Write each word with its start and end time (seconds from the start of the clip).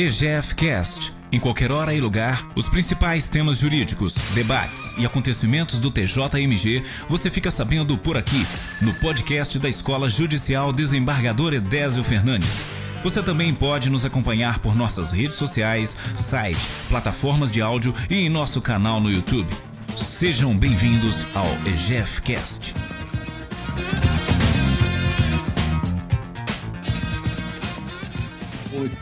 EGFcast. 0.00 1.12
Em 1.30 1.38
qualquer 1.38 1.70
hora 1.70 1.92
e 1.92 2.00
lugar, 2.00 2.42
os 2.56 2.70
principais 2.70 3.28
temas 3.28 3.58
jurídicos, 3.58 4.14
debates 4.32 4.94
e 4.96 5.04
acontecimentos 5.04 5.78
do 5.78 5.90
TJMG 5.90 6.82
você 7.06 7.30
fica 7.30 7.50
sabendo 7.50 7.98
por 7.98 8.16
aqui, 8.16 8.46
no 8.80 8.94
podcast 8.94 9.58
da 9.58 9.68
Escola 9.68 10.08
Judicial 10.08 10.72
Desembargador 10.72 11.52
Edésio 11.52 12.02
Fernandes. 12.02 12.64
Você 13.02 13.22
também 13.22 13.54
pode 13.54 13.90
nos 13.90 14.06
acompanhar 14.06 14.60
por 14.60 14.74
nossas 14.74 15.12
redes 15.12 15.36
sociais, 15.36 15.94
site, 16.16 16.66
plataformas 16.88 17.50
de 17.50 17.60
áudio 17.60 17.94
e 18.08 18.24
em 18.24 18.30
nosso 18.30 18.62
canal 18.62 19.02
no 19.02 19.10
YouTube. 19.10 19.52
Sejam 19.94 20.56
bem-vindos 20.56 21.26
ao 21.34 21.46
EGFcast. 21.66 22.72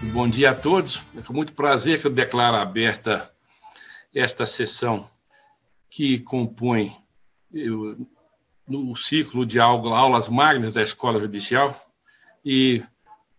Bom 0.09 0.29
dia 0.29 0.51
a 0.51 0.55
todos. 0.55 1.03
É 1.17 1.23
com 1.23 1.33
muito 1.33 1.53
prazer 1.53 2.01
que 2.01 2.07
eu 2.07 2.11
declaro 2.11 2.57
aberta 2.57 3.31
esta 4.15 4.47
sessão 4.47 5.09
que 5.91 6.19
compõe 6.21 6.97
eu, 7.53 7.97
no 8.67 8.97
ciclo 8.97 9.45
de 9.45 9.61
aulas 9.61 10.29
magnas 10.29 10.73
da 10.73 10.83
Escola 10.83 11.21
Judicial 11.21 11.79
e 12.45 12.83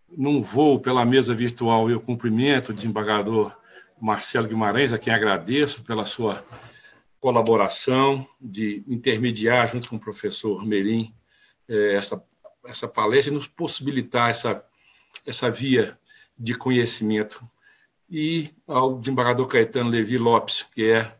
num 0.08 0.42
voo 0.42 0.80
pela 0.80 1.04
mesa 1.04 1.34
virtual 1.34 1.90
eu 1.90 2.00
cumprimento 2.00 2.70
o 2.70 2.74
desembargador 2.74 3.56
Marcelo 4.00 4.48
Guimarães, 4.48 4.92
a 4.92 4.98
quem 4.98 5.12
agradeço 5.12 5.82
pela 5.82 6.06
sua 6.06 6.44
colaboração 7.20 8.26
de 8.40 8.82
intermediar 8.88 9.68
junto 9.68 9.88
com 9.88 9.96
o 9.96 10.00
professor 10.00 10.64
Merim 10.64 11.14
eh, 11.68 11.94
essa, 11.94 12.24
essa 12.64 12.88
palestra 12.88 13.30
e 13.30 13.34
nos 13.34 13.46
possibilitar 13.46 14.30
essa, 14.30 14.64
essa 15.26 15.50
via 15.50 15.99
de 16.40 16.54
conhecimento. 16.54 17.46
E 18.10 18.50
ao 18.66 18.98
desembargador 18.98 19.46
Caetano 19.46 19.90
Levi 19.90 20.16
Lopes, 20.16 20.66
que 20.74 20.90
é 20.90 21.14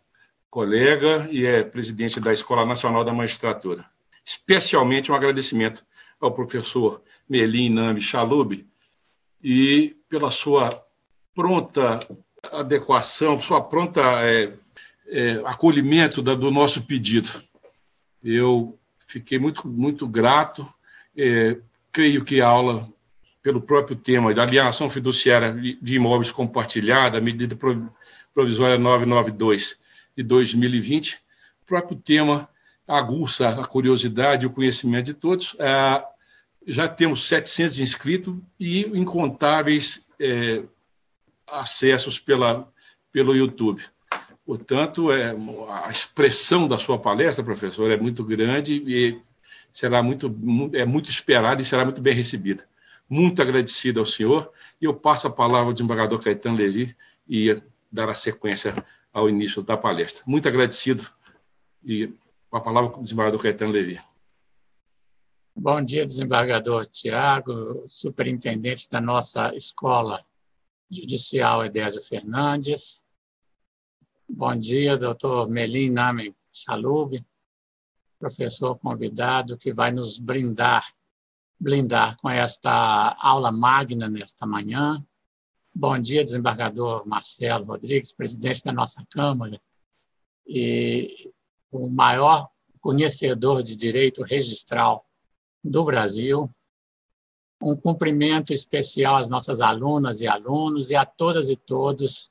colega 0.49 1.29
e 1.31 1.45
é 1.45 1.63
presidente 1.63 2.19
da 2.19 2.33
Escola 2.33 2.65
Nacional 2.65 3.05
da 3.05 3.13
Magistratura. 3.13 3.85
Especialmente 4.25 5.13
um 5.13 5.15
agradecimento 5.15 5.85
ao 6.21 6.33
professor 6.33 7.03
Melim 7.29 7.69
Nami 7.69 8.01
Chalub 8.01 8.67
e 9.43 9.97
pela 10.09 10.31
sua 10.31 10.85
pronta 11.35 12.01
adequação, 12.43 13.41
sua 13.41 13.61
pronta 13.61 14.01
é, 14.25 14.53
é, 15.07 15.43
acolhimento 15.45 16.21
da, 16.23 16.35
do 16.35 16.51
nosso 16.51 16.83
pedido. 16.83 17.29
Eu 18.23 18.79
fiquei 19.07 19.39
muito, 19.39 19.69
muito 19.69 20.09
grato. 20.09 20.67
É, 21.17 21.59
creio 21.93 22.25
que 22.25 22.41
a 22.41 22.49
aula 22.49 22.89
pelo 23.43 23.61
próprio 23.61 23.97
tema 23.97 24.35
da 24.35 24.43
alienação 24.43 24.91
fiduciária 24.91 25.53
de 25.53 25.95
imóveis 25.95 26.31
compartilhada, 26.31 27.21
medida 27.21 27.57
provisória 28.35 28.79
992 28.79 29.79
de 30.17 30.23
2020, 30.23 31.15
o 31.63 31.67
próprio 31.67 31.97
tema 31.97 32.49
aguça 32.87 33.49
a 33.49 33.67
curiosidade 33.67 34.45
e 34.45 34.47
o 34.47 34.53
conhecimento 34.53 35.07
de 35.07 35.15
todos. 35.15 35.57
É, 35.59 36.05
já 36.67 36.89
temos 36.89 37.27
700 37.29 37.81
inscritos 37.81 38.37
e 38.59 38.81
incontáveis 38.99 40.05
é, 40.19 40.63
acessos 41.47 42.19
pela, 42.19 42.69
pelo 43.11 43.35
YouTube. 43.35 43.83
Portanto, 44.45 45.13
é, 45.13 45.35
a 45.85 45.91
expressão 45.91 46.67
da 46.69 46.77
sua 46.77 46.99
palestra, 46.99 47.45
professor, 47.45 47.91
é 47.91 47.97
muito 47.97 48.25
grande 48.25 48.83
e 48.87 49.19
será 49.73 50.03
muito, 50.03 50.35
é 50.75 50.85
muito 50.85 51.09
esperada 51.09 51.63
e 51.63 51.65
será 51.65 51.85
muito 51.85 52.03
bem 52.03 52.13
recebida 52.15 52.69
muito 53.11 53.43
agradecido 53.43 53.99
ao 53.99 54.07
senhor, 54.07 54.53
e 54.81 54.85
eu 54.85 54.95
passo 54.95 55.27
a 55.27 55.31
palavra 55.31 55.67
ao 55.67 55.73
desembargador 55.73 56.23
Caetano 56.23 56.57
Levi 56.57 56.97
e 57.29 57.61
dar 57.91 58.09
a 58.09 58.15
sequência 58.15 58.73
ao 59.13 59.29
início 59.29 59.63
da 59.63 59.77
palestra. 59.77 60.23
Muito 60.25 60.47
agradecido, 60.47 61.05
e 61.83 62.15
com 62.49 62.57
a 62.57 62.61
palavra 62.61 62.97
o 62.97 63.03
desembargador 63.03 63.43
Caetano 63.43 63.73
Levi. 63.73 64.01
Bom 65.57 65.85
dia, 65.85 66.07
desembargador 66.07 66.87
Tiago, 66.87 67.85
superintendente 67.89 68.89
da 68.89 69.01
nossa 69.01 69.55
escola 69.57 70.25
judicial 70.89 71.65
Edésio 71.65 72.01
Fernandes. 72.01 73.05
Bom 74.29 74.57
dia, 74.57 74.97
doutor 74.97 75.51
Melim 75.51 75.91
Name 75.91 76.35
Chalub, 76.53 77.21
professor 78.21 78.79
convidado 78.79 79.59
que 79.59 79.73
vai 79.73 79.91
nos 79.91 80.21
brindar 80.21 80.87
blindar 81.61 82.17
com 82.17 82.31
esta 82.31 83.15
aula 83.21 83.53
magna 83.53 84.09
nesta 84.09 84.47
manhã. 84.47 85.05
Bom 85.75 85.99
dia, 85.99 86.25
desembargador 86.25 87.07
Marcelo 87.07 87.67
Rodrigues, 87.67 88.13
presidente 88.13 88.65
da 88.65 88.73
nossa 88.73 89.05
Câmara 89.11 89.61
e 90.47 91.31
o 91.71 91.89
maior 91.89 92.49
conhecedor 92.81 93.63
de 93.63 93.77
direito 93.77 94.23
registral 94.23 95.07
do 95.63 95.85
Brasil. 95.85 96.51
Um 97.63 97.77
cumprimento 97.77 98.55
especial 98.55 99.17
às 99.17 99.29
nossas 99.29 99.61
alunas 99.61 100.23
e 100.23 100.27
alunos 100.27 100.91
e 100.91 100.97
a 100.97 101.05
todas 101.05 101.51
e 101.51 101.57
todos 101.57 102.31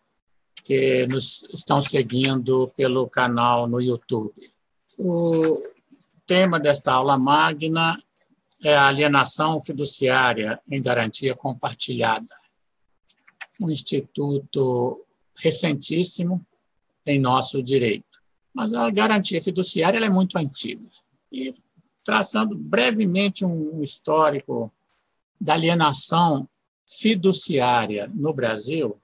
que 0.64 1.06
nos 1.06 1.44
estão 1.54 1.80
seguindo 1.80 2.66
pelo 2.76 3.08
canal 3.08 3.68
no 3.68 3.80
YouTube. 3.80 4.34
O 4.98 5.64
tema 6.26 6.60
desta 6.60 6.94
aula 6.94 7.18
magna 7.18 8.04
é 8.64 8.76
a 8.76 8.88
alienação 8.88 9.62
fiduciária 9.62 10.62
em 10.70 10.82
garantia 10.82 11.34
compartilhada. 11.36 12.36
Um 13.60 13.70
instituto 13.70 15.06
recentíssimo 15.38 16.46
em 17.06 17.20
nosso 17.20 17.64
direito. 17.64 18.22
Mas 18.54 18.74
a 18.74 18.90
garantia 18.90 19.42
fiduciária 19.42 20.04
é 20.04 20.10
muito 20.10 20.38
antiga. 20.38 20.86
E 21.32 21.52
traçando 22.04 22.56
brevemente 22.56 23.46
um 23.46 23.82
histórico 23.82 24.72
da 25.40 25.54
alienação 25.54 26.48
fiduciária 26.88 28.12
no 28.14 28.34
Brasil, 28.34 29.00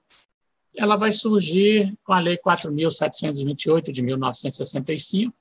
ela 0.76 0.96
vai 0.96 1.12
surgir 1.12 1.96
com 2.04 2.12
a 2.12 2.20
Lei 2.20 2.36
4.728 2.36 3.90
de 3.90 4.02
1965, 4.02 5.34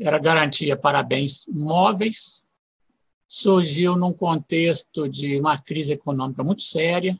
era 0.00 0.18
garantia 0.18 0.76
para 0.76 1.02
bens 1.02 1.46
móveis 1.48 2.43
surgiu 3.28 3.96
num 3.96 4.12
contexto 4.12 5.08
de 5.08 5.38
uma 5.38 5.58
crise 5.58 5.92
econômica 5.92 6.44
muito 6.44 6.62
séria, 6.62 7.18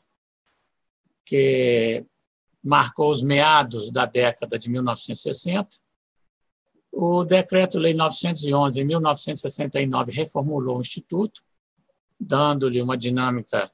que 1.25 2.05
marcou 2.63 3.11
os 3.11 3.21
meados 3.21 3.91
da 3.91 4.05
década 4.05 4.57
de 4.57 4.69
1960. 4.69 5.77
O 6.91 7.23
Decreto-Lei 7.23 7.93
911, 7.93 8.81
em 8.81 8.85
1969, 8.85 10.11
reformulou 10.11 10.77
o 10.77 10.81
Instituto, 10.81 11.43
dando-lhe 12.19 12.81
uma 12.81 12.97
dinâmica 12.97 13.71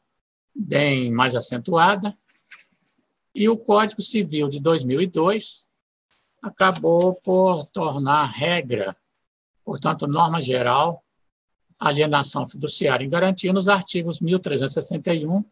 bem 0.53 1.11
mais 1.11 1.35
acentuada. 1.35 2.17
E 3.33 3.47
o 3.47 3.57
Código 3.57 4.01
Civil 4.01 4.49
de 4.49 4.59
2002 4.59 5.69
acabou 6.41 7.13
por 7.21 7.69
tornar 7.69 8.25
regra, 8.25 8.97
portanto, 9.63 10.07
norma 10.07 10.41
geral, 10.41 11.03
alienação 11.89 12.45
fiduciária 12.45 13.03
em 13.03 13.09
garantia 13.09 13.51
nos 13.51 13.67
artigos 13.67 14.21
1361 14.21 15.43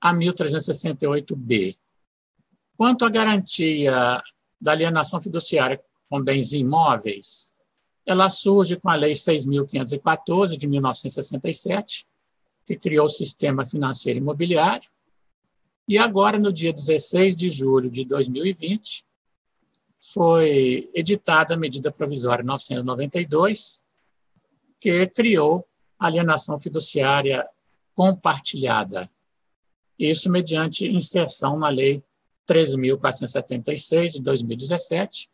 a 0.00 0.14
1368b. 0.14 1.76
Quanto 2.76 3.04
à 3.04 3.10
garantia 3.10 4.22
da 4.58 4.72
alienação 4.72 5.20
fiduciária 5.20 5.80
com 6.08 6.22
bens 6.22 6.52
imóveis, 6.52 7.52
ela 8.06 8.30
surge 8.30 8.76
com 8.76 8.88
a 8.88 8.94
Lei 8.94 9.12
6.514, 9.12 10.56
de 10.56 10.66
1967, 10.66 12.06
que 12.64 12.76
criou 12.76 13.06
o 13.06 13.10
Sistema 13.10 13.64
Financeiro 13.66 14.18
Imobiliário, 14.18 14.88
e 15.86 15.98
agora, 15.98 16.38
no 16.38 16.52
dia 16.52 16.72
16 16.72 17.36
de 17.36 17.50
julho 17.50 17.90
de 17.90 18.04
2020, 18.04 19.04
foi 20.00 20.88
editada 20.94 21.54
a 21.54 21.58
medida 21.58 21.92
provisória 21.92 22.44
992, 22.44 23.84
que 24.80 25.06
criou 25.08 25.66
a 25.98 26.06
alienação 26.06 26.58
fiduciária 26.58 27.46
compartilhada. 27.94 29.10
Isso 29.98 30.30
mediante 30.30 30.88
inserção 30.88 31.58
na 31.58 31.68
Lei 31.68 32.02
13.476 32.50 34.12
de 34.12 34.22
2017, 34.22 35.28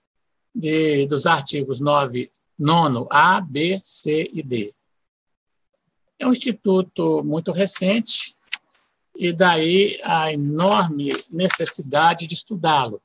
de, 0.55 1.07
dos 1.07 1.25
artigos 1.27 1.81
9, 1.81 2.31
9 2.59 3.07
A, 3.11 3.41
B, 3.41 3.81
C 3.83 4.29
e 4.33 4.43
D. 4.43 4.75
É 6.19 6.27
um 6.27 6.33
instituto 6.33 7.23
muito 7.23 7.53
recente 7.53 8.35
e 9.15 9.33
daí 9.33 10.01
a 10.03 10.33
enorme 10.33 11.11
necessidade 11.31 12.27
de 12.27 12.35
estudá-lo. 12.35 13.01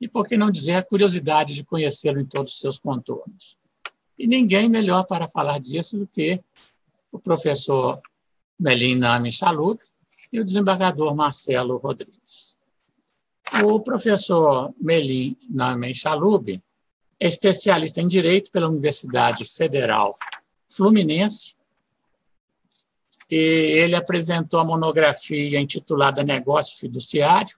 E 0.00 0.08
por 0.08 0.26
que 0.26 0.36
não 0.36 0.50
dizer 0.50 0.74
a 0.74 0.82
curiosidade 0.82 1.54
de 1.54 1.64
conhecê-lo 1.64 2.20
em 2.20 2.24
todos 2.24 2.52
os 2.52 2.60
seus 2.60 2.78
contornos? 2.78 3.58
E 4.18 4.26
ninguém 4.26 4.68
melhor 4.68 5.04
para 5.04 5.28
falar 5.28 5.58
disso 5.60 5.96
do 5.96 6.06
que 6.06 6.40
o 7.12 7.18
professor 7.18 7.98
Melina 8.58 9.18
Michalub 9.20 9.78
e 10.32 10.40
o 10.40 10.44
desembargador 10.44 11.14
Marcelo 11.14 11.76
Rodrigues. 11.76 12.58
O 13.64 13.80
professor 13.80 14.74
Melim 14.78 15.36
Namen 15.48 15.94
Chalub 15.94 16.62
é 17.18 17.26
especialista 17.26 18.00
em 18.00 18.06
Direito 18.06 18.50
pela 18.52 18.68
Universidade 18.68 19.44
Federal 19.44 20.14
Fluminense 20.68 21.56
e 23.30 23.36
ele 23.36 23.94
apresentou 23.94 24.60
a 24.60 24.64
monografia 24.64 25.60
intitulada 25.60 26.22
Negócio 26.22 26.78
Fiduciário, 26.78 27.56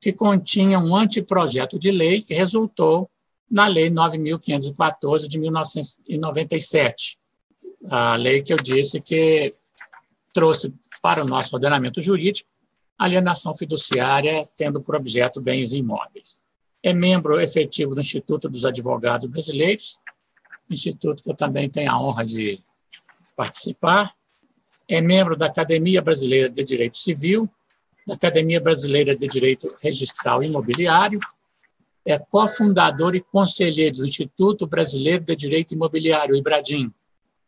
que 0.00 0.12
continha 0.12 0.78
um 0.78 0.94
anteprojeto 0.94 1.78
de 1.78 1.90
lei 1.90 2.22
que 2.22 2.34
resultou 2.34 3.10
na 3.54 3.68
Lei 3.68 3.88
9.514 3.88 5.28
de 5.28 5.38
1997, 5.38 7.16
a 7.88 8.16
lei 8.16 8.42
que 8.42 8.52
eu 8.52 8.56
disse 8.56 9.00
que 9.00 9.54
trouxe 10.32 10.74
para 11.00 11.22
o 11.22 11.28
nosso 11.28 11.54
ordenamento 11.54 12.02
jurídico 12.02 12.50
alienação 12.98 13.54
fiduciária 13.54 14.44
tendo 14.56 14.80
por 14.80 14.96
objeto 14.96 15.40
bens 15.40 15.72
imóveis. 15.72 16.44
É 16.82 16.92
membro 16.92 17.40
efetivo 17.40 17.94
do 17.94 18.00
Instituto 18.00 18.48
dos 18.48 18.64
Advogados 18.64 19.28
Brasileiros, 19.28 20.00
instituto 20.68 21.22
que 21.22 21.30
eu 21.30 21.36
também 21.36 21.70
tenho 21.70 21.92
a 21.92 22.00
honra 22.00 22.24
de 22.24 22.60
participar. 23.36 24.12
É 24.88 25.00
membro 25.00 25.36
da 25.36 25.46
Academia 25.46 26.02
Brasileira 26.02 26.48
de 26.48 26.64
Direito 26.64 26.96
Civil, 26.96 27.48
da 28.04 28.14
Academia 28.14 28.60
Brasileira 28.60 29.14
de 29.14 29.28
Direito 29.28 29.76
Registral 29.80 30.42
Imobiliário, 30.42 31.20
é 32.04 32.18
cofundador 32.18 33.14
e 33.14 33.20
conselheiro 33.20 33.96
do 33.96 34.04
Instituto 34.04 34.66
Brasileiro 34.66 35.24
de 35.24 35.34
Direito 35.34 35.72
Imobiliário, 35.72 36.36
IBRADIM. 36.36 36.92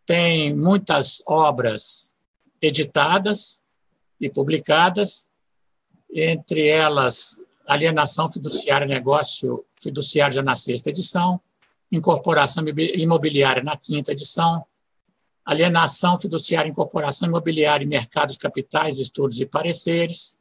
Tem 0.06 0.54
muitas 0.54 1.22
obras 1.26 2.14
editadas 2.60 3.60
e 4.20 4.30
publicadas, 4.30 5.30
entre 6.10 6.68
elas 6.68 7.42
Alienação 7.66 8.30
Fiduciária 8.30 8.86
Negócio 8.86 9.64
Fiduciário 9.80 10.34
já 10.34 10.42
na 10.42 10.56
sexta 10.56 10.90
edição, 10.90 11.40
Incorporação 11.92 12.64
Imobiliária 12.66 13.62
na 13.62 13.76
quinta 13.76 14.12
edição, 14.12 14.64
Alienação 15.44 16.18
Fiduciária, 16.18 16.68
Incorporação 16.68 17.28
Imobiliária 17.28 17.84
e 17.84 17.88
Mercados 17.88 18.36
Capitais, 18.36 18.98
Estudos 18.98 19.40
e 19.40 19.46
Pareceres. 19.46 20.38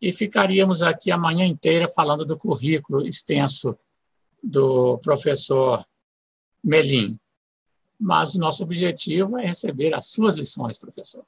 E 0.00 0.12
ficaríamos 0.12 0.82
aqui 0.82 1.10
a 1.10 1.18
manhã 1.18 1.44
inteira 1.44 1.88
falando 1.88 2.24
do 2.24 2.36
currículo 2.36 3.06
extenso 3.06 3.76
do 4.42 4.98
professor 4.98 5.84
Melim. 6.62 7.18
Mas 7.98 8.34
o 8.34 8.38
nosso 8.38 8.62
objetivo 8.62 9.38
é 9.38 9.46
receber 9.46 9.92
as 9.94 10.06
suas 10.06 10.36
lições, 10.36 10.78
professor. 10.78 11.24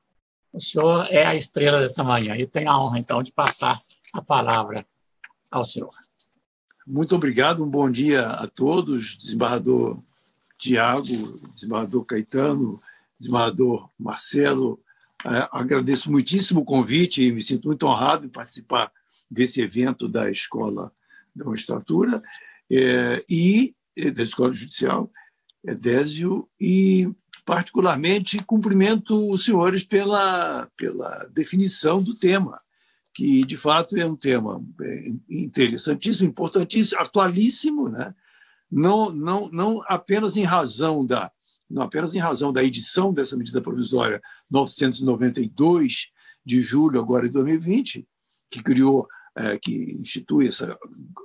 O 0.53 0.61
senhor 0.61 1.07
é 1.11 1.25
a 1.25 1.35
estrela 1.35 1.81
dessa 1.81 2.03
manhã 2.03 2.37
e 2.37 2.47
tenho 2.47 2.71
a 2.71 2.81
honra, 2.81 2.99
então, 2.99 3.23
de 3.23 3.33
passar 3.33 3.79
a 4.13 4.23
palavra 4.23 4.87
ao 5.51 5.65
senhor. 5.65 5.93
Muito 6.87 7.15
obrigado, 7.15 7.65
um 7.65 7.71
bom 7.71 7.91
dia 7.91 8.27
a 8.27 8.47
todos, 8.47 9.17
desembargador 9.17 10.03
Tiago, 10.59 11.39
desembargador 11.55 12.05
Caetano, 12.05 12.83
desembargador 13.19 13.89
Marcelo. 13.99 14.81
É, 15.27 15.49
agradeço 15.53 16.11
muitíssimo 16.11 16.61
o 16.61 16.65
convite 16.65 17.23
e 17.23 17.33
me 17.33 17.43
sinto 17.43 17.67
muito 17.69 17.87
honrado 17.87 18.25
em 18.25 18.31
participar 18.31 18.91
desse 19.31 19.61
evento 19.61 20.09
da 20.09 20.31
Escola 20.31 20.93
da 21.35 21.45
Magistratura 21.45 22.23
é, 22.71 23.25
e 23.29 23.75
da 24.15 24.23
Escola 24.23 24.55
Judicial, 24.55 25.11
Edésio, 25.65 26.49
e 26.59 27.11
particularmente 27.45 28.43
cumprimento 28.45 29.31
os 29.31 29.45
senhores 29.45 29.85
pela, 29.85 30.69
pela 30.77 31.29
definição 31.33 32.03
do 32.03 32.15
tema, 32.15 32.61
que 33.15 33.45
de 33.45 33.57
fato 33.57 33.97
é 33.97 34.07
um 34.07 34.17
tema 34.17 34.65
é, 34.81 35.09
interessantíssimo, 35.31 36.29
importantíssimo, 36.29 37.01
atualíssimo, 37.01 37.89
né? 37.89 38.15
não, 38.71 39.11
não, 39.11 39.49
não 39.51 39.83
apenas 39.87 40.37
em 40.37 40.45
razão 40.45 41.05
da 41.05 41.31
não 41.71 41.83
apenas 41.83 42.15
em 42.15 42.19
razão 42.19 42.53
da 42.53 42.65
edição 42.65 43.13
dessa 43.13 43.37
medida 43.37 43.63
provisória 43.63 44.21
992 44.51 46.09
de 46.45 46.61
julho 46.61 47.01
agora 47.01 47.27
de 47.27 47.33
2020, 47.33 48.07
que 48.51 48.63
criou, 48.63 49.07
é, 49.37 49.59
que 49.59 49.97
institui 50.01 50.49
essa 50.49 50.77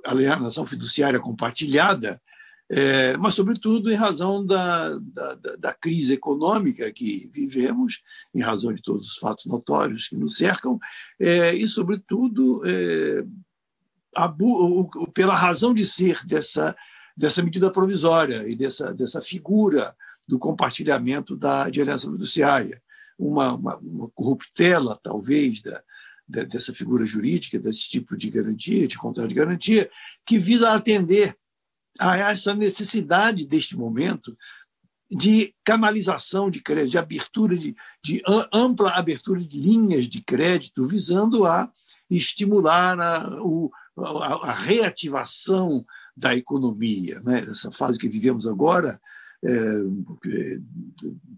alienação 0.04 0.64
fiduciária 0.64 1.18
compartilhada, 1.18 2.20
é, 2.68 3.16
mas, 3.16 3.34
sobretudo, 3.34 3.90
em 3.92 3.94
razão 3.94 4.44
da, 4.44 4.98
da, 4.98 5.34
da, 5.56 5.72
crise 5.72 6.14
econômica 6.14 6.92
que 6.92 7.30
vivemos, 7.32 8.02
em 8.34 8.40
razão 8.40 8.72
de 8.72 8.82
todos 8.82 9.12
os 9.12 9.18
fatos 9.18 9.46
notórios 9.46 10.08
que 10.08 10.16
nos 10.16 10.36
cercam, 10.36 10.78
é, 11.20 11.54
e, 11.54 11.68
sobretudo, 11.68 12.62
é, 12.66 13.24
a, 14.16 14.34
o, 14.40 15.10
pela 15.12 15.34
razão 15.34 15.72
de 15.72 15.86
ser 15.86 16.24
dessa, 16.26 16.76
dessa 17.16 17.40
medida 17.40 17.70
provisória 17.70 18.48
e 18.48 18.56
dessa, 18.56 18.92
dessa 18.92 19.20
figura 19.20 19.94
do 20.26 20.38
compartilhamento 20.38 21.36
da 21.36 21.68
de 21.70 21.80
aliança 21.80 22.10
fiduciária, 22.10 22.82
uma, 23.18 23.54
uma, 23.54 23.76
uma 23.76 24.08
corruptela, 24.10 24.98
talvez, 25.02 25.62
da, 25.62 25.82
dessa 26.44 26.74
figura 26.74 27.06
jurídica, 27.06 27.58
desse 27.58 27.88
tipo 27.88 28.16
de 28.16 28.30
garantia, 28.30 28.88
de 28.88 28.98
contrato 28.98 29.28
de 29.28 29.34
garantia, 29.34 29.88
que 30.24 30.38
visa 30.38 30.72
atender 30.72 31.36
a 31.98 32.16
essa 32.16 32.54
necessidade 32.54 33.46
deste 33.46 33.76
momento 33.76 34.36
de 35.10 35.54
canalização 35.64 36.50
de 36.50 36.60
crédito, 36.60 36.90
de 36.90 36.98
abertura 36.98 37.56
de, 37.56 37.76
de 38.02 38.22
ampla 38.52 38.90
abertura 38.90 39.40
de 39.40 39.58
linhas 39.58 40.06
de 40.06 40.20
crédito, 40.20 40.86
visando 40.86 41.46
a 41.46 41.70
estimular 42.10 42.98
a, 42.98 43.40
o, 43.40 43.70
a, 43.96 44.50
a 44.50 44.52
reativação 44.52 45.86
da 46.16 46.34
economia. 46.34 47.20
Né? 47.20 47.38
Essa 47.40 47.70
fase 47.70 47.98
que 47.98 48.08
vivemos 48.08 48.46
agora, 48.46 48.98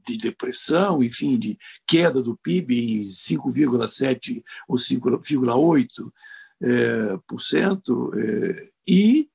de 0.06 0.18
depressão, 0.18 1.02
enfim, 1.02 1.38
de 1.38 1.58
queda 1.86 2.22
do 2.22 2.36
PIB 2.36 3.00
em 3.00 3.02
5,7% 3.02 4.42
ou 4.68 4.76
5,8%, 4.76 6.12
é, 6.60 7.16
por 7.26 7.40
cento, 7.40 8.10
é, 8.14 8.70
e 8.86 9.28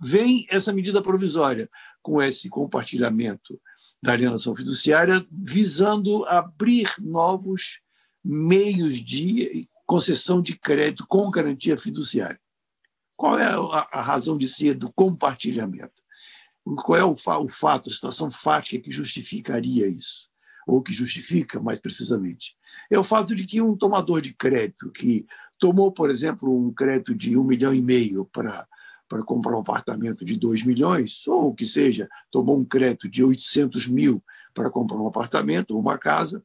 vem 0.00 0.46
essa 0.48 0.72
medida 0.72 1.02
provisória 1.02 1.68
com 2.02 2.22
esse 2.22 2.48
compartilhamento 2.48 3.60
da 4.02 4.12
alienação 4.12 4.54
fiduciária, 4.54 5.24
visando 5.30 6.24
abrir 6.26 6.88
novos 7.00 7.80
meios 8.24 9.04
de 9.04 9.68
concessão 9.84 10.40
de 10.40 10.56
crédito 10.56 11.06
com 11.06 11.30
garantia 11.30 11.76
fiduciária. 11.76 12.40
Qual 13.16 13.38
é 13.38 13.46
a 13.46 14.02
razão 14.02 14.36
de 14.36 14.48
ser 14.48 14.74
do 14.74 14.92
compartilhamento? 14.92 16.02
Qual 16.74 16.98
é 16.98 17.04
o, 17.04 17.12
o 17.12 17.48
fato, 17.48 17.88
a 17.88 17.92
situação 17.92 18.30
fática 18.30 18.82
que 18.82 18.90
justificaria 18.90 19.86
isso? 19.86 20.28
Ou 20.66 20.82
que 20.82 20.92
justifica, 20.92 21.60
mais 21.60 21.78
precisamente? 21.78 22.56
É 22.90 22.98
o 22.98 23.04
fato 23.04 23.36
de 23.36 23.44
que 23.44 23.60
um 23.60 23.76
tomador 23.76 24.20
de 24.20 24.34
crédito 24.34 24.90
que 24.90 25.26
tomou, 25.58 25.92
por 25.92 26.10
exemplo, 26.10 26.52
um 26.52 26.72
crédito 26.72 27.14
de 27.14 27.36
um 27.36 27.44
milhão 27.44 27.72
e 27.72 27.80
meio 27.80 28.24
para 28.26 28.66
para 29.08 29.22
comprar 29.22 29.56
um 29.56 29.60
apartamento 29.60 30.24
de 30.24 30.36
2 30.36 30.64
milhões, 30.64 31.26
ou 31.28 31.54
que 31.54 31.64
seja, 31.64 32.08
tomou 32.28 32.58
um 32.58 32.64
crédito 32.64 33.08
de 33.08 33.22
800 33.22 33.86
mil 33.86 34.22
para 34.52 34.70
comprar 34.70 34.98
um 34.98 35.06
apartamento 35.06 35.72
ou 35.72 35.80
uma 35.80 35.96
casa, 35.96 36.44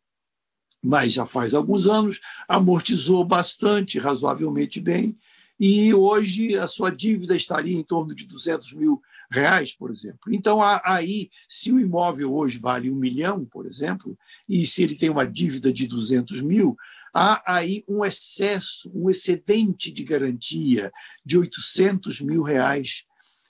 mas 0.83 1.13
já 1.13 1.25
faz 1.25 1.53
alguns 1.53 1.87
anos, 1.87 2.19
amortizou 2.47 3.23
bastante, 3.25 3.99
razoavelmente 3.99 4.79
bem, 4.79 5.17
e 5.59 5.93
hoje 5.93 6.57
a 6.57 6.67
sua 6.67 6.89
dívida 6.89 7.35
estaria 7.35 7.77
em 7.77 7.83
torno 7.83 8.15
de 8.15 8.25
200 8.25 8.73
mil 8.73 9.01
reais, 9.31 9.75
por 9.75 9.89
exemplo. 9.89 10.19
Então, 10.29 10.59
aí, 10.83 11.29
se 11.47 11.71
o 11.71 11.79
imóvel 11.79 12.33
hoje 12.33 12.57
vale 12.57 12.91
um 12.91 12.95
milhão, 12.95 13.45
por 13.45 13.65
exemplo, 13.65 14.17
e 14.47 14.65
se 14.67 14.83
ele 14.83 14.97
tem 14.97 15.09
uma 15.09 15.25
dívida 15.25 15.71
de 15.71 15.87
200 15.87 16.41
mil, 16.41 16.75
há 17.13 17.41
aí 17.55 17.83
um 17.87 18.03
excesso, 18.03 18.91
um 18.93 19.09
excedente 19.09 19.91
de 19.91 20.03
garantia 20.03 20.91
de 21.25 21.37
800 21.37 22.21
mil 22.21 22.43
reais 22.43 23.03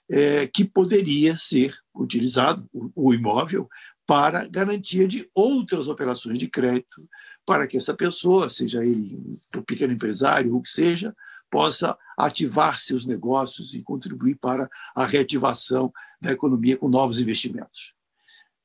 é, 0.09 0.47
que 0.47 0.65
poderia 0.65 1.37
ser 1.37 1.75
utilizado, 1.95 2.67
o, 2.73 3.09
o 3.09 3.13
imóvel, 3.13 3.69
para 4.05 4.47
garantia 4.47 5.07
de 5.07 5.29
outras 5.33 5.87
operações 5.87 6.37
de 6.37 6.47
crédito, 6.47 7.07
para 7.45 7.67
que 7.67 7.77
essa 7.77 7.93
pessoa, 7.93 8.49
seja 8.49 8.83
ele 8.83 9.39
um 9.55 9.61
pequeno 9.63 9.93
empresário 9.93 10.51
ou 10.51 10.59
o 10.59 10.61
que 10.61 10.69
seja, 10.69 11.15
possa 11.51 11.97
ativar 12.17 12.79
seus 12.79 13.05
negócios 13.05 13.73
e 13.73 13.83
contribuir 13.83 14.35
para 14.35 14.69
a 14.95 15.05
reativação 15.05 15.91
da 16.19 16.31
economia 16.31 16.77
com 16.77 16.87
novos 16.87 17.19
investimentos. 17.19 17.93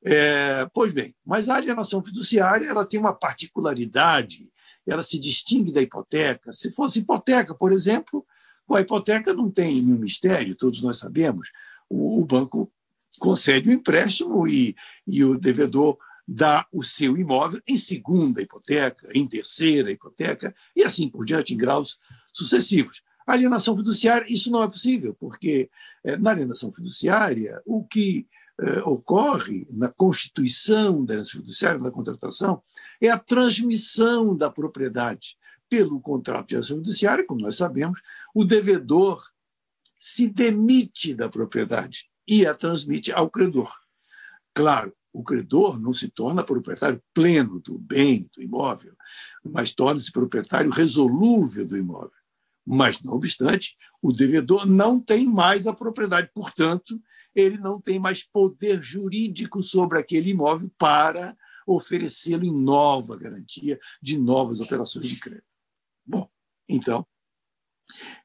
É, 0.03 0.65
pois 0.73 0.93
bem, 0.93 1.13
mas 1.25 1.49
a 1.49 1.55
alienação 1.55 2.03
fiduciária 2.03 2.65
ela 2.65 2.85
tem 2.85 2.99
uma 2.99 3.13
particularidade 3.13 4.49
ela 4.87 5.03
se 5.03 5.19
distingue 5.19 5.71
da 5.71 5.81
hipoteca. 5.81 6.53
Se 6.53 6.71
fosse 6.71 6.99
hipoteca, 6.99 7.53
por 7.53 7.71
exemplo, 7.71 8.25
a 8.71 8.81
hipoteca 8.81 9.33
não 9.33 9.51
tem 9.51 9.81
nenhum 9.81 9.99
mistério, 9.99 10.55
todos 10.55 10.81
nós 10.81 10.97
sabemos. 10.97 11.49
O, 11.89 12.21
o 12.21 12.25
banco 12.25 12.71
concede 13.19 13.69
o 13.69 13.71
um 13.71 13.75
empréstimo 13.75 14.47
e, 14.47 14.75
e 15.05 15.23
o 15.23 15.37
devedor 15.37 15.97
dá 16.27 16.67
o 16.73 16.83
seu 16.83 17.17
imóvel 17.17 17.61
em 17.67 17.77
segunda 17.77 18.41
hipoteca, 18.41 19.09
em 19.13 19.25
terceira 19.25 19.91
hipoteca, 19.91 20.53
e 20.75 20.83
assim 20.83 21.09
por 21.09 21.25
diante, 21.25 21.53
em 21.53 21.57
graus 21.57 21.97
sucessivos. 22.37 23.01
alienação 23.25 23.75
fiduciária, 23.75 24.31
isso 24.31 24.51
não 24.51 24.63
é 24.63 24.67
possível, 24.67 25.13
porque 25.19 25.69
é, 26.03 26.17
na 26.17 26.31
alienação 26.31 26.71
fiduciária, 26.71 27.61
o 27.65 27.83
que 27.83 28.27
é, 28.59 28.79
ocorre 28.81 29.67
na 29.71 29.89
constituição 29.89 31.03
da 31.03 31.13
alienação 31.13 31.41
fiduciária, 31.41 31.79
na 31.79 31.91
contratação, 31.91 32.61
é 33.01 33.09
a 33.09 33.19
transmissão 33.19 34.35
da 34.35 34.49
propriedade. 34.49 35.37
Pelo 35.69 35.99
contrato 35.99 36.47
de 36.47 36.55
alienação 36.55 36.77
fiduciária, 36.77 37.25
como 37.25 37.41
nós 37.41 37.57
sabemos, 37.57 37.99
o 38.33 38.45
devedor 38.45 39.21
se 39.99 40.27
demite 40.29 41.13
da 41.13 41.27
propriedade 41.27 42.09
e 42.27 42.45
a 42.45 42.53
transmite 42.53 43.11
ao 43.11 43.29
credor. 43.29 43.71
Claro, 44.53 44.93
o 45.13 45.23
credor 45.23 45.79
não 45.79 45.93
se 45.93 46.09
torna 46.09 46.43
proprietário 46.43 47.01
pleno 47.13 47.59
do 47.59 47.79
bem, 47.79 48.27
do 48.35 48.41
imóvel, 48.41 48.93
mas 49.43 49.73
torna-se 49.73 50.11
proprietário 50.11 50.69
resolúvel 50.69 51.65
do 51.65 51.77
imóvel. 51.77 52.16
Mas, 52.69 53.01
não 53.01 53.13
obstante, 53.13 53.77
o 54.01 54.11
devedor 54.11 54.65
não 54.65 54.99
tem 54.99 55.25
mais 55.25 55.67
a 55.67 55.73
propriedade, 55.73 56.29
portanto, 56.35 57.01
ele 57.33 57.57
não 57.57 57.79
tem 57.79 57.97
mais 57.97 58.25
poder 58.25 58.83
jurídico 58.83 59.63
sobre 59.63 59.97
aquele 59.97 60.31
imóvel 60.31 60.69
para 60.77 61.37
oferecê-lo 61.65 62.43
em 62.43 62.51
nova 62.51 63.15
garantia 63.15 63.79
de 64.01 64.17
novas 64.17 64.59
operações 64.59 65.07
de 65.07 65.17
crédito. 65.17 65.47
Bom, 66.05 66.29
então, 66.67 67.07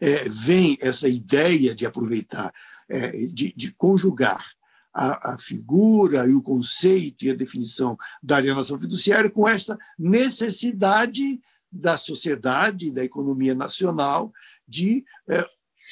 é, 0.01 0.29
vem 0.29 0.77
essa 0.81 1.09
ideia 1.09 1.73
de 1.73 1.87
aproveitar, 1.87 2.53
é, 2.89 3.13
de, 3.29 3.53
de, 3.57 3.73
conjugar 3.75 4.45
a, 4.93 5.35
a, 5.35 5.39
figura 5.39 6.27
e 6.27 6.35
o 6.35 6.43
conceito 6.43 7.25
e 7.25 7.31
a 7.31 7.35
definição 7.35 7.97
da 8.21 8.39
alienação 8.39 8.79
fiduciária 8.79 9.31
com 9.31 9.49
esta 9.49 9.79
necessidade 9.97 11.41
da 11.73 11.97
sociedade, 11.97 12.93
da 12.93 13.03
economia 13.03 13.55
nacional, 13.55 14.33
de 14.69 15.05
é, 15.29 15.45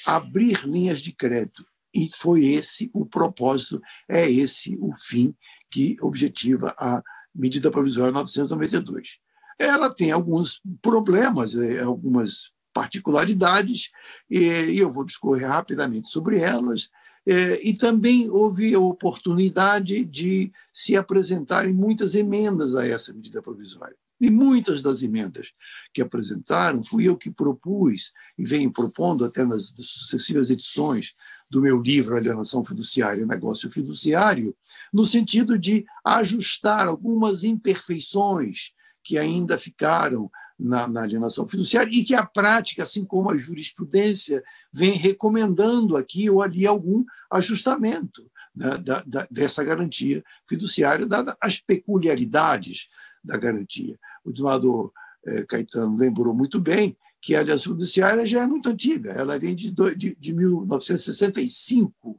abrir 0.06 0.66
linhas 0.66 1.00
de 1.00 1.12
crédito. 1.12 1.64
E 1.94 2.08
foi 2.14 2.44
esse 2.44 2.90
o 2.92 3.06
propósito, 3.06 3.80
é 4.08 4.30
esse 4.30 4.76
o 4.80 4.92
fim 4.92 5.34
que 5.70 5.96
objetiva 6.02 6.74
a 6.78 7.02
medida 7.34 7.70
provisória 7.70 8.12
992. 8.12 9.18
Ela 9.58 9.90
tem 9.90 10.10
alguns 10.10 10.60
problemas, 10.80 11.54
é, 11.54 11.80
algumas 11.80 12.52
particularidades, 12.72 13.90
e 14.28 14.78
eu 14.78 14.90
vou 14.90 15.04
discorrer 15.04 15.48
rapidamente 15.48 16.08
sobre 16.08 16.38
elas. 16.38 16.88
É, 17.26 17.62
e 17.62 17.76
também 17.76 18.30
houve 18.30 18.74
a 18.74 18.80
oportunidade 18.80 20.04
de 20.04 20.50
se 20.72 20.96
apresentarem 20.96 21.72
muitas 21.72 22.14
emendas 22.14 22.74
a 22.74 22.86
essa 22.86 23.12
medida 23.12 23.42
provisória. 23.42 23.96
E 24.20 24.28
muitas 24.28 24.82
das 24.82 25.02
emendas 25.02 25.50
que 25.94 26.02
apresentaram 26.02 26.82
fui 26.82 27.08
eu 27.08 27.16
que 27.16 27.30
propus 27.30 28.12
e 28.36 28.44
venho 28.44 28.70
propondo 28.72 29.24
até 29.24 29.44
nas 29.44 29.72
sucessivas 29.78 30.50
edições 30.50 31.14
do 31.48 31.60
meu 31.60 31.80
livro 31.80 32.16
Alienação 32.16 32.64
Fiduciária 32.64 33.22
e 33.22 33.26
Negócio 33.26 33.70
Fiduciário, 33.70 34.54
no 34.92 35.04
sentido 35.04 35.58
de 35.58 35.84
ajustar 36.04 36.86
algumas 36.86 37.42
imperfeições 37.42 38.72
que 39.02 39.18
ainda 39.18 39.58
ficaram 39.58 40.30
na, 40.58 40.86
na, 40.86 41.02
alienação 41.02 41.48
fiduciária 41.48 41.90
e 41.90 42.04
que 42.04 42.14
a 42.14 42.24
prática, 42.24 42.82
assim 42.82 43.04
como 43.04 43.30
a 43.30 43.38
jurisprudência, 43.38 44.44
vem 44.70 44.92
recomendando 44.92 45.96
aqui 45.96 46.28
ou 46.28 46.42
ali 46.42 46.66
algum 46.66 47.04
ajustamento 47.30 48.30
né, 48.54 48.76
da, 48.76 49.02
da, 49.06 49.26
dessa 49.30 49.64
garantia 49.64 50.22
fiduciária, 50.46 51.06
dadas 51.06 51.34
as 51.40 51.58
peculiaridades 51.58 52.88
da 53.24 53.38
garantia. 53.38 53.98
O 54.24 54.32
desembargador 54.32 54.92
eh, 55.26 55.44
Caetano 55.46 55.96
lembrou 55.96 56.34
muito 56.34 56.60
bem 56.60 56.96
que 57.20 57.34
a 57.34 57.40
aliança 57.40 57.64
judiciária 57.64 58.26
já 58.26 58.42
é 58.42 58.46
muito 58.46 58.68
antiga, 58.68 59.10
ela 59.10 59.38
vem 59.38 59.54
de, 59.54 59.70
de, 59.70 60.16
de 60.16 60.32
1965, 60.32 62.18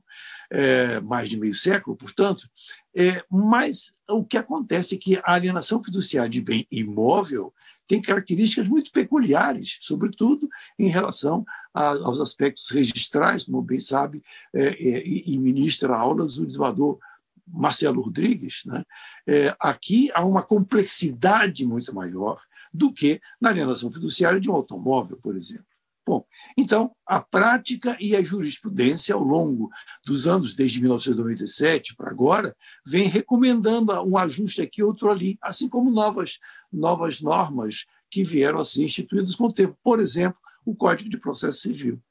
é, 0.52 1.00
mais 1.00 1.30
de 1.30 1.38
meio 1.38 1.56
século, 1.56 1.96
portanto, 1.96 2.48
é, 2.96 3.24
mas 3.30 3.96
o 4.08 4.24
que 4.24 4.38
acontece 4.38 4.96
é 4.96 4.98
que 4.98 5.18
a 5.18 5.34
alienação 5.34 5.84
fiduciária 5.84 6.30
de 6.30 6.42
bem 6.42 6.68
imóvel 6.70 7.54
tem 7.88 8.02
características 8.02 8.68
muito 8.68 8.92
peculiares, 8.92 9.78
sobretudo 9.82 10.48
em 10.78 10.88
relação 10.88 11.44
a, 11.74 11.88
aos 11.88 12.22
aspectos 12.22 12.70
registrais, 12.70 13.46
como 13.46 13.62
bem 13.62 13.80
sabe, 13.80 14.22
é, 14.54 14.76
e, 14.80 15.34
e 15.34 15.40
ministra 15.40 15.96
aulas 15.96 16.38
o 16.38 16.46
desembargador 16.46 17.00
Marcelo 17.52 18.02
Rodrigues, 18.02 18.62
né? 18.66 18.84
É, 19.28 19.56
aqui 19.60 20.10
há 20.14 20.26
uma 20.26 20.44
complexidade 20.44 21.66
muito 21.66 21.94
maior 21.94 22.42
do 22.74 22.92
que 22.94 23.20
na 23.40 23.50
alienação 23.50 23.92
fiduciária 23.92 24.40
de 24.40 24.50
um 24.50 24.54
automóvel, 24.54 25.18
por 25.18 25.36
exemplo. 25.36 25.66
Bom, 26.06 26.26
então, 26.58 26.96
a 27.06 27.22
prática 27.22 27.96
e 28.00 28.16
a 28.16 28.24
jurisprudência, 28.24 29.14
ao 29.14 29.24
longo 29.24 29.70
dos 30.04 30.28
anos, 30.28 30.56
desde 30.56 30.82
1997 30.82 31.96
para 31.96 32.10
agora, 32.10 32.56
vem 32.86 33.08
recomendando 33.08 33.94
um 34.04 34.18
ajuste 34.18 34.62
aqui, 34.62 34.82
outro 34.82 35.12
ali, 35.12 35.38
assim 35.42 35.70
como 35.70 35.92
novas, 35.92 36.40
novas 36.74 37.22
normas 37.22 37.86
que 38.10 38.24
vieram 38.24 38.60
a 38.60 38.66
ser 38.66 38.84
instituídas 38.84 39.36
com 39.36 39.46
o 39.46 39.54
tempo. 39.54 39.78
Por 39.84 40.00
exemplo, 40.00 40.40
o 40.66 40.76
Código 40.76 41.10
de 41.10 41.18
Processo 41.18 41.62
Civil 41.62 42.02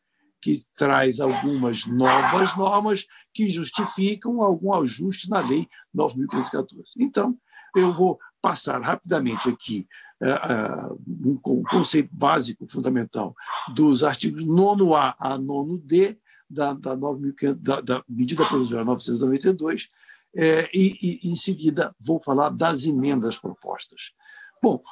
que 0.41 0.65
traz 0.75 1.21
algumas 1.21 1.87
novas 1.87 2.57
normas 2.57 3.07
que 3.33 3.49
justificam 3.49 4.43
algum 4.43 4.73
ajuste 4.75 5.29
na 5.29 5.41
Lei 5.41 5.69
9.514. 5.95 6.67
Então, 6.99 7.39
eu 7.77 7.93
vou 7.93 8.19
passar 8.41 8.81
rapidamente 8.81 9.49
aqui 9.49 9.87
uh, 10.23 10.99
um 11.07 11.63
conceito 11.63 12.09
básico, 12.13 12.67
fundamental, 12.67 13.35
dos 13.75 14.03
artigos 14.03 14.45
9A 14.45 15.15
a 15.19 15.39
9D 15.39 16.19
da, 16.49 16.73
da, 16.73 16.97
9, 16.97 17.35
da, 17.57 17.81
da 17.81 18.05
medida 18.09 18.45
provisória 18.47 18.85
992, 18.85 19.89
é, 20.37 20.69
e, 20.73 20.97
e, 21.03 21.31
em 21.31 21.37
seguida, 21.37 21.95
vou 22.01 22.21
falar 22.21 22.51
das 22.51 22.85
emendas 22.85 23.39
propostas. 23.39 24.13
Bom, 24.63 24.83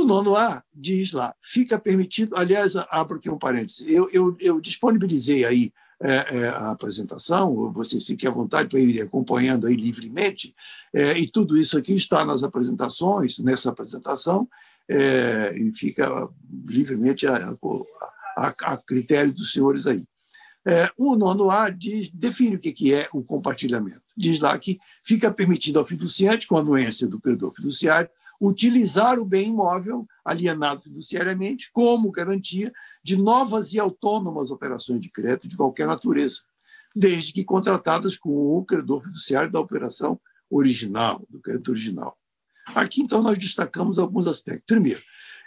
o 0.00 0.04
nono 0.04 0.36
A 0.36 0.62
diz 0.74 1.12
lá, 1.12 1.34
fica 1.40 1.78
permitido, 1.78 2.36
aliás, 2.36 2.74
abro 2.90 3.18
aqui 3.18 3.28
um 3.30 3.38
parênteses, 3.38 3.80
eu, 3.86 4.08
eu, 4.12 4.36
eu 4.40 4.60
disponibilizei 4.60 5.44
aí 5.44 5.72
é, 6.00 6.36
é, 6.36 6.48
a 6.48 6.70
apresentação, 6.70 7.72
vocês 7.72 8.04
fiquem 8.04 8.28
à 8.28 8.32
vontade 8.32 8.68
para 8.68 8.78
ir 8.78 9.00
acompanhando 9.00 9.66
aí 9.66 9.74
livremente, 9.74 10.54
é, 10.94 11.18
e 11.18 11.28
tudo 11.28 11.56
isso 11.56 11.76
aqui 11.76 11.94
está 11.94 12.24
nas 12.24 12.44
apresentações, 12.44 13.38
nessa 13.40 13.70
apresentação, 13.70 14.48
é, 14.88 15.54
e 15.58 15.72
fica 15.72 16.28
livremente 16.66 17.26
a, 17.26 17.54
a, 18.36 18.46
a, 18.48 18.76
critério 18.76 19.32
dos 19.32 19.52
senhores 19.52 19.86
aí. 19.86 20.04
É, 20.66 20.90
o 20.96 21.16
nono 21.16 21.50
A 21.50 21.70
diz, 21.70 22.10
define 22.10 22.56
o 22.56 22.58
que 22.60 22.94
é 22.94 23.08
o 23.12 23.22
compartilhamento. 23.22 24.02
Diz 24.16 24.38
lá 24.38 24.58
que 24.58 24.78
fica 25.02 25.30
permitido 25.30 25.78
ao 25.78 25.86
fiduciante, 25.86 26.46
com 26.46 26.56
a 26.56 26.60
anuência 26.60 27.06
do 27.06 27.20
credor 27.20 27.52
fiduciário, 27.54 28.10
utilizar 28.40 29.18
o 29.18 29.24
bem 29.24 29.48
imóvel 29.48 30.06
alienado 30.24 30.80
fiduciariamente 30.80 31.70
como 31.72 32.10
garantia 32.10 32.72
de 33.02 33.16
novas 33.16 33.72
e 33.74 33.80
autônomas 33.80 34.50
operações 34.50 35.00
de 35.00 35.10
crédito 35.10 35.48
de 35.48 35.56
qualquer 35.56 35.86
natureza, 35.86 36.40
desde 36.94 37.32
que 37.32 37.44
contratadas 37.44 38.16
com 38.16 38.30
o 38.30 38.64
credor 38.64 39.02
fiduciário 39.02 39.50
da 39.50 39.60
operação 39.60 40.20
original, 40.50 41.24
do 41.28 41.40
crédito 41.40 41.70
original. 41.70 42.16
Aqui, 42.74 43.00
então, 43.00 43.22
nós 43.22 43.38
destacamos 43.38 43.98
alguns 43.98 44.26
aspectos. 44.26 44.64
Primeiro, 44.66 45.00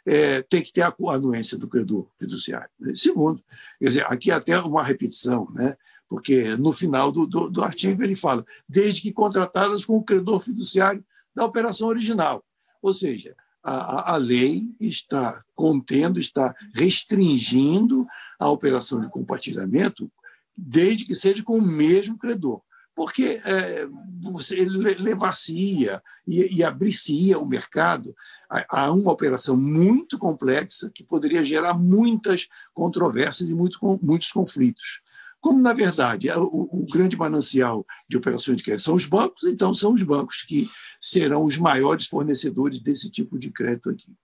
é, 0.06 0.42
tem 0.42 0.62
que 0.62 0.74
ter 0.74 0.82
a 0.82 0.94
anuência 1.10 1.58
do 1.58 1.68
credor 1.68 2.08
fiduciário. 2.18 2.70
Segundo, 2.96 3.44
quer 3.80 3.88
dizer, 3.88 4.06
aqui 4.08 4.32
até 4.32 4.60
uma 4.60 4.84
repetição, 4.84 5.48
né? 5.52 5.78
porque 6.12 6.58
no 6.58 6.74
final 6.74 7.12
do, 7.12 7.26
do, 7.26 7.50
do 7.50 7.64
artigo 7.64 8.04
ele 8.04 8.16
fala, 8.16 8.46
desde 8.68 9.02
que 9.02 9.14
contratadas 9.14 9.86
com 9.86 9.96
o 9.96 10.04
credor 10.04 10.42
fiduciário 10.42 11.06
da 11.34 11.46
operação 11.46 11.88
original. 11.88 12.44
Ou 12.82 12.94
seja, 12.94 13.36
a, 13.64 14.14
a 14.14 14.18
lei 14.18 14.74
está 14.80 15.44
contendo, 15.56 16.20
está 16.20 16.56
restringindo 16.74 18.08
a 18.40 18.50
operação 18.50 19.00
de 19.00 19.10
compartilhamento, 19.10 20.12
desde 20.58 21.06
que 21.06 21.16
seja 21.16 21.44
com 21.44 21.58
o 21.58 21.62
mesmo 21.62 22.18
credor. 22.18 22.62
Porque 22.96 23.42
é, 23.46 23.88
você 24.20 24.56
levar-se-ia 24.66 26.02
e, 26.28 26.58
e 26.58 26.64
abrir-se-ia 26.64 27.40
o 27.40 27.46
mercado 27.46 28.16
a, 28.50 28.82
a, 28.84 28.92
uma 28.92 29.12
operação 29.12 29.56
muito 29.56 30.20
complexa 30.20 30.92
que 30.94 31.04
poderia 31.04 31.44
gerar 31.44 31.74
muitas 31.74 32.48
controvérsias 32.74 33.50
e 33.50 33.54
muito, 33.54 33.80
muitos 34.04 34.32
conflitos. 34.32 35.02
Como, 35.42 35.60
na 35.60 35.74
verdade, 35.74 36.30
o, 36.30 36.70
o 36.72 36.86
grande 36.86 37.18
manancial 37.18 37.86
de 38.08 38.16
operações 38.16 38.58
de 38.58 38.64
crédito 38.64 38.86
são 38.86 38.94
os 38.94 39.08
bancos, 39.08 39.44
então 39.44 39.74
são 39.74 39.94
os 39.94 40.04
bancos 40.04 40.44
que 40.44 40.70
serão 41.02 41.44
os 41.44 41.58
maiores 41.58 42.06
fornecedores 42.06 42.80
desse 42.80 43.10
tipo 43.10 43.40
de 43.40 43.50
crédito 43.50 43.90
aqui. 43.90 44.16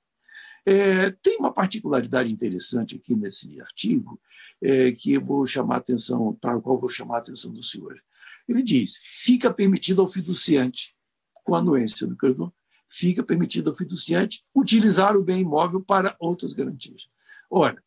É, 0.64 1.10
tem 1.10 1.38
uma 1.38 1.52
particularidade 1.52 2.32
interessante 2.32 2.96
aqui 2.96 3.16
nesse 3.16 3.60
artigo, 3.60 4.20
é, 4.62 4.92
que 4.92 5.14
eu 5.14 5.22
vou 5.26 5.48
chamar 5.48 5.76
a 5.76 5.80
atenção, 5.80 6.38
para 6.40 6.56
a 6.56 6.62
qual 6.62 6.80
vou 6.80 6.90
chamar 6.90 7.16
a 7.16 7.20
atenção 7.20 7.52
do 7.52 7.64
senhor. 7.64 8.00
Ele 8.48 8.62
diz: 8.62 8.98
fica 9.02 9.52
permitido 9.52 10.02
ao 10.02 10.08
fiduciante, 10.08 10.96
com 11.44 11.56
a 11.56 11.60
anuência 11.60 12.06
do 12.06 12.16
credor, 12.16 12.52
fica 12.88 13.24
permitido 13.24 13.72
ao 13.72 13.76
fiduciante 13.76 14.42
utilizar 14.56 15.16
o 15.16 15.24
bem 15.24 15.42
imóvel 15.42 15.82
para 15.82 16.16
outras 16.20 16.54
garantias. 16.54 17.08
Ora, 17.50 17.82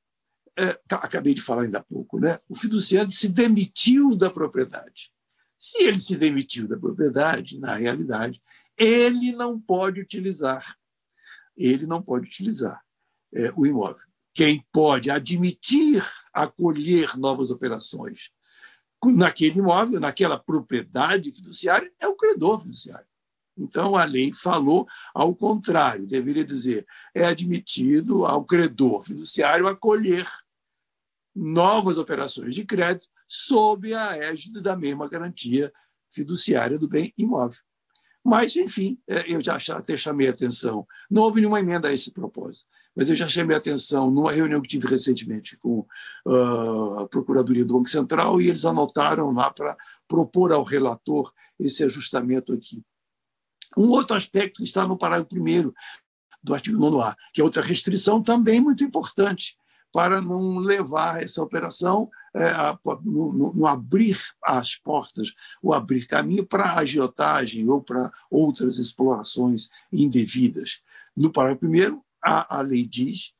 é, 0.59 0.78
acabei 0.90 1.35
de 1.35 1.40
falar 1.40 1.62
ainda 1.62 1.78
há 1.78 1.83
pouco, 1.83 2.19
né? 2.19 2.38
o 2.49 2.54
fiduciário 2.54 3.11
se 3.11 3.28
demitiu 3.28 4.16
da 4.16 4.30
propriedade. 4.30 5.11
Se 5.59 5.83
ele 5.83 6.00
se 6.00 6.16
demitiu 6.16 6.66
da 6.66 6.78
propriedade, 6.78 7.59
na 7.59 7.76
realidade, 7.76 8.42
ele 8.76 9.33
não 9.33 9.61
pode 9.61 10.00
utilizar, 10.00 10.76
ele 11.57 11.87
não 11.87 12.02
pode 12.02 12.26
utilizar 12.26 12.83
é, 13.35 13.52
o 13.57 13.66
imóvel. 13.66 14.07
Quem 14.33 14.64
pode 14.73 15.11
admitir 15.11 16.02
acolher 16.33 17.16
novas 17.19 17.50
operações 17.50 18.30
naquele 19.04 19.59
imóvel, 19.59 20.00
naquela 20.00 20.38
propriedade 20.38 21.33
fiduciária, 21.33 21.90
é 21.99 22.07
o 22.07 22.16
credor 22.16 22.61
fiduciário. 22.61 23.09
Então, 23.60 23.96
a 23.96 24.04
lei 24.04 24.32
falou 24.32 24.86
ao 25.14 25.34
contrário, 25.34 26.06
deveria 26.06 26.44
dizer: 26.44 26.86
é 27.14 27.24
admitido 27.26 28.24
ao 28.24 28.44
credor 28.44 29.04
fiduciário 29.04 29.66
acolher 29.66 30.26
novas 31.34 31.98
operações 31.98 32.54
de 32.54 32.64
crédito 32.64 33.06
sob 33.28 33.94
a 33.94 34.16
égide 34.16 34.60
da 34.60 34.76
mesma 34.76 35.08
garantia 35.08 35.72
fiduciária 36.10 36.78
do 36.78 36.88
bem 36.88 37.12
imóvel. 37.16 37.60
Mas, 38.24 38.56
enfim, 38.56 38.98
é, 39.08 39.32
eu 39.32 39.40
já 39.40 39.56
até 39.76 39.96
chamei 39.96 40.28
a 40.28 40.30
atenção. 40.30 40.86
Não 41.10 41.22
houve 41.22 41.40
nenhuma 41.40 41.60
emenda 41.60 41.88
a 41.88 41.92
esse 41.92 42.10
propósito, 42.10 42.66
mas 42.94 43.08
eu 43.08 43.16
já 43.16 43.28
chamei 43.28 43.56
a 43.56 43.58
atenção 43.58 44.10
numa 44.10 44.32
reunião 44.32 44.60
que 44.60 44.68
tive 44.68 44.86
recentemente 44.86 45.56
com 45.56 45.86
uh, 46.26 46.98
a 47.00 47.08
Procuradoria 47.08 47.64
do 47.64 47.74
Banco 47.74 47.88
Central 47.88 48.40
e 48.40 48.48
eles 48.48 48.64
anotaram 48.64 49.30
lá 49.32 49.50
para 49.50 49.76
propor 50.06 50.52
ao 50.52 50.64
relator 50.64 51.32
esse 51.58 51.84
ajustamento 51.84 52.52
aqui. 52.52 52.82
Um 53.76 53.90
outro 53.90 54.16
aspecto 54.16 54.58
que 54.58 54.64
está 54.64 54.86
no 54.86 54.98
parágrafo 54.98 55.34
1 55.34 55.72
do 56.42 56.54
artigo 56.54 56.78
9A, 56.78 57.14
que 57.32 57.40
é 57.40 57.44
outra 57.44 57.62
restrição 57.62 58.22
também 58.22 58.60
muito 58.60 58.82
importante, 58.82 59.56
para 59.92 60.20
não 60.20 60.58
levar 60.58 61.22
essa 61.22 61.42
operação 61.42 62.08
é, 62.34 62.44
a, 62.44 62.78
no, 63.02 63.52
no, 63.52 63.66
abrir 63.66 64.18
as 64.44 64.76
portas, 64.76 65.32
ou 65.62 65.74
abrir 65.74 66.06
caminho 66.06 66.46
para 66.46 66.74
agiotagem 66.74 67.68
ou 67.68 67.82
para 67.82 68.10
outras 68.30 68.78
explorações 68.78 69.68
indevidas. 69.92 70.78
No 71.16 71.32
parágrafo 71.32 71.60
primeiro, 71.60 72.04
a, 72.24 72.58
a 72.58 72.60
lei 72.60 72.86
diz 72.86 73.32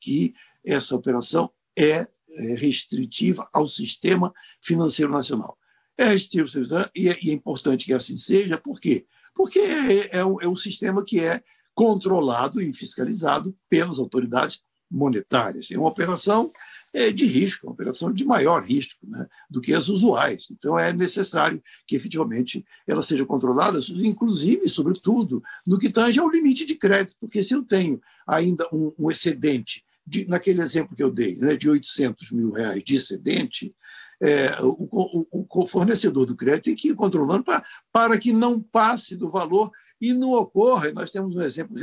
que 0.00 0.34
essa 0.64 0.96
operação 0.96 1.50
é, 1.78 2.08
é 2.36 2.54
restritiva 2.54 3.48
ao 3.52 3.68
sistema 3.68 4.32
financeiro 4.62 5.12
nacional. 5.12 5.58
É 5.96 6.06
restritiva 6.06 6.90
e 6.94 7.08
é, 7.08 7.18
e 7.22 7.30
é 7.30 7.32
importante 7.34 7.84
que 7.84 7.92
assim 7.92 8.16
seja, 8.16 8.56
por 8.56 8.80
quê? 8.80 9.00
Porque 9.00 9.17
é, 9.60 10.18
é, 10.18 10.24
um, 10.24 10.40
é 10.40 10.48
um 10.48 10.56
sistema 10.56 11.04
que 11.04 11.20
é 11.20 11.42
controlado 11.74 12.60
e 12.60 12.72
fiscalizado 12.72 13.56
pelas 13.68 13.98
autoridades 13.98 14.62
monetárias. 14.90 15.68
É 15.70 15.78
uma 15.78 15.88
operação 15.88 16.50
é, 16.92 17.10
de 17.12 17.26
risco, 17.26 17.66
uma 17.66 17.72
operação 17.72 18.12
de 18.12 18.24
maior 18.24 18.64
risco 18.64 19.06
né, 19.06 19.26
do 19.48 19.60
que 19.60 19.72
as 19.72 19.88
usuais. 19.88 20.46
Então, 20.50 20.78
é 20.78 20.92
necessário 20.92 21.62
que 21.86 21.94
efetivamente 21.94 22.64
ela 22.86 23.02
seja 23.02 23.24
controlada, 23.26 23.78
inclusive, 23.96 24.68
sobretudo, 24.68 25.42
no 25.66 25.78
que 25.78 25.90
tange 25.90 26.18
ao 26.18 26.30
limite 26.30 26.64
de 26.64 26.74
crédito, 26.74 27.14
porque 27.20 27.42
se 27.42 27.54
eu 27.54 27.62
tenho 27.62 28.00
ainda 28.26 28.66
um, 28.72 28.92
um 28.98 29.10
excedente, 29.10 29.84
de, 30.06 30.26
naquele 30.26 30.62
exemplo 30.62 30.96
que 30.96 31.02
eu 31.02 31.10
dei, 31.10 31.36
né, 31.36 31.54
de 31.54 31.68
800 31.68 32.32
mil 32.32 32.52
reais 32.52 32.82
de 32.82 32.96
excedente, 32.96 33.76
é, 34.20 34.60
o, 34.62 35.26
o, 35.30 35.62
o, 35.62 35.66
fornecedor 35.66 36.26
do 36.26 36.36
crédito 36.36 36.64
tem 36.64 36.74
que 36.74 36.88
ir 36.88 36.94
controlando 36.94 37.44
pra, 37.44 37.64
para 37.92 38.18
que 38.18 38.32
não 38.32 38.60
passe 38.60 39.16
do 39.16 39.28
valor 39.28 39.70
e 40.00 40.12
não 40.12 40.32
ocorra. 40.32 40.92
Nós 40.92 41.10
temos 41.10 41.34
um 41.36 41.42
exemplo 41.42 41.76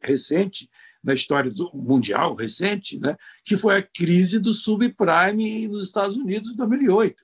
recente 0.00 0.68
na 1.02 1.14
história 1.14 1.50
do 1.50 1.70
mundial 1.74 2.34
recente, 2.34 2.98
né, 2.98 3.16
que 3.44 3.56
foi 3.56 3.76
a 3.76 3.82
crise 3.82 4.38
do 4.38 4.52
subprime 4.52 5.68
nos 5.68 5.84
Estados 5.84 6.16
Unidos 6.16 6.52
em 6.52 6.56
2008. 6.56 7.16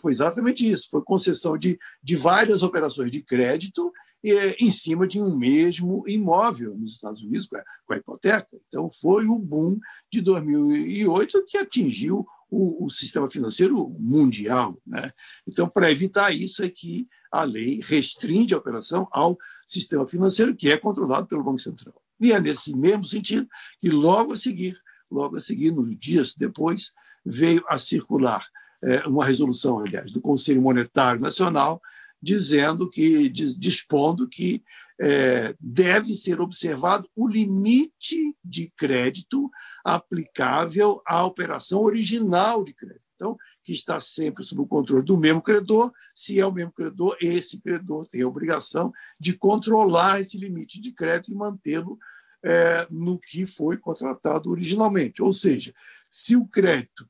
Foi 0.00 0.12
exatamente 0.12 0.68
isso, 0.68 0.88
foi 0.90 1.02
concessão 1.02 1.56
de, 1.56 1.78
de 2.02 2.16
várias 2.16 2.62
operações 2.62 3.10
de 3.10 3.22
crédito 3.22 3.92
eh, 4.24 4.56
em 4.58 4.70
cima 4.70 5.06
de 5.06 5.20
um 5.20 5.36
mesmo 5.36 6.02
imóvel 6.08 6.74
nos 6.76 6.92
Estados 6.92 7.22
Unidos, 7.22 7.46
com 7.46 7.56
a, 7.56 7.64
com 7.86 7.92
a 7.92 7.96
hipoteca. 7.96 8.48
Então, 8.68 8.90
foi 8.90 9.26
o 9.26 9.38
boom 9.38 9.78
de 10.10 10.20
2008 10.20 11.44
que 11.46 11.58
atingiu 11.58 12.26
o, 12.50 12.86
o, 12.86 12.90
sistema 12.90 13.30
financeiro 13.30 13.88
mundial. 13.98 14.80
Né? 14.86 15.12
Então, 15.46 15.68
para 15.68 15.90
evitar 15.90 16.32
isso, 16.32 16.62
é 16.62 16.68
que 16.68 17.08
a 17.30 17.42
lei 17.42 17.80
restringe 17.82 18.54
a 18.54 18.58
operação 18.58 19.08
ao 19.10 19.36
sistema 19.66 20.06
financeiro, 20.06 20.54
que 20.54 20.70
é 20.70 20.76
controlado 20.76 21.26
pelo 21.26 21.44
Banco 21.44 21.58
Central. 21.58 21.94
E 22.20 22.32
é 22.32 22.40
nesse 22.40 22.74
mesmo 22.74 23.04
sentido 23.04 23.48
que 23.80 23.90
logo 23.90 24.32
a 24.32 24.36
seguir, 24.36 24.78
logo 25.10 25.36
a 25.36 25.40
seguir, 25.40 25.72
nos 25.72 25.96
dias 25.98 26.34
depois, 26.34 26.92
veio 27.24 27.64
a 27.68 27.78
circular 27.78 28.46
é, 28.82 29.06
uma 29.06 29.24
resolução, 29.24 29.80
aliás, 29.80 30.10
do 30.12 30.20
Conselho 30.20 30.62
Monetário 30.62 31.20
Nacional, 31.20 31.80
dizendo 32.22 32.88
que, 32.88 33.28
dispondo 33.28 34.28
que 34.28 34.62
é, 35.00 35.54
deve 35.60 36.14
ser 36.14 36.40
observado 36.40 37.08
o 37.14 37.28
limite 37.28 38.34
de 38.42 38.72
crédito 38.76 39.50
aplicável 39.84 41.02
à 41.06 41.24
operação 41.24 41.82
original 41.82 42.64
de 42.64 42.72
crédito. 42.72 43.06
Então, 43.14 43.36
que 43.64 43.72
está 43.72 43.98
sempre 43.98 44.44
sob 44.44 44.60
o 44.60 44.66
controle 44.66 45.04
do 45.04 45.16
mesmo 45.16 45.42
credor. 45.42 45.90
Se 46.14 46.38
é 46.38 46.46
o 46.46 46.52
mesmo 46.52 46.72
credor, 46.72 47.16
esse 47.20 47.60
credor 47.60 48.06
tem 48.06 48.22
a 48.22 48.28
obrigação 48.28 48.92
de 49.18 49.32
controlar 49.32 50.20
esse 50.20 50.38
limite 50.38 50.80
de 50.80 50.92
crédito 50.92 51.32
e 51.32 51.34
mantê-lo 51.34 51.98
é, 52.44 52.86
no 52.90 53.18
que 53.18 53.46
foi 53.46 53.78
contratado 53.78 54.50
originalmente. 54.50 55.22
Ou 55.22 55.32
seja, 55.32 55.74
se 56.10 56.36
o 56.36 56.46
crédito 56.46 57.08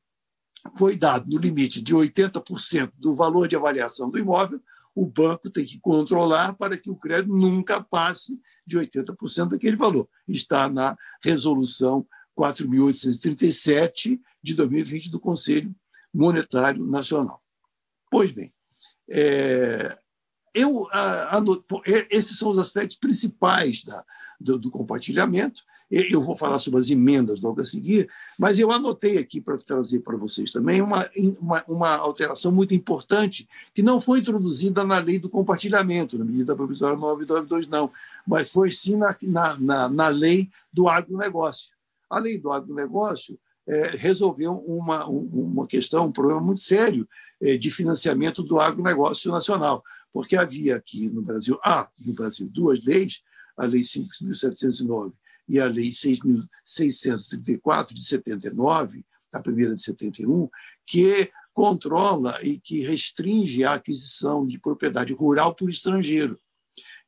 foi 0.77 0.97
dado 0.97 1.31
no 1.31 1.39
limite 1.39 1.83
de 1.83 1.95
80% 1.95 2.93
do 2.97 3.15
valor 3.15 3.47
de 3.49 3.57
avaliação 3.57 4.09
do 4.09 4.19
imóvel, 4.19 4.61
o 4.97 5.05
banco 5.05 5.51
tem 5.51 5.67
que 5.67 5.79
controlar 5.79 6.55
para 6.55 6.79
que 6.79 6.89
o 6.89 6.97
crédito 6.97 7.37
nunca 7.37 7.83
passe 7.83 8.41
de 8.67 8.79
80% 8.79 9.51
daquele 9.51 9.77
valor. 9.77 10.09
Está 10.27 10.71
na 10.71 10.97
resolução 11.23 12.07
4.837 12.37 14.19
de 14.43 14.55
2020 14.55 15.11
do 15.11 15.21
Conselho 15.21 15.75
Monetário 16.13 16.83
Nacional. 16.87 17.43
Pois 18.11 18.33
bem, 18.33 18.51
é, 19.11 19.99
eu, 20.55 20.89
a, 20.91 21.37
a, 21.37 21.43
esses 22.09 22.39
são 22.39 22.49
os 22.49 22.59
aspectos 22.59 22.97
principais 22.97 23.85
da, 23.85 24.03
do, 24.41 24.59
do, 24.59 24.71
compartilhamento. 24.71 25.63
Eu 25.89 26.21
vou 26.21 26.37
falar 26.37 26.59
sobre 26.59 26.81
as 26.81 26.91
emendas 26.91 27.41
logo 27.41 27.61
a 27.61 27.65
seguir, 27.65 28.09
mas 28.37 28.59
eu 28.59 28.73
anotei 28.73 29.19
aqui 29.19 29.41
para 29.41 29.57
trazer 29.57 30.01
para 30.01 30.17
vocês 30.17 30.51
também 30.51 30.83
uma, 30.83 31.09
uma, 31.41 31.65
uma, 31.69 31.97
alteração 31.97 32.51
muito 32.51 32.75
importante 32.75 33.49
que 33.73 33.83
não 33.83 34.01
foi 34.01 34.19
introduzida 34.19 34.83
na 34.83 34.99
lei 34.99 35.21
do 35.21 35.31
compartilhamento, 35.31 36.19
na 36.19 36.25
medida 36.25 36.57
provisória 36.57 36.97
992, 36.97 37.69
não, 37.69 37.93
mas 38.27 38.51
foi 38.51 38.73
sim 38.73 38.97
na, 38.97 39.17
na, 39.23 39.59
na, 39.59 39.89
na 39.89 40.09
lei 40.09 40.51
do 40.73 40.89
agronegócio. 40.89 41.77
A 42.11 42.19
lei 42.19 42.37
do 42.37 42.51
agronegócio 42.51 43.39
é, 43.69 43.91
resolveu 43.97 44.55
uma, 44.67 45.07
uma 45.07 45.69
questão, 45.69 46.07
um 46.07 46.13
problema 46.13 46.41
muito 46.41 46.61
sério 46.63 47.09
é, 47.41 47.57
de 47.57 47.71
financiamento 47.71 48.43
do 48.43 48.59
agronegócio 48.59 49.31
nacional, 49.31 49.85
porque 50.13 50.37
havia 50.37 50.75
aqui 50.75 51.09
no 51.09 51.23
Brasil, 51.23 51.61
ah, 51.63 51.89
no 52.05 52.13
Brasil, 52.13 52.49
duas 52.53 52.85
leis, 52.85 53.23
a 53.57 53.65
Lei 53.67 53.83
5.709 53.83 55.13
e 55.49 55.61
a 55.61 55.67
Lei 55.67 55.91
6.634 55.91 57.93
de 57.93 58.05
79, 58.05 59.05
a 59.33 59.41
primeira 59.41 59.77
de 59.77 59.83
71, 59.83 60.49
que 60.87 61.31
controla 61.53 62.39
e 62.43 62.59
que 62.59 62.81
restringe 62.83 63.65
a 63.65 63.75
aquisição 63.75 64.47
de 64.47 64.59
propriedade 64.59 65.13
rural 65.13 65.55
por 65.55 65.69
estrangeiro. 65.71 66.41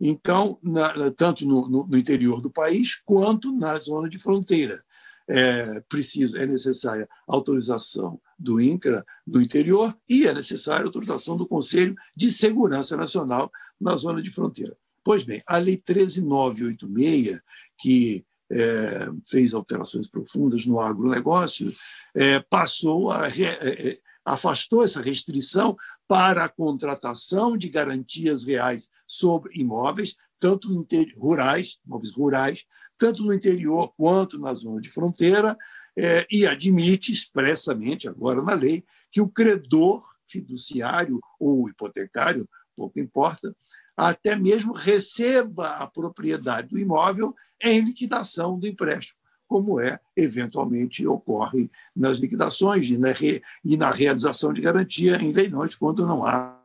Então, 0.01 0.59
na, 0.62 1.11
tanto 1.11 1.46
no, 1.46 1.68
no, 1.68 1.87
no, 1.87 1.98
interior 1.98 2.40
do 2.40 2.51
país 2.51 2.94
quanto 3.05 3.53
na 3.53 3.77
zona 3.79 4.09
de 4.09 4.18
fronteira 4.18 4.81
é, 5.29 5.81
preciso, 5.83 6.37
é 6.37 6.46
necessária 6.46 7.09
autorização 7.27 8.20
do 8.38 8.61
INCRA 8.61 9.05
no 9.27 9.42
interior 9.42 9.94
e 10.09 10.27
é 10.27 10.33
necessária 10.33 10.87
autorização 10.87 11.37
do 11.37 11.46
Conselho 11.46 11.94
de 12.16 12.33
Segurança 12.33 12.96
Nacional 12.96 13.51
na 13.79 13.94
zona 13.96 14.22
de 14.22 14.31
fronteira. 14.31 14.74
Pois 15.05 15.24
bem, 15.24 15.42
a 15.46 15.59
Lei 15.59 15.77
13986, 15.77 17.40
que 17.79 18.24
é, 18.51 19.09
fez 19.25 19.53
alterações 19.55 20.09
profundas 20.09 20.65
no 20.67 20.81
agronegócio, 20.81 21.75
é, 22.15 22.41
passou 22.41 23.11
a. 23.11 23.29
É, 23.29 23.43
é, 23.43 23.99
afastou 24.29 24.85
essa 24.85 25.01
restrição 25.01 25.75
para 26.07 26.45
a 26.45 26.49
contratação 26.51 27.57
de 27.57 27.69
garantias 27.71 28.45
reais 28.45 28.91
sobre 29.07 29.59
imóveis, 29.59 30.17
tanto 30.39 30.87
rurais, 31.17 31.79
imóveis 31.87 32.13
rurais, 32.13 32.65
tanto 32.99 33.25
no 33.25 33.33
interior 33.33 33.91
quanto 33.97 34.39
na 34.39 34.53
zona 34.53 34.83
de 34.83 34.91
fronteira, 34.91 35.57
é, 35.97 36.27
e 36.31 36.47
admite 36.47 37.11
expressamente, 37.11 38.07
agora 38.07 38.43
na 38.43 38.55
lei, 38.55 38.85
que 39.11 39.21
o 39.21 39.29
credor 39.29 40.05
fiduciário 40.29 41.19
ou 41.41 41.69
hipotecário, 41.69 42.49
pouco 42.77 43.01
importa, 43.01 43.55
até 43.99 44.37
mesmo 44.37 44.73
receba 44.73 45.71
a 45.71 45.87
propriedade 45.89 46.69
do 46.69 46.79
imóvel 46.79 47.35
em 47.61 47.81
liquidação 47.81 48.57
do 48.57 48.69
empréstimo, 48.69 49.19
como 49.45 49.81
é, 49.81 49.99
eventualmente, 50.17 51.05
ocorre 51.05 51.69
nas 51.97 52.19
liquidações 52.19 52.89
e 52.89 52.97
na, 52.97 53.11
re, 53.11 53.43
e 53.65 53.77
na 53.77 53.91
realização 53.91 54.53
de 54.53 54.61
garantia 54.61 55.17
em 55.17 55.33
leilões, 55.33 55.75
quando 55.75 56.07
não 56.07 56.25
há 56.25 56.57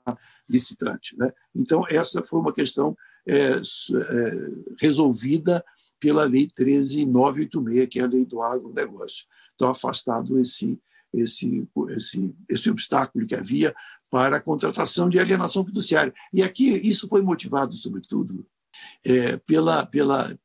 licitante. 0.48 1.18
Né? 1.18 1.34
Então, 1.56 1.84
essa 1.90 2.22
foi 2.22 2.40
uma 2.40 2.54
questão 2.54 2.96
é, 3.28 3.54
é, 3.54 3.62
resolvida 4.80 5.66
pela 6.00 6.26
Lei 6.26 6.48
13986, 6.48 7.88
que 7.88 8.00
é 8.00 8.04
a 8.04 8.08
Lei 8.08 8.28
do 8.28 8.44
Agronegócio. 8.44 9.26
Então, 9.56 9.70
afastado 9.72 10.38
esse, 10.40 10.80
esse, 11.14 11.68
esse, 11.90 12.36
esse 12.50 12.70
obstáculo 12.70 13.28
que 13.28 13.36
havia 13.36 13.74
para 14.10 14.38
a 14.38 14.42
contratação 14.42 15.10
de 15.10 15.20
alienação 15.20 15.66
fiduciária. 15.66 16.14
E 16.34 16.42
aqui 16.42 16.70
isso 16.84 17.08
foi 17.08 17.22
motivado, 17.22 17.76
sobretudo, 17.76 18.46
é, 19.06 19.38
pela, 19.38 19.86
pela, 19.86 20.38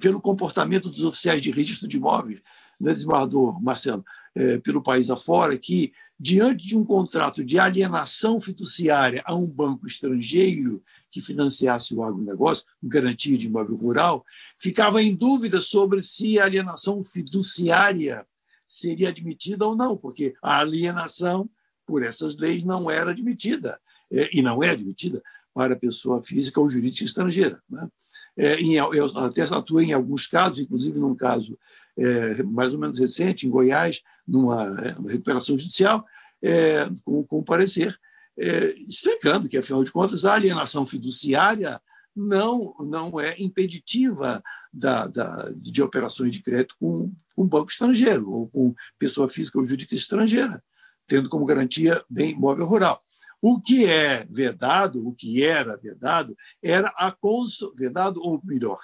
pelo 0.00 0.20
comportamento 0.20 0.90
dos 0.90 1.04
oficiais 1.04 1.40
de 1.40 1.50
registro 1.50 1.88
de 1.88 1.96
imóveis, 1.96 2.40
né, 2.78 2.92
desembargador 2.92 3.62
Marcelo, 3.62 4.04
é, 4.34 4.58
pelo 4.58 4.82
país 4.82 5.10
afora, 5.10 5.56
que, 5.58 5.92
diante 6.18 6.66
de 6.66 6.76
um 6.76 6.84
contrato 6.84 7.44
de 7.44 7.58
alienação 7.58 8.40
fiduciária 8.40 9.22
a 9.24 9.34
um 9.34 9.50
banco 9.52 9.86
estrangeiro 9.86 10.82
que 11.10 11.20
financiasse 11.20 11.94
o 11.94 12.02
agronegócio, 12.02 12.64
com 12.80 12.88
garantia 12.88 13.36
de 13.36 13.46
imóvel 13.46 13.76
rural, 13.76 14.24
ficava 14.58 15.02
em 15.02 15.14
dúvida 15.14 15.60
sobre 15.60 16.02
se 16.02 16.38
a 16.38 16.44
alienação 16.44 17.04
fiduciária 17.04 18.26
seria 18.72 19.10
admitida 19.10 19.66
ou 19.66 19.76
não, 19.76 19.96
porque 19.96 20.34
a 20.42 20.60
alienação, 20.60 21.48
por 21.86 22.02
essas 22.02 22.38
leis, 22.38 22.64
não 22.64 22.90
era 22.90 23.10
admitida, 23.10 23.78
é, 24.10 24.30
e 24.32 24.40
não 24.40 24.62
é 24.62 24.70
admitida 24.70 25.22
para 25.52 25.76
pessoa 25.76 26.22
física 26.22 26.58
ou 26.58 26.70
jurídica 26.70 27.04
estrangeira. 27.04 27.62
Né? 27.68 27.86
É, 28.34 28.60
em, 28.60 28.74
eu 28.74 29.06
até 29.18 29.42
atuei 29.42 29.88
em 29.88 29.92
alguns 29.92 30.26
casos, 30.26 30.60
inclusive 30.60 30.98
num 30.98 31.14
caso 31.14 31.58
é, 31.98 32.42
mais 32.42 32.72
ou 32.72 32.78
menos 32.78 32.98
recente, 32.98 33.46
em 33.46 33.50
Goiás, 33.50 34.00
numa, 34.26 34.64
é, 34.80 34.94
recuperação 35.12 35.58
judicial, 35.58 36.06
é, 36.42 36.88
com, 37.04 37.22
com 37.24 37.42
parecer, 37.42 37.98
é, 38.38 38.74
explicando 38.88 39.50
que, 39.50 39.58
afinal 39.58 39.84
de 39.84 39.92
contas, 39.92 40.24
a 40.24 40.32
alienação 40.32 40.86
fiduciária 40.86 41.78
não, 42.16 42.74
não 42.80 43.20
é 43.20 43.34
impeditiva 43.38 44.42
da, 44.72 45.06
da, 45.06 45.50
de 45.54 45.82
operações 45.82 46.32
de 46.32 46.42
crédito 46.42 46.74
com, 46.80 47.12
com 47.34 47.46
banco 47.46 47.70
estrangeiro 47.70 48.30
ou 48.30 48.48
com 48.48 48.74
pessoa 48.98 49.28
física 49.28 49.58
ou 49.58 49.64
jurídica 49.64 49.94
estrangeira, 49.94 50.62
tendo 51.06 51.28
como 51.28 51.44
garantia 51.44 52.04
bem 52.08 52.30
imóvel 52.30 52.66
rural. 52.66 53.02
O 53.40 53.60
que 53.60 53.86
é 53.86 54.24
vedado, 54.30 55.06
o 55.06 55.12
que 55.12 55.42
era 55.42 55.76
vedado, 55.76 56.36
era 56.62 56.88
a 56.96 57.10
conso, 57.10 57.74
vedado 57.76 58.20
ou 58.22 58.40
melhor, 58.44 58.78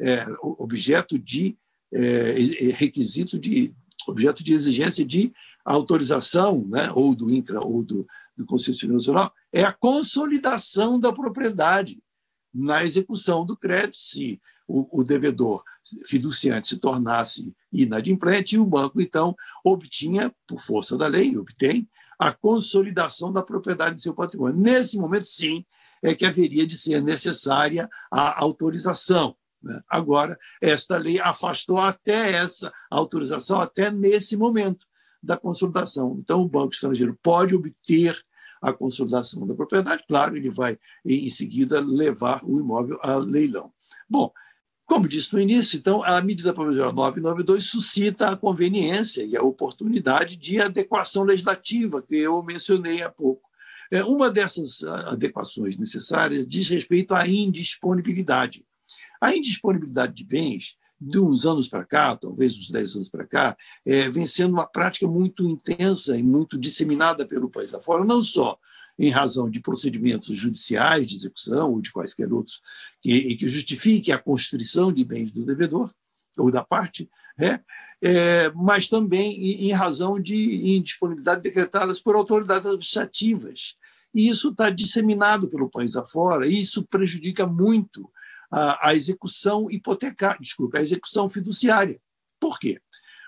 é, 0.00 0.24
objeto 0.42 1.18
de 1.18 1.56
é, 1.92 2.32
requisito 2.74 3.38
de 3.38 3.74
objeto 4.08 4.42
de 4.42 4.52
exigência 4.52 5.04
de 5.04 5.32
autorização, 5.64 6.66
né, 6.66 6.90
ou 6.92 7.14
do 7.14 7.30
INCRA 7.30 7.60
ou 7.60 7.82
do, 7.82 8.06
do 8.36 8.46
Conselho 8.46 8.74
Civil 8.74 8.96
Nacional, 8.96 9.32
é 9.52 9.62
a 9.62 9.72
consolidação 9.72 10.98
da 10.98 11.12
propriedade 11.12 12.02
na 12.52 12.84
execução 12.84 13.44
do 13.44 13.56
crédito, 13.56 13.96
se 13.96 14.40
o, 14.70 15.00
o 15.00 15.04
devedor 15.04 15.64
fiduciante 16.06 16.68
se 16.68 16.76
tornasse 16.76 17.54
inadimplente, 17.72 18.54
e 18.54 18.58
o 18.58 18.64
banco, 18.64 19.00
então, 19.00 19.34
obtinha, 19.64 20.32
por 20.46 20.60
força 20.60 20.96
da 20.96 21.08
lei, 21.08 21.36
obtém, 21.36 21.88
a 22.18 22.32
consolidação 22.32 23.32
da 23.32 23.42
propriedade 23.42 23.96
de 23.96 24.02
seu 24.02 24.14
patrimônio. 24.14 24.60
Nesse 24.60 24.96
momento, 24.96 25.24
sim, 25.24 25.64
é 26.02 26.14
que 26.14 26.24
haveria 26.24 26.66
de 26.66 26.78
ser 26.78 27.02
necessária 27.02 27.88
a 28.10 28.40
autorização. 28.40 29.34
Né? 29.62 29.80
Agora, 29.88 30.38
esta 30.60 30.96
lei 30.96 31.18
afastou 31.18 31.78
até 31.78 32.32
essa 32.32 32.72
autorização, 32.90 33.60
até 33.60 33.90
nesse 33.90 34.36
momento 34.36 34.86
da 35.22 35.36
consolidação. 35.36 36.16
Então, 36.20 36.42
o 36.42 36.48
banco 36.48 36.72
estrangeiro 36.72 37.18
pode 37.22 37.54
obter 37.54 38.16
a 38.62 38.72
consolidação 38.72 39.46
da 39.46 39.54
propriedade, 39.54 40.04
claro, 40.06 40.36
ele 40.36 40.50
vai, 40.50 40.78
em 41.04 41.30
seguida, 41.30 41.80
levar 41.80 42.44
o 42.44 42.60
imóvel 42.60 42.98
a 43.02 43.16
leilão. 43.16 43.72
Bom, 44.08 44.30
como 44.90 45.06
disse 45.06 45.32
no 45.32 45.40
início, 45.40 45.78
então, 45.78 46.02
a 46.02 46.20
medida 46.20 46.52
provisória 46.52 46.92
992 46.92 47.64
suscita 47.64 48.28
a 48.28 48.36
conveniência 48.36 49.22
e 49.22 49.36
a 49.36 49.42
oportunidade 49.42 50.36
de 50.36 50.60
adequação 50.60 51.22
legislativa, 51.22 52.02
que 52.02 52.16
eu 52.16 52.42
mencionei 52.42 53.00
há 53.00 53.08
pouco. 53.08 53.48
É, 53.88 54.02
uma 54.02 54.28
dessas 54.28 54.82
adequações 54.82 55.76
necessárias 55.76 56.44
diz 56.44 56.68
respeito 56.68 57.14
à 57.14 57.24
indisponibilidade. 57.24 58.64
A 59.20 59.32
indisponibilidade 59.32 60.12
de 60.12 60.24
bens, 60.24 60.74
de 61.00 61.20
uns 61.20 61.46
anos 61.46 61.68
para 61.68 61.84
cá, 61.84 62.16
talvez 62.16 62.58
uns 62.58 62.72
10 62.72 62.96
anos 62.96 63.08
para 63.08 63.24
cá, 63.24 63.56
é, 63.86 64.10
vem 64.10 64.26
sendo 64.26 64.54
uma 64.54 64.66
prática 64.66 65.06
muito 65.06 65.48
intensa 65.48 66.18
e 66.18 66.22
muito 66.24 66.58
disseminada 66.58 67.24
pelo 67.24 67.48
país 67.48 67.72
afora, 67.72 68.04
não 68.04 68.24
só 68.24 68.58
em 69.00 69.08
razão 69.08 69.48
de 69.48 69.60
procedimentos 69.60 70.36
judiciais 70.36 71.06
de 71.06 71.16
execução 71.16 71.72
ou 71.72 71.80
de 71.80 71.90
quaisquer 71.90 72.30
outros 72.30 72.60
que, 73.00 73.34
que 73.34 73.48
justifiquem 73.48 74.12
a 74.12 74.18
constrição 74.18 74.92
de 74.92 75.02
bens 75.02 75.30
do 75.30 75.42
devedor 75.42 75.90
ou 76.36 76.50
da 76.50 76.62
parte, 76.62 77.08
né? 77.38 77.64
é, 78.02 78.52
mas 78.52 78.88
também 78.88 79.32
em, 79.32 79.68
em 79.68 79.72
razão 79.72 80.20
de 80.20 80.76
indisponibilidade 80.76 81.40
decretadas 81.40 81.98
por 81.98 82.14
autoridades 82.14 82.66
administrativas. 82.66 83.74
E 84.14 84.28
isso 84.28 84.50
está 84.50 84.68
disseminado 84.68 85.48
pelo 85.48 85.70
país 85.70 85.96
afora, 85.96 86.46
e 86.46 86.60
isso 86.60 86.84
prejudica 86.84 87.46
muito 87.46 88.10
a, 88.52 88.88
a 88.88 88.94
execução 88.94 89.70
hipotecária, 89.70 90.40
desculpa, 90.42 90.76
a 90.76 90.82
execução 90.82 91.30
fiduciária. 91.30 91.98
Por 92.38 92.58
quê? 92.58 92.78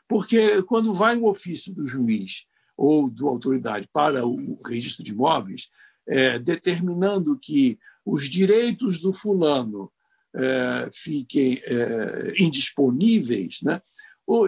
Porque 0.07 0.63
quando 0.65 0.93
vai 0.93 1.17
um 1.17 1.25
ofício 1.25 1.73
do 1.73 1.87
juiz 1.87 2.45
ou 2.77 3.11
da 3.11 3.27
autoridade 3.27 3.89
para 3.93 4.27
o 4.27 4.61
registro 4.65 5.05
de 5.05 5.13
imóveis, 5.13 5.69
é, 6.09 6.39
determinando 6.39 7.39
que 7.39 7.79
os 8.05 8.29
direitos 8.29 9.01
do 9.01 9.13
fulano 9.13 9.93
é, 10.35 10.91
fiquem 10.93 11.61
é, 11.65 12.35
indisponíveis, 12.39 13.61
né? 13.63 13.81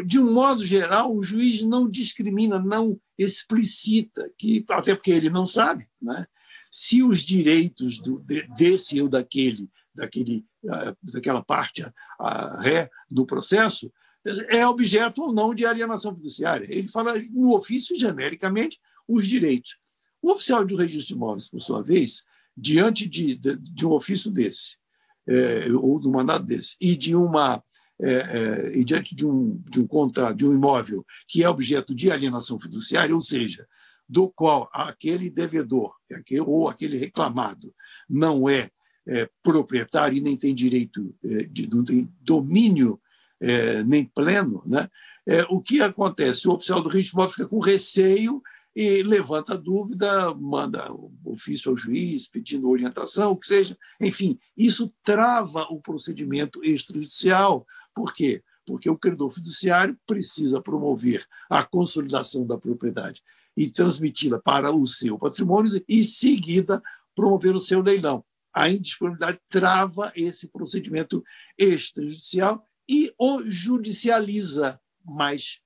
de 0.06 0.18
um 0.18 0.32
modo 0.32 0.64
geral, 0.64 1.14
o 1.14 1.22
juiz 1.22 1.60
não 1.62 1.90
discrimina, 1.90 2.58
não 2.58 2.98
explicita, 3.18 4.32
que, 4.38 4.64
até 4.70 4.94
porque 4.94 5.10
ele 5.10 5.28
não 5.28 5.46
sabe, 5.46 5.87
né? 6.00 6.26
se 6.70 7.02
os 7.02 7.20
direitos 7.20 7.98
do, 7.98 8.20
de, 8.22 8.46
desse 8.54 9.00
ou 9.00 9.08
daquele, 9.08 9.68
daquele, 9.94 10.44
daquela 11.02 11.44
parte 11.44 11.82
a, 11.82 11.92
a 12.18 12.62
ré 12.62 12.88
do 13.10 13.26
processo 13.26 13.92
é 14.48 14.66
objeto 14.66 15.22
ou 15.22 15.32
não 15.32 15.54
de 15.54 15.66
alienação 15.66 16.14
fiduciária. 16.14 16.66
Ele 16.68 16.88
fala 16.88 17.14
no 17.30 17.54
ofício, 17.54 17.98
genericamente, 17.98 18.80
os 19.06 19.26
direitos. 19.26 19.76
O 20.22 20.32
oficial 20.32 20.64
de 20.64 20.74
registro 20.74 21.08
de 21.08 21.14
imóveis, 21.14 21.48
por 21.48 21.60
sua 21.60 21.82
vez, 21.82 22.24
diante 22.56 23.08
de, 23.08 23.34
de, 23.34 23.56
de 23.56 23.87
um 23.87 23.92
ofício 23.92 24.30
desse, 24.30 24.76
é, 25.28 25.70
ou 25.72 25.98
um 25.98 26.10
mandado 26.10 26.46
desse, 26.46 26.76
e 26.80 26.96
de 26.96 27.14
uma 27.14 27.62
é, 28.00 28.12
é, 28.12 28.78
e 28.78 28.84
diante 28.84 29.14
de 29.14 29.24
um, 29.24 29.62
de 29.70 29.80
um 29.80 29.87
contrato, 29.87 30.37
de 30.37 30.46
um 30.46 30.52
imóvel 30.52 31.04
que 31.28 31.44
é 31.44 31.48
objeto 31.48 31.94
de 31.94 32.10
alienação 32.10 32.58
fiduciária, 32.58 33.14
ou 33.14 33.20
seja, 33.20 33.66
do 34.08 34.28
qual 34.30 34.68
aquele 34.72 35.30
devedor 35.30 35.94
aquele, 36.12 36.40
ou 36.40 36.68
aquele 36.68 36.96
reclamado 36.96 37.72
não 38.08 38.48
é, 38.48 38.68
é 39.08 39.28
proprietário 39.42 40.18
e 40.18 40.20
nem 40.20 40.37
tem 40.37 40.54
direito, 40.54 41.14
é, 41.24 41.44
de, 41.44 41.70
não 41.70 41.84
tem 41.84 42.12
domínio 42.20 43.00
é, 43.44 43.85
nem 43.85 44.04
pleno, 44.04 44.62
né? 44.64 44.88
É, 45.26 45.42
o 45.48 45.61
que 45.61 45.80
acontece? 45.80 46.48
O 46.48 46.52
oficial 46.52 46.83
do 46.83 46.88
registro 46.88 47.28
fica 47.28 47.46
com 47.46 47.59
receio 47.59 48.42
e 48.74 49.02
levanta 49.02 49.57
dúvida, 49.57 50.35
manda 50.35 50.90
ofício 51.24 51.70
ao 51.70 51.76
juiz 51.76 52.26
pedindo 52.26 52.68
orientação, 52.68 53.33
o 53.33 53.37
que 53.37 53.46
seja. 53.46 53.76
Enfim, 54.00 54.38
isso 54.57 54.92
trava 55.02 55.62
o 55.70 55.80
procedimento 55.80 56.62
extrajudicial. 56.64 57.66
Por 57.94 58.12
quê? 58.12 58.42
Porque 58.66 58.88
o 58.90 58.98
credor 58.98 59.30
fiduciário 59.30 59.96
precisa 60.07 60.61
promover 60.61 61.26
a 61.48 61.62
consolidação 61.62 62.46
da 62.46 62.59
propriedade 62.59 63.22
e 63.57 63.70
transmiti-la 63.70 64.40
para 64.40 64.72
o 64.72 64.87
seu 64.87 65.18
patrimônio 65.18 65.83
e, 65.88 66.00
em 66.00 66.02
seguida, 66.02 66.83
promover 67.14 67.54
o 67.54 67.61
seu 67.61 67.80
leilão. 67.80 68.24
A 68.52 68.68
indisponibilidade 68.68 69.38
trava 69.48 70.12
esse 70.16 70.48
procedimento 70.48 71.24
extrajudicial 71.59 72.64
e 72.88 73.12
o 73.18 73.42
judicializa 73.49 74.81
mais 75.05 75.61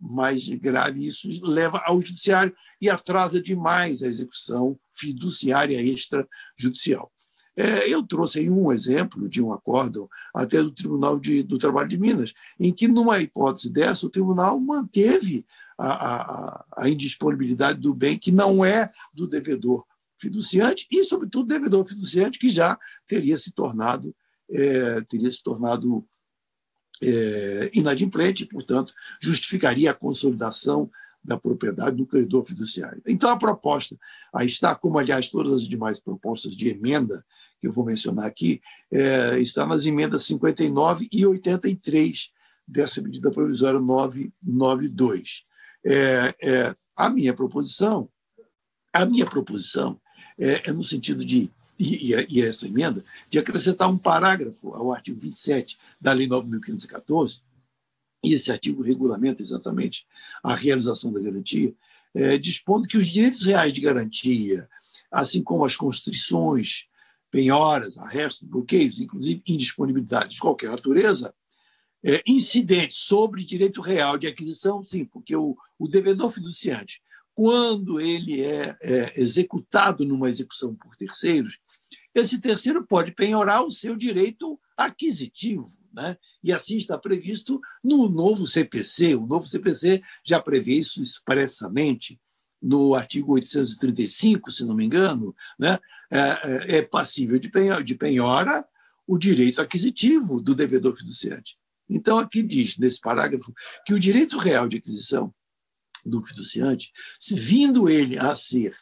mais 0.00 0.46
grave 0.48 1.06
isso 1.06 1.28
leva 1.42 1.78
ao 1.86 2.00
judiciário 2.02 2.54
e 2.80 2.90
atrasa 2.90 3.40
demais 3.40 4.02
a 4.02 4.06
execução 4.06 4.78
fiduciária 4.92 5.80
extrajudicial. 5.80 7.10
É, 7.56 7.88
eu 7.88 8.02
trouxe 8.02 8.40
aí 8.40 8.50
um 8.50 8.72
exemplo 8.72 9.28
de 9.28 9.40
um 9.40 9.52
acórdão 9.52 10.08
até 10.34 10.60
do 10.60 10.72
Tribunal 10.72 11.18
de, 11.18 11.42
do 11.42 11.56
Trabalho 11.56 11.88
de 11.88 11.96
Minas, 11.96 12.34
em 12.58 12.72
que, 12.72 12.88
numa 12.88 13.20
hipótese 13.20 13.70
dessa, 13.70 14.06
o 14.06 14.10
tribunal 14.10 14.58
manteve 14.58 15.46
a, 15.78 15.88
a, 15.88 16.64
a 16.78 16.88
indisponibilidade 16.88 17.80
do 17.80 17.94
bem 17.94 18.18
que 18.18 18.32
não 18.32 18.64
é 18.64 18.90
do 19.12 19.28
devedor 19.28 19.86
fiduciante 20.18 20.86
e, 20.90 21.04
sobretudo, 21.04 21.46
devedor 21.46 21.86
fiduciante 21.86 22.38
que 22.38 22.50
já 22.50 22.78
teria 23.06 23.38
se 23.38 23.52
tornado 23.52 24.14
é, 24.50 25.00
teria 25.02 25.30
se 25.30 25.42
tornado 25.42 26.06
é, 27.04 27.70
inadimplente, 27.74 28.46
portanto, 28.46 28.94
justificaria 29.20 29.90
a 29.90 29.94
consolidação 29.94 30.90
da 31.22 31.38
propriedade 31.38 31.96
do 31.96 32.06
credor 32.06 32.44
fiduciário. 32.44 33.00
Então, 33.06 33.30
a 33.30 33.38
proposta, 33.38 33.96
aí 34.32 34.46
está, 34.46 34.74
como 34.74 34.98
aliás 34.98 35.28
todas 35.28 35.54
as 35.54 35.68
demais 35.68 35.98
propostas 35.98 36.56
de 36.56 36.68
emenda 36.68 37.24
que 37.60 37.66
eu 37.66 37.72
vou 37.72 37.84
mencionar 37.84 38.26
aqui, 38.26 38.60
é, 38.92 39.38
está 39.38 39.66
nas 39.66 39.86
emendas 39.86 40.26
59 40.26 41.08
e 41.10 41.26
83 41.26 42.30
dessa 42.66 43.00
medida 43.00 43.30
provisória 43.30 43.80
992. 43.80 45.44
É, 45.86 46.34
é, 46.42 46.76
a 46.96 47.08
minha 47.08 47.32
proposição, 47.32 48.08
a 48.92 49.06
minha 49.06 49.26
proposição 49.26 49.98
é, 50.38 50.68
é 50.68 50.72
no 50.72 50.82
sentido 50.82 51.24
de 51.24 51.50
e, 51.78 52.14
e, 52.28 52.42
essa 52.42 52.66
emenda, 52.66 53.04
de 53.28 53.38
acrescentar 53.38 53.88
um 53.88 53.98
parágrafo 53.98 54.74
ao 54.74 54.92
artigo 54.92 55.20
27 55.20 55.78
da 56.00 56.12
Lei 56.12 56.28
9.514, 56.28 57.40
e 58.22 58.32
esse 58.32 58.50
artigo 58.50 58.82
regulamenta 58.82 59.42
exatamente 59.42 60.06
a 60.42 60.54
realização 60.54 61.12
da 61.12 61.20
garantia, 61.20 61.74
é, 62.14 62.38
dispondo 62.38 62.88
que 62.88 62.96
os 62.96 63.08
direitos 63.08 63.42
reais 63.42 63.72
de 63.72 63.80
garantia, 63.80 64.68
assim 65.10 65.42
como 65.42 65.64
as 65.64 65.76
constrições, 65.76 66.86
penhoras, 67.30 67.98
arrestos, 67.98 68.48
bloqueios, 68.48 69.00
inclusive 69.00 69.42
indisponibilidade 69.46 70.34
de 70.34 70.40
qualquer 70.40 70.70
natureza, 70.70 71.34
é, 72.04 72.22
incidentes 72.26 72.98
sobre 72.98 73.42
direito 73.42 73.80
real 73.80 74.16
de 74.16 74.26
aquisição, 74.26 74.82
sim, 74.82 75.04
porque 75.04 75.34
o, 75.34 75.56
o 75.78 75.88
devedor 75.88 76.30
fiduciante, 76.30 77.02
quando 77.34 78.00
ele 78.00 78.42
é, 78.42 78.76
é 78.80 79.20
executado 79.20 80.04
numa 80.04 80.28
execução 80.28 80.74
por 80.74 80.94
terceiros, 80.94 81.58
esse 82.14 82.40
terceiro 82.40 82.86
pode 82.86 83.12
penhorar 83.12 83.64
o 83.64 83.72
seu 83.72 83.96
direito 83.96 84.58
aquisitivo. 84.76 85.68
Né? 85.92 86.16
E 86.42 86.52
assim 86.52 86.76
está 86.76 86.98
previsto 86.98 87.60
no 87.82 88.08
novo 88.08 88.46
CPC. 88.46 89.14
O 89.14 89.26
novo 89.26 89.46
CPC 89.46 90.02
já 90.24 90.40
prevê 90.40 90.74
isso 90.74 91.02
expressamente 91.02 92.20
no 92.60 92.94
artigo 92.94 93.34
835, 93.34 94.50
se 94.50 94.64
não 94.64 94.74
me 94.74 94.86
engano, 94.86 95.34
né? 95.58 95.78
é, 96.10 96.18
é, 96.18 96.76
é 96.78 96.82
passível 96.82 97.38
de, 97.38 97.50
penhora, 97.50 97.82
de 97.82 97.94
penhora 97.94 98.66
o 99.06 99.18
direito 99.18 99.60
aquisitivo 99.60 100.40
do 100.40 100.54
devedor 100.54 100.96
fiduciante. 100.96 101.58
Então, 101.88 102.18
aqui 102.18 102.42
diz, 102.42 102.78
nesse 102.78 103.00
parágrafo, 103.00 103.52
que 103.84 103.92
o 103.92 104.00
direito 104.00 104.38
real 104.38 104.68
de 104.68 104.78
aquisição 104.78 105.34
do 106.04 106.22
fiduciante, 106.22 106.90
se 107.18 107.34
vindo 107.34 107.88
ele 107.88 108.18
a 108.18 108.34
ser 108.34 108.74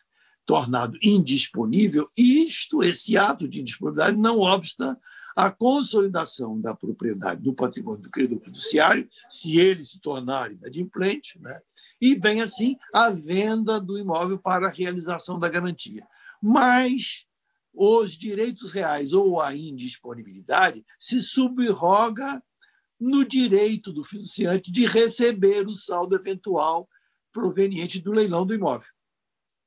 tornado 0.44 0.98
indisponível, 1.02 2.11
isto, 2.16 2.83
esse 2.83 3.16
ato 3.16 3.48
de 3.48 3.61
indisponibilidade, 3.61 4.16
não 4.16 4.40
obsta 4.40 4.98
a 5.37 5.50
consolidação 5.50 6.61
da 6.61 6.74
propriedade 6.74 7.42
do 7.42 7.55
patrimônio 7.55 8.02
do 8.02 8.11
credor 8.11 8.40
fiduciário, 8.40 9.09
se 9.28 9.59
ele 9.59 9.85
se 9.85 10.00
tornar 10.00 10.52
inadimplente, 10.52 11.38
né? 11.40 11.59
e, 12.00 12.16
bem 12.16 12.40
assim, 12.40 12.76
a 12.92 13.11
venda 13.11 13.81
do 13.81 13.96
imóvel 13.96 14.38
para 14.38 14.66
a 14.66 14.72
realização 14.72 15.38
da 15.38 15.48
garantia. 15.48 16.05
Mas 16.42 17.24
os 17.72 18.18
direitos 18.18 18.72
reais 18.72 19.12
ou 19.12 19.40
a 19.40 19.55
indisponibilidade 19.55 20.85
se 20.98 21.20
subroga 21.20 22.42
no 23.00 23.24
direito 23.24 23.92
do 23.92 24.05
fiduciante 24.05 24.70
de 24.70 24.85
receber 24.87 25.66
o 25.66 25.74
saldo 25.74 26.14
eventual 26.14 26.88
proveniente 27.33 28.00
do 28.00 28.12
leilão 28.12 28.44
do 28.44 28.55
imóvel. 28.55 28.88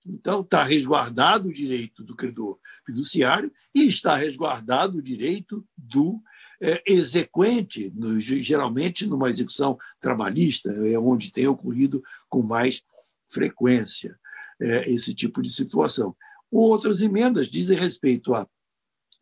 Então, 0.06 0.42
está 0.42 0.64
resguardado 0.64 1.50
o 1.50 1.54
direito 1.54 2.04
do 2.04 2.16
credor 2.16 2.60
fiduciário 2.86 3.52
e 3.74 3.88
está 3.88 4.16
resguardado 4.16 5.00
o 5.00 5.02
direito 5.02 5.66
do 5.76 6.22
é, 6.62 6.84
exequente, 6.86 7.92
no, 7.96 8.20
geralmente 8.20 9.06
numa 9.06 9.30
execução 9.30 9.78
trabalhista, 10.00 10.70
é 10.70 10.98
onde 10.98 11.32
tem 11.32 11.48
ocorrido 11.48 12.04
com 12.30 12.42
mais 12.42 12.84
frequência 13.30 14.18
é, 14.62 14.90
esse 14.92 15.14
tipo 15.14 15.42
de 15.42 15.50
situação. 15.50 16.16
Outras 16.52 17.02
emendas 17.02 17.48
dizem 17.48 17.78
respeito 17.78 18.34
a, 18.34 18.48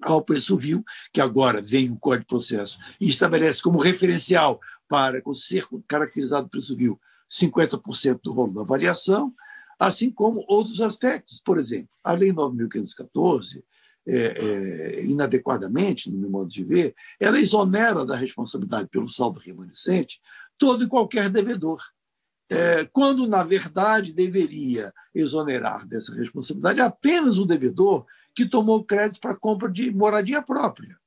ao 0.01 0.21
preço 0.21 0.57
vil, 0.57 0.83
que 1.11 1.21
agora 1.21 1.61
vem 1.61 1.89
o 1.89 1.97
Código 1.97 2.23
de 2.23 2.27
Processo 2.27 2.77
e 2.99 3.09
estabelece 3.09 3.61
como 3.61 3.79
referencial 3.79 4.59
para 4.87 5.21
ser 5.33 5.65
caracterizado 5.87 6.49
preço 6.49 6.75
vil 6.75 6.99
50% 7.31 8.19
do 8.23 8.35
valor 8.35 8.53
da 8.53 8.63
variação, 8.63 9.33
assim 9.79 10.11
como 10.11 10.45
outros 10.47 10.81
aspectos. 10.81 11.41
Por 11.43 11.57
exemplo, 11.57 11.89
a 12.03 12.13
Lei 12.13 12.31
9.514, 12.31 13.63
é, 14.05 14.15
é, 14.15 15.05
inadequadamente, 15.05 16.11
no 16.11 16.17
meu 16.17 16.29
modo 16.29 16.49
de 16.49 16.63
ver, 16.63 16.93
ela 17.19 17.39
exonera 17.39 18.05
da 18.05 18.15
responsabilidade 18.15 18.89
pelo 18.89 19.07
saldo 19.07 19.39
remanescente 19.39 20.19
todo 20.57 20.83
e 20.83 20.87
qualquer 20.87 21.29
devedor. 21.29 21.81
É, 22.49 22.85
quando, 22.85 23.27
na 23.27 23.43
verdade, 23.43 24.13
deveria 24.13 24.93
exonerar 25.15 25.87
dessa 25.87 26.13
responsabilidade 26.13 26.81
apenas 26.81 27.37
o 27.37 27.45
devedor 27.45 28.05
que 28.35 28.47
tomou 28.47 28.83
crédito 28.83 29.21
para 29.21 29.35
compra 29.35 29.71
de 29.71 29.91
moradia 29.91 30.41
própria. 30.41 30.97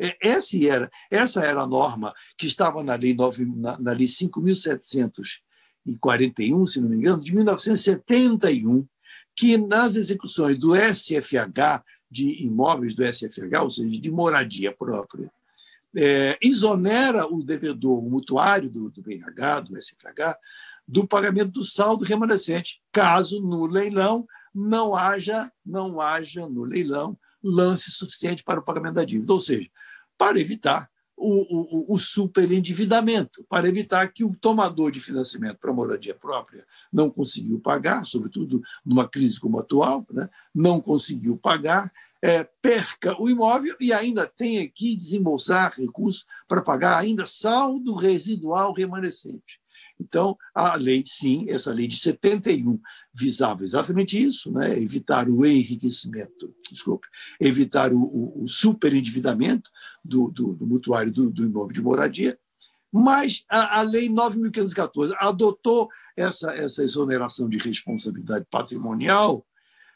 É, 0.00 0.16
essa 0.20 0.56
era, 0.56 0.90
essa 1.10 1.44
era 1.44 1.62
a 1.62 1.66
norma 1.66 2.12
que 2.36 2.46
estava 2.46 2.82
na 2.82 2.94
Lei, 2.94 3.14
9, 3.14 3.44
na, 3.56 3.78
na 3.78 3.92
lei 3.92 4.06
5.700 4.06 5.42
1941, 5.86 6.66
se 6.66 6.80
não 6.80 6.88
me 6.88 6.96
engano, 6.96 7.22
de 7.22 7.34
1971, 7.34 8.86
que 9.36 9.56
nas 9.56 9.96
execuções 9.96 10.56
do 10.56 10.74
SFH, 10.74 11.84
de 12.10 12.44
imóveis 12.44 12.94
do 12.94 13.04
SFH, 13.04 13.62
ou 13.62 13.70
seja, 13.70 14.00
de 14.00 14.10
moradia 14.10 14.72
própria, 14.72 15.30
é, 15.96 16.38
exonera 16.40 17.26
o 17.26 17.42
devedor, 17.42 18.04
o 18.04 18.10
mutuário 18.10 18.70
do, 18.70 18.90
do 18.90 19.02
BNH, 19.02 19.60
do 19.60 19.76
SFH, 19.76 20.36
do 20.86 21.06
pagamento 21.06 21.50
do 21.50 21.64
saldo 21.64 22.04
remanescente, 22.04 22.82
caso 22.92 23.40
no 23.40 23.66
leilão 23.66 24.26
não 24.54 24.94
haja, 24.94 25.50
não 25.64 26.00
haja 26.00 26.48
no 26.48 26.64
leilão 26.64 27.18
lance 27.42 27.90
suficiente 27.90 28.42
para 28.42 28.60
o 28.60 28.64
pagamento 28.64 28.94
da 28.94 29.04
dívida. 29.04 29.32
Ou 29.32 29.40
seja, 29.40 29.68
para 30.16 30.38
evitar 30.38 30.88
o, 31.16 31.92
o, 31.92 31.94
o 31.94 31.98
superendividamento, 31.98 33.44
para 33.48 33.68
evitar 33.68 34.08
que 34.12 34.24
o 34.24 34.34
tomador 34.34 34.90
de 34.90 35.00
financiamento 35.00 35.58
para 35.58 35.72
moradia 35.72 36.14
própria 36.14 36.66
não 36.92 37.08
conseguiu 37.08 37.58
pagar, 37.60 38.04
sobretudo 38.04 38.62
numa 38.84 39.08
crise 39.08 39.38
como 39.38 39.58
a 39.58 39.62
atual, 39.62 40.04
né? 40.10 40.28
não 40.54 40.80
conseguiu 40.80 41.36
pagar, 41.36 41.92
é, 42.22 42.42
perca 42.62 43.20
o 43.20 43.28
imóvel 43.28 43.76
e 43.78 43.92
ainda 43.92 44.26
tenha 44.26 44.66
que 44.68 44.96
desembolsar 44.96 45.74
recursos 45.76 46.24
para 46.48 46.62
pagar 46.62 46.98
ainda 46.98 47.26
saldo 47.26 47.94
residual 47.94 48.72
remanescente. 48.72 49.60
Então, 50.00 50.36
a 50.54 50.74
lei, 50.74 51.04
sim, 51.06 51.46
essa 51.48 51.72
lei 51.72 51.86
de 51.86 51.96
71 51.96 52.80
visava 53.14 53.62
exatamente 53.62 54.20
isso, 54.20 54.50
né? 54.50 54.76
evitar 54.76 55.28
o 55.28 55.46
enriquecimento, 55.46 56.52
desculpe, 56.70 57.06
evitar 57.40 57.92
o, 57.92 58.02
o, 58.02 58.42
o 58.42 58.48
superendividamento 58.48 59.70
do, 60.04 60.28
do, 60.28 60.54
do 60.54 60.66
mutuário 60.66 61.12
do, 61.12 61.30
do, 61.30 61.44
imóvel 61.44 61.72
de 61.72 61.80
moradia, 61.80 62.36
mas 62.92 63.44
a, 63.48 63.78
a 63.78 63.82
Lei 63.82 64.08
9.514 64.08 65.14
adotou 65.18 65.88
essa, 66.16 66.52
essa 66.54 66.82
exoneração 66.82 67.48
de 67.48 67.56
responsabilidade 67.58 68.46
patrimonial 68.50 69.46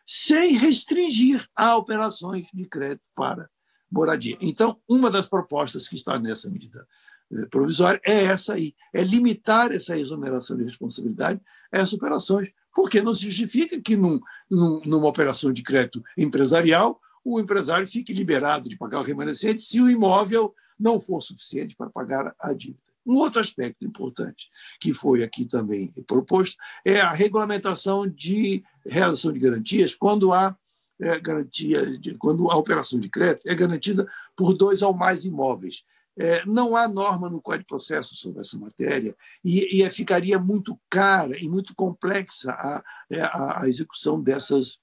sem 0.06 0.56
restringir 0.56 1.46
a 1.54 1.76
operações 1.76 2.46
de 2.54 2.64
crédito 2.66 3.02
para 3.14 3.50
moradia. 3.90 4.38
Então, 4.40 4.80
uma 4.88 5.10
das 5.10 5.28
propostas 5.28 5.88
que 5.88 5.96
está 5.96 6.18
nessa 6.18 6.50
medida 6.50 6.86
eh, 7.32 7.46
provisória 7.46 8.00
é 8.04 8.24
essa 8.24 8.54
aí, 8.54 8.74
é 8.92 9.02
limitar 9.02 9.70
essa 9.72 9.98
exoneração 9.98 10.56
de 10.56 10.64
responsabilidade 10.64 11.40
a 11.72 11.78
essas 11.78 11.94
operações 11.94 12.50
porque 12.78 13.02
não 13.02 13.12
se 13.12 13.22
justifica 13.22 13.80
que, 13.80 13.96
num, 13.96 14.20
num, 14.48 14.80
numa 14.84 15.08
operação 15.08 15.52
de 15.52 15.64
crédito 15.64 16.00
empresarial, 16.16 17.00
o 17.24 17.40
empresário 17.40 17.84
fique 17.88 18.12
liberado 18.12 18.68
de 18.68 18.76
pagar 18.76 19.00
o 19.00 19.02
remanescente 19.02 19.62
se 19.62 19.80
o 19.80 19.90
imóvel 19.90 20.54
não 20.78 21.00
for 21.00 21.20
suficiente 21.20 21.74
para 21.74 21.90
pagar 21.90 22.32
a 22.38 22.52
dívida. 22.52 22.78
Um 23.04 23.16
outro 23.16 23.40
aspecto 23.40 23.84
importante 23.84 24.48
que 24.80 24.94
foi 24.94 25.24
aqui 25.24 25.44
também 25.44 25.90
proposto 26.06 26.56
é 26.84 27.00
a 27.00 27.10
regulamentação 27.10 28.06
de 28.06 28.62
realização 28.86 29.32
de 29.32 29.40
garantias 29.40 29.96
quando 29.96 30.32
há 30.32 30.56
é, 31.00 31.18
garantia, 31.18 31.98
de, 31.98 32.14
quando 32.14 32.48
a 32.48 32.56
operação 32.56 33.00
de 33.00 33.08
crédito 33.08 33.44
é 33.44 33.56
garantida 33.56 34.08
por 34.36 34.54
dois 34.54 34.82
ou 34.82 34.94
mais 34.94 35.24
imóveis. 35.24 35.84
É, 36.18 36.44
não 36.46 36.76
há 36.76 36.88
norma 36.88 37.30
no 37.30 37.40
Código 37.40 37.62
de 37.62 37.68
Processo 37.68 38.16
sobre 38.16 38.40
essa 38.40 38.58
matéria 38.58 39.16
e, 39.44 39.82
e 39.82 39.90
ficaria 39.90 40.36
muito 40.36 40.78
cara 40.90 41.38
e 41.38 41.48
muito 41.48 41.74
complexa 41.76 42.50
a, 42.50 42.82
é, 43.08 43.20
a, 43.20 43.62
a 43.62 43.68
execução 43.68 44.20
dessas, 44.20 44.80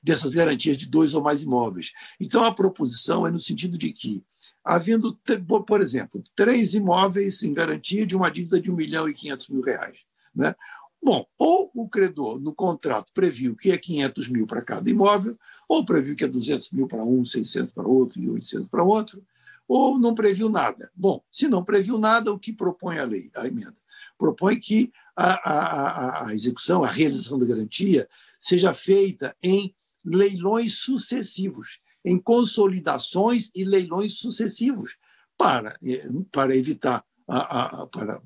dessas 0.00 0.36
garantias 0.36 0.78
de 0.78 0.86
dois 0.86 1.12
ou 1.12 1.22
mais 1.22 1.42
imóveis. 1.42 1.92
Então, 2.20 2.44
a 2.44 2.54
proposição 2.54 3.26
é 3.26 3.32
no 3.32 3.40
sentido 3.40 3.76
de 3.76 3.92
que, 3.92 4.22
havendo, 4.64 5.18
por 5.66 5.80
exemplo, 5.80 6.22
três 6.36 6.72
imóveis 6.72 7.42
em 7.42 7.52
garantia 7.52 8.06
de 8.06 8.14
uma 8.14 8.30
dívida 8.30 8.60
de 8.60 8.70
1 8.70 8.76
milhão 8.76 9.08
e 9.08 9.14
500 9.14 9.48
mil 9.48 9.62
reais, 9.62 9.98
né? 10.32 10.54
Bom, 11.02 11.24
ou 11.38 11.70
o 11.74 11.88
credor 11.88 12.40
no 12.40 12.52
contrato 12.52 13.12
previu 13.12 13.56
que 13.56 13.70
é 13.70 13.78
500 13.78 14.28
mil 14.28 14.46
para 14.46 14.62
cada 14.62 14.90
imóvel, 14.90 15.38
ou 15.68 15.84
previu 15.84 16.16
que 16.16 16.24
é 16.24 16.28
200 16.28 16.70
mil 16.72 16.88
para 16.88 17.04
um, 17.04 17.24
600 17.24 17.72
para 17.72 17.86
outro 17.86 18.20
e 18.20 18.28
800 18.28 18.68
para 18.68 18.82
outro, 18.82 19.24
ou 19.68 19.98
não 19.98 20.14
previu 20.14 20.48
nada. 20.48 20.90
Bom, 20.96 21.22
se 21.30 21.46
não 21.46 21.62
previu 21.62 21.98
nada, 21.98 22.32
o 22.32 22.38
que 22.38 22.52
propõe 22.52 22.98
a 22.98 23.04
lei, 23.04 23.30
a 23.36 23.46
emenda? 23.46 23.76
Propõe 24.16 24.58
que 24.58 24.90
a, 25.14 25.50
a, 25.50 26.28
a 26.28 26.34
execução, 26.34 26.82
a 26.82 26.90
realização 26.90 27.38
da 27.38 27.46
garantia, 27.46 28.08
seja 28.38 28.72
feita 28.72 29.36
em 29.42 29.74
leilões 30.04 30.78
sucessivos, 30.78 31.80
em 32.04 32.18
consolidações 32.18 33.50
e 33.54 33.64
leilões 33.64 34.14
sucessivos, 34.14 34.96
para, 35.36 35.76
eh, 35.84 36.08
para 36.32 36.56
evitar 36.56 37.04
a, 37.28 37.82
a, 37.82 37.86
para 37.86 38.20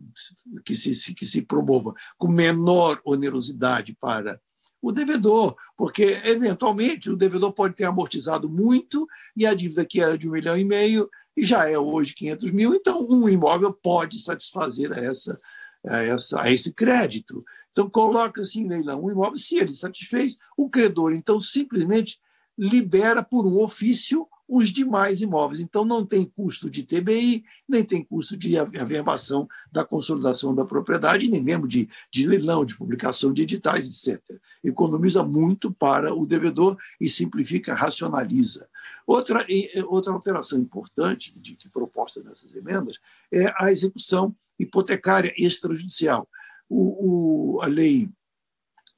que 0.64 0.76
se, 0.76 1.14
que 1.14 1.26
se 1.26 1.42
promova 1.42 1.92
com 2.16 2.28
menor 2.28 3.00
onerosidade 3.05 3.94
para 4.00 4.40
o 4.81 4.90
devedor, 4.90 5.55
porque, 5.76 6.20
eventualmente, 6.24 7.09
o 7.09 7.16
devedor 7.16 7.52
pode 7.52 7.74
ter 7.74 7.85
amortizado 7.85 8.48
muito 8.48 9.07
e 9.37 9.46
a 9.46 9.55
dívida 9.55 9.85
que 9.85 10.00
era 10.00 10.18
de 10.18 10.28
um 10.28 10.33
milhão 10.33 10.59
e 10.59 10.64
meio 10.64 11.09
e 11.36 11.44
já 11.44 11.68
é 11.68 11.78
hoje 11.78 12.14
500 12.14 12.50
mil, 12.52 12.74
então 12.74 13.06
um 13.08 13.28
imóvel 13.28 13.72
pode 13.72 14.18
satisfazer 14.18 14.92
a, 14.92 15.00
essa, 15.00 15.40
a, 15.88 16.02
essa, 16.02 16.42
a 16.42 16.50
esse 16.50 16.72
crédito. 16.72 17.44
Então, 17.70 17.88
coloca-se 17.88 18.60
em 18.60 18.68
leilão 18.68 19.04
um 19.04 19.10
imóvel, 19.10 19.38
se 19.38 19.56
ele 19.56 19.74
satisfez, 19.74 20.36
o 20.56 20.68
credor, 20.68 21.12
então, 21.12 21.40
simplesmente 21.40 22.20
libera 22.56 23.22
por 23.22 23.46
um 23.46 23.58
ofício 23.60 24.28
os 24.48 24.70
demais 24.70 25.20
imóveis. 25.22 25.61
Então, 25.61 25.85
não 25.85 26.05
tem 26.05 26.24
custo 26.24 26.68
de 26.68 26.83
TBI, 26.83 27.44
nem 27.68 27.85
tem 27.85 28.05
custo 28.05 28.37
de 28.37 28.59
averbação 28.59 29.48
da 29.70 29.85
consolidação 29.85 30.55
da 30.55 30.64
propriedade, 30.64 31.28
nem 31.28 31.42
mesmo 31.42 31.66
de, 31.66 31.88
de 32.11 32.26
leilão, 32.26 32.64
de 32.64 32.76
publicação 32.76 33.33
de 33.33 33.42
editais, 33.42 33.87
etc. 33.87 34.22
Economiza 34.62 35.22
muito 35.22 35.72
para 35.72 36.14
o 36.14 36.26
devedor 36.26 36.76
e 37.00 37.09
simplifica, 37.09 37.74
racionaliza. 37.74 38.68
Outra, 39.07 39.44
outra 39.87 40.12
alteração 40.12 40.59
importante 40.59 41.38
de, 41.38 41.57
de 41.57 41.68
proposta 41.68 42.22
nessas 42.22 42.55
emendas 42.55 42.98
é 43.33 43.52
a 43.57 43.70
execução 43.70 44.35
hipotecária 44.59 45.33
extrajudicial. 45.37 46.28
O, 46.68 47.57
o, 47.57 47.62
a 47.62 47.66
lei, 47.66 48.11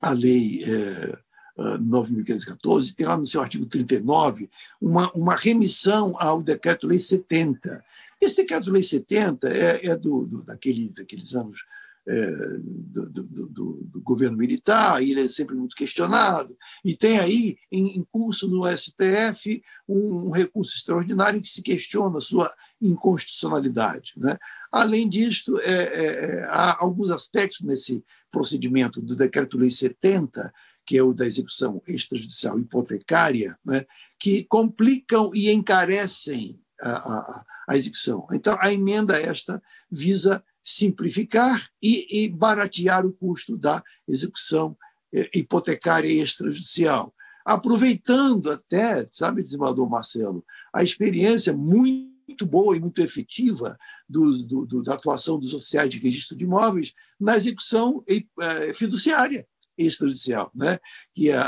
a 0.00 0.10
lei 0.10 0.62
é, 0.64 1.18
9.514, 1.56 2.94
tem 2.94 3.06
lá 3.06 3.16
no 3.16 3.26
seu 3.26 3.40
artigo 3.40 3.66
39 3.66 4.50
uma, 4.80 5.10
uma 5.12 5.36
remissão 5.36 6.14
ao 6.18 6.42
Decreto-Lei 6.42 6.98
70. 6.98 7.84
Esse 8.20 8.36
Decreto-Lei 8.36 8.82
70 8.82 9.48
é, 9.48 9.86
é 9.86 9.96
do, 9.96 10.26
do, 10.26 10.42
daquele, 10.42 10.88
daqueles 10.88 11.34
anos 11.34 11.60
é, 12.06 12.30
do, 12.60 13.08
do, 13.08 13.48
do, 13.84 14.00
governo 14.02 14.36
militar, 14.36 15.02
e 15.02 15.10
ele 15.10 15.22
é 15.22 15.28
sempre 15.28 15.54
muito 15.54 15.74
questionado, 15.74 16.54
e 16.84 16.94
tem 16.94 17.18
aí 17.18 17.56
em, 17.72 17.98
em 17.98 18.04
curso 18.12 18.46
no 18.46 18.66
STF 18.70 19.62
um, 19.88 20.26
um, 20.26 20.30
recurso 20.30 20.76
extraordinário 20.76 21.40
que 21.40 21.48
se 21.48 21.62
questiona 21.62 22.18
a 22.18 22.20
sua 22.20 22.52
inconstitucionalidade. 22.80 24.12
Né? 24.18 24.36
Além 24.70 25.08
disso, 25.08 25.58
é, 25.60 25.72
é, 25.72 26.04
é 26.04 26.44
há 26.44 26.76
alguns 26.78 27.10
aspectos 27.10 27.62
nesse 27.62 28.04
procedimento 28.30 29.00
do 29.00 29.16
Decreto-Lei 29.16 29.70
70 29.70 30.52
que 30.86 30.98
é 30.98 31.02
o 31.02 31.14
da 31.14 31.26
execução 31.26 31.82
extrajudicial 31.86 32.58
hipotecária, 32.58 33.58
né, 33.64 33.86
que 34.18 34.44
complicam 34.44 35.30
e 35.34 35.50
encarecem 35.50 36.60
a, 36.80 36.90
a, 36.90 37.44
a, 37.68 37.76
execução. 37.76 38.26
Então, 38.32 38.56
a 38.60 38.72
emenda 38.72 39.20
esta 39.20 39.62
visa 39.90 40.44
simplificar 40.62 41.68
e, 41.82 42.24
e 42.24 42.28
baratear 42.28 43.04
o 43.06 43.12
custo 43.12 43.56
da 43.56 43.82
execução 44.08 44.76
eh, 45.12 45.30
hipotecária 45.34 46.08
extrajudicial, 46.08 47.14
aproveitando 47.44 48.50
até, 48.50 49.06
sabe, 49.12 49.42
desembargador 49.42 49.88
Marcelo, 49.88 50.44
a 50.72 50.82
experiência 50.82 51.52
muito 51.54 52.46
boa 52.46 52.76
e 52.76 52.80
muito 52.80 53.02
efetiva 53.02 53.76
do, 54.08 54.32
do, 54.46 54.66
do, 54.66 54.82
da 54.82 54.94
atuação 54.94 55.38
dos 55.38 55.52
oficiais 55.52 55.90
de 55.90 55.98
registro 55.98 56.36
de 56.36 56.44
imóveis 56.44 56.94
na 57.20 57.36
execução 57.36 58.02
eh, 58.08 58.72
fiduciária 58.72 59.46
extrajudicial, 59.76 60.50
né? 60.54 60.78
que 61.14 61.30
é, 61.30 61.38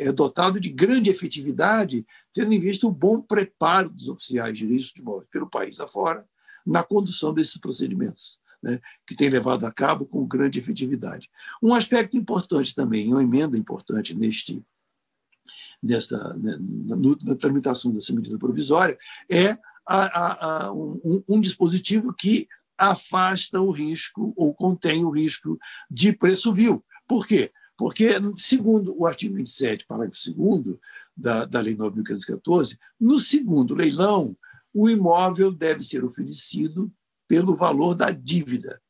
é, 0.00 0.12
dotado 0.12 0.60
de 0.60 0.68
grande 0.68 1.10
efetividade, 1.10 2.06
tendo 2.32 2.52
em 2.52 2.60
vista 2.60 2.86
o 2.86 2.92
bom 2.92 3.20
preparo 3.20 3.90
dos 3.90 4.08
oficiais 4.08 4.56
de 4.56 4.66
registro 4.66 4.96
de 4.96 5.02
imóveis 5.02 5.28
pelo 5.30 5.48
país 5.48 5.80
afora 5.80 6.26
na 6.66 6.82
condução 6.82 7.32
desses 7.32 7.56
procedimentos, 7.56 8.38
né? 8.62 8.78
que 9.06 9.14
tem 9.14 9.28
levado 9.28 9.64
a 9.64 9.72
cabo 9.72 10.06
com 10.06 10.26
grande 10.26 10.58
efetividade. 10.58 11.28
Um 11.62 11.74
aspecto 11.74 12.16
importante 12.16 12.74
também, 12.74 13.08
uma 13.08 13.22
emenda 13.22 13.56
importante 13.56 14.14
neste 14.14 14.64
nessa, 15.82 16.36
né, 16.36 16.56
na, 16.60 16.96
na, 17.22 17.36
tramitação 17.36 17.92
dessa 17.92 18.12
medida 18.12 18.38
provisória, 18.38 18.98
é 19.30 19.52
a, 19.86 20.04
a, 20.04 20.66
a, 20.66 20.72
um, 20.72 21.22
um 21.28 21.40
dispositivo 21.40 22.12
que 22.12 22.46
afasta 22.78 23.60
o 23.60 23.72
risco 23.72 24.32
ou 24.36 24.54
contém 24.54 25.04
o 25.04 25.10
risco 25.10 25.58
de 25.90 26.12
preço 26.12 26.54
vil, 26.54 26.84
por 27.08 27.26
quê? 27.26 27.50
Porque, 27.76 28.10
segundo 28.36 28.94
o 28.98 29.06
artigo 29.06 29.36
27, 29.36 29.86
parágrafo 29.86 30.32
2 30.32 30.78
da, 31.16 31.44
da 31.44 31.60
Lei 31.60 31.76
9.514, 31.76 32.76
no 33.00 33.18
segundo 33.18 33.74
leilão, 33.74 34.36
o 34.74 34.88
imóvel 34.88 35.50
deve 35.50 35.82
ser 35.84 36.04
oferecido 36.04 36.92
pelo 37.26 37.54
valor 37.54 37.94
da 37.94 38.10
dívida. 38.10 38.80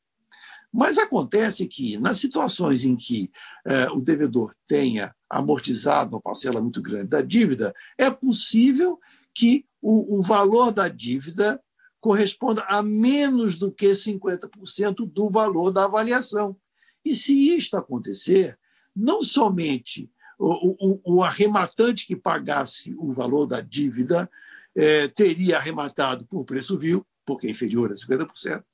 Mas 0.72 0.98
acontece 0.98 1.66
que, 1.66 1.98
nas 1.98 2.18
situações 2.18 2.85
em 2.85 2.96
que 2.96 3.31
eh, 3.66 3.90
o 3.90 4.00
devedor 4.00 4.54
tenha 4.66 5.14
amortizado 5.28 6.14
uma 6.14 6.20
parcela 6.20 6.61
muito 6.61 6.83
grande 6.83 7.09
da 7.09 7.22
dívida, 7.22 7.74
é 7.96 8.11
possível 8.11 8.98
que 9.35 9.64
o, 9.81 10.18
o 10.18 10.22
valor 10.22 10.70
da 10.72 10.88
dívida 10.88 11.62
corresponda 12.00 12.62
a 12.68 12.83
menos 12.83 13.57
do 13.57 13.72
que 13.72 13.88
50% 13.88 15.11
do 15.11 15.31
valor 15.31 15.70
da 15.70 15.85
avaliação. 15.85 16.57
E 17.04 17.14
se 17.14 17.54
isto 17.54 17.76
acontecer, 17.76 18.58
não 18.94 19.22
somente 19.22 20.11
o, 20.38 21.00
o, 21.04 21.16
o 21.16 21.24
arrematante 21.24 22.06
que 22.06 22.16
pagasse 22.16 22.94
o 22.98 23.12
valor 23.12 23.46
da 23.46 23.61
dívida 23.61 24.30
é, 24.76 25.08
teria 25.08 25.56
arrematado 25.56 26.24
por 26.26 26.44
preço 26.44 26.78
vil, 26.78 27.04
porque 27.24 27.46
é 27.46 27.50
inferior 27.50 27.90
a 27.90 27.94
50%, 27.94 28.64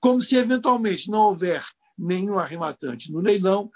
como 0.00 0.22
se 0.22 0.36
eventualmente 0.36 1.10
não 1.10 1.20
houver 1.20 1.64
nenhum 1.96 2.38
arrematante 2.38 3.12
no 3.12 3.20
leilão, 3.20 3.70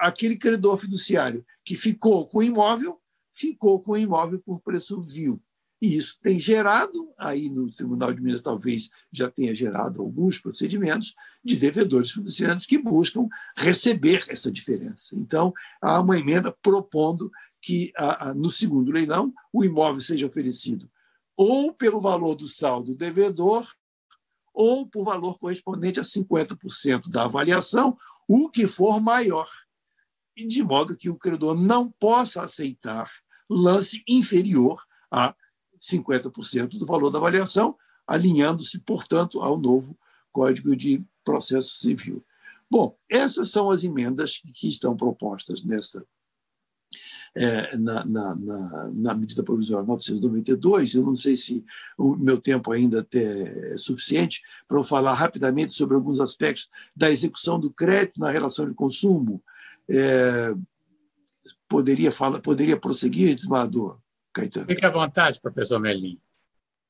aquele 0.00 0.36
credor 0.36 0.78
fiduciário 0.78 1.44
que 1.62 1.74
ficou 1.74 2.26
com 2.26 2.38
o 2.38 2.42
imóvel, 2.42 2.98
ficou 3.32 3.82
com 3.82 3.92
o 3.92 3.98
imóvel 3.98 4.40
por 4.40 4.60
preço 4.62 5.02
vil. 5.02 5.42
E 5.80 5.96
isso 5.96 6.18
tem 6.22 6.40
gerado, 6.40 7.12
aí 7.18 7.50
no 7.50 7.70
Tribunal 7.70 8.12
de 8.12 8.22
Minas 8.22 8.40
talvez 8.40 8.88
já 9.12 9.30
tenha 9.30 9.54
gerado 9.54 10.00
alguns 10.00 10.38
procedimentos 10.38 11.14
de 11.44 11.56
devedores 11.56 12.10
fiduciários 12.10 12.64
que 12.64 12.78
buscam 12.78 13.28
receber 13.56 14.24
essa 14.28 14.50
diferença. 14.50 15.14
Então, 15.14 15.52
há 15.82 16.00
uma 16.00 16.18
emenda 16.18 16.50
propondo 16.62 17.30
que, 17.60 17.92
no 18.36 18.48
segundo 18.48 18.90
leilão, 18.90 19.34
o 19.52 19.64
imóvel 19.64 20.00
seja 20.00 20.26
oferecido 20.26 20.90
ou 21.36 21.74
pelo 21.74 22.00
valor 22.00 22.34
do 22.34 22.48
saldo 22.48 22.94
devedor 22.94 23.70
ou 24.54 24.86
por 24.88 25.04
valor 25.04 25.38
correspondente 25.38 26.00
a 26.00 26.02
50% 26.02 27.10
da 27.10 27.24
avaliação, 27.24 27.98
o 28.26 28.48
que 28.48 28.66
for 28.66 28.98
maior, 28.98 29.50
de 30.34 30.62
modo 30.62 30.96
que 30.96 31.10
o 31.10 31.18
credor 31.18 31.54
não 31.54 31.90
possa 31.90 32.42
aceitar 32.42 33.10
lance 33.50 34.02
inferior 34.08 34.82
a 35.10 35.36
50% 35.90 36.78
do 36.78 36.86
valor 36.86 37.10
da 37.10 37.18
avaliação, 37.18 37.76
alinhando-se, 38.06 38.78
portanto, 38.80 39.40
ao 39.40 39.58
novo 39.58 39.96
Código 40.32 40.76
de 40.76 41.04
Processo 41.24 41.74
Civil. 41.76 42.24
Bom, 42.70 42.96
essas 43.08 43.50
são 43.50 43.70
as 43.70 43.84
emendas 43.84 44.40
que 44.54 44.68
estão 44.68 44.96
propostas 44.96 45.64
nesta 45.64 46.04
é, 47.36 47.76
na, 47.76 48.04
na, 48.06 48.34
na, 48.34 48.90
na, 48.94 49.14
medida 49.14 49.42
provisória 49.42 49.86
992. 49.86 50.94
Eu 50.94 51.02
não 51.02 51.14
sei 51.14 51.36
se 51.36 51.64
o 51.98 52.16
meu 52.16 52.40
tempo 52.40 52.72
ainda 52.72 53.06
é 53.12 53.76
suficiente 53.76 54.42
para 54.66 54.78
eu 54.78 54.84
falar 54.84 55.12
rapidamente 55.12 55.74
sobre 55.74 55.96
alguns 55.96 56.18
aspectos 56.18 56.70
da 56.94 57.10
execução 57.10 57.60
do 57.60 57.70
crédito 57.70 58.18
na 58.18 58.30
relação 58.30 58.66
de 58.66 58.74
consumo. 58.74 59.42
É, 59.88 60.54
poderia 61.68 62.10
falar, 62.10 62.40
poderia 62.40 62.78
prosseguir, 62.78 63.34
desembargador? 63.34 64.00
Caetano. 64.36 64.66
Fique 64.66 64.84
à 64.84 64.90
vontade, 64.90 65.40
professor 65.40 65.80
Melim. 65.80 66.20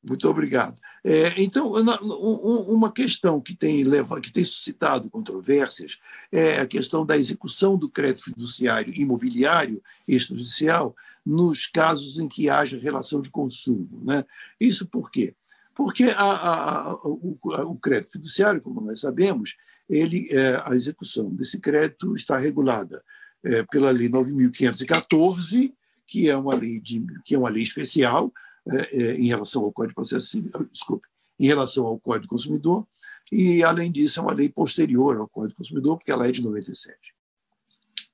Muito 0.03 0.29
obrigado. 0.29 0.79
É, 1.05 1.41
então, 1.41 1.73
uma 1.73 2.93
questão 2.93 3.41
que 3.41 3.55
tem, 3.57 3.83
levado, 3.83 4.21
que 4.21 4.33
tem 4.33 4.45
suscitado 4.45 5.11
controvérsias 5.11 5.99
é 6.31 6.61
a 6.61 6.67
questão 6.67 7.05
da 7.05 7.17
execução 7.17 7.77
do 7.77 7.89
crédito 7.89 8.25
fiduciário 8.25 8.93
imobiliário 8.95 9.83
extrajudicial 10.07 10.95
nos 11.25 11.67
casos 11.67 12.19
em 12.19 12.29
que 12.29 12.49
haja 12.49 12.79
relação 12.79 13.21
de 13.21 13.31
consumo. 13.31 14.01
Né? 14.05 14.25
Isso 14.61 14.87
por 14.87 15.11
quê? 15.11 15.35
Porque 15.75 16.05
a, 16.05 16.23
a, 16.23 16.91
a, 16.91 16.95
o, 17.05 17.39
o, 17.43 17.77
crédito 17.77 18.13
fiduciário, 18.13 18.61
como 18.61 18.81
nós 18.81 19.01
sabemos, 19.01 19.57
ele, 19.89 20.29
é, 20.31 20.63
a 20.65 20.75
execução 20.75 21.35
desse 21.35 21.59
crédito 21.59 22.15
está 22.15 22.39
regulada 22.39 23.03
é, 23.45 23.63
pela 23.65 23.91
Lei 23.91 24.09
9.514, 24.09 25.73
que 26.07 26.29
é 26.29 26.37
uma 26.37 26.55
lei 26.55 26.81
de, 26.81 27.05
que 27.25 27.35
é 27.35 27.39
uma 27.39 27.51
lei 27.51 27.63
especial 27.63 28.33
é, 28.69 28.97
é, 28.97 29.15
em 29.17 29.27
relação 29.27 29.65
ao 29.65 29.73
Código 29.73 29.91
de 29.91 29.95
Processo 29.95 30.29
Civil, 30.29 30.51
desculpe, 30.73 31.07
em 31.39 31.47
relação 31.47 31.87
ao 31.87 31.99
Código 31.99 32.27
do 32.27 32.31
Consumidor, 32.31 32.87
e, 33.31 33.63
além 33.63 33.91
disso, 33.91 34.21
é 34.21 34.23
uma 34.23 34.33
lei 34.33 34.49
posterior 34.49 35.17
ao 35.17 35.29
Código 35.29 35.55
do 35.55 35.59
Consumidor, 35.59 35.97
porque 35.99 36.11
ela 36.11 36.27
é 36.27 36.33
de 36.33 36.43
97. 36.43 37.15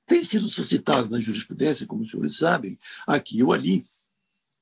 Tem 0.05 0.23
sido 0.23 0.49
suscitado 0.49 1.09
na 1.09 1.19
jurisprudência, 1.19 1.87
como 1.87 2.01
os 2.01 2.11
senhores 2.11 2.37
sabem, 2.37 2.77
aqui 3.07 3.41
ou 3.41 3.53
ali, 3.53 3.85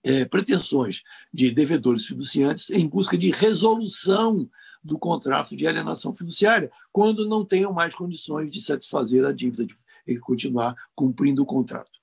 é, 0.03 0.25
pretensões 0.25 1.03
de 1.33 1.51
devedores 1.51 2.05
fiduciantes 2.05 2.69
em 2.69 2.87
busca 2.87 3.17
de 3.17 3.29
resolução 3.29 4.49
do 4.83 4.97
contrato 4.97 5.55
de 5.55 5.67
alienação 5.67 6.13
fiduciária, 6.13 6.71
quando 6.91 7.27
não 7.27 7.45
tenham 7.45 7.71
mais 7.71 7.93
condições 7.93 8.49
de 8.49 8.61
satisfazer 8.61 9.25
a 9.25 9.31
dívida 9.31 9.67
e 10.07 10.17
continuar 10.17 10.75
cumprindo 10.95 11.43
o 11.43 11.45
contrato. 11.45 12.00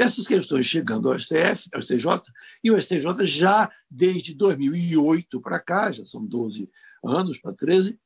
Essas 0.00 0.26
questões 0.26 0.64
chegando 0.64 1.10
ao 1.10 1.18
STF, 1.18 1.68
ao 1.74 1.82
STJ, 1.82 2.22
e 2.64 2.70
o 2.70 2.80
STJ 2.80 3.26
já 3.26 3.70
desde 3.90 4.34
2008 4.34 5.38
para 5.42 5.60
cá, 5.60 5.92
já 5.92 6.02
são 6.02 6.24
12 6.24 6.70
anos 7.04 7.38
para 7.38 7.52
13, 7.52 8.00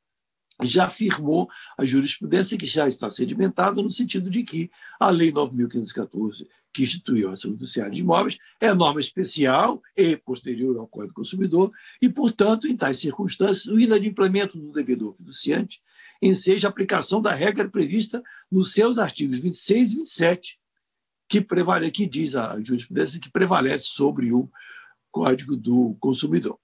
já 0.65 0.87
afirmou 0.87 1.49
a 1.79 1.85
jurisprudência 1.85 2.59
que 2.59 2.67
já 2.67 2.89
está 2.89 3.09
sedimentada 3.09 3.81
no 3.81 3.93
sentido 3.93 4.29
de 4.29 4.43
que 4.43 4.73
a 4.99 5.09
Lei 5.09 5.31
9.514 5.31 6.49
que 6.73 6.83
instituiu 6.83 7.31
a 7.31 7.37
fiduciária 7.37 7.93
de 7.93 8.01
imóveis, 8.01 8.37
é 8.61 8.75
norma 8.75 8.99
especial 8.99 9.81
e 9.97 10.17
posterior 10.17 10.77
ao 10.77 10.89
Código 10.89 11.13
do 11.13 11.15
Consumidor, 11.15 11.71
e, 12.03 12.09
portanto, 12.09 12.67
em 12.67 12.77
tais 12.77 12.99
circunstâncias, 12.99 13.67
o 13.67 13.79
inadimplemento 13.79 14.59
do 14.59 14.73
devedor 14.73 15.15
fiduciante 15.15 15.81
enseja 16.21 16.67
a 16.67 16.71
aplicação 16.71 17.23
da 17.23 17.33
regra 17.33 17.69
prevista 17.69 18.21
nos 18.51 18.73
seus 18.73 18.99
artigos 18.99 19.39
26 19.39 19.93
e 19.93 19.97
27, 19.99 20.59
que, 21.29 21.41
prevale, 21.41 21.91
que 21.91 22.07
diz 22.07 22.35
a 22.35 22.61
jurisprudência 22.63 23.21
que 23.21 23.31
prevalece 23.31 23.87
sobre 23.87 24.33
o 24.33 24.49
Código 25.11 25.57
do 25.57 25.97
Consumidor, 26.01 26.59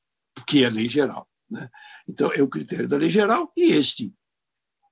que 0.47 0.65
é 0.65 0.71
lei 0.71 0.89
geral. 0.89 1.29
Né? 1.51 1.69
Então, 2.09 2.33
é 2.33 2.43
o 2.43 2.49
critério 2.49 2.89
da 2.89 2.97
lei 2.97 3.11
geral, 3.11 3.53
e 3.57 3.73
este 3.73 4.13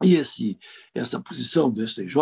e 0.04 0.14
esse, 0.14 0.58
essa 0.94 1.20
posição 1.20 1.68
do 1.70 1.86
STJ 1.86 2.16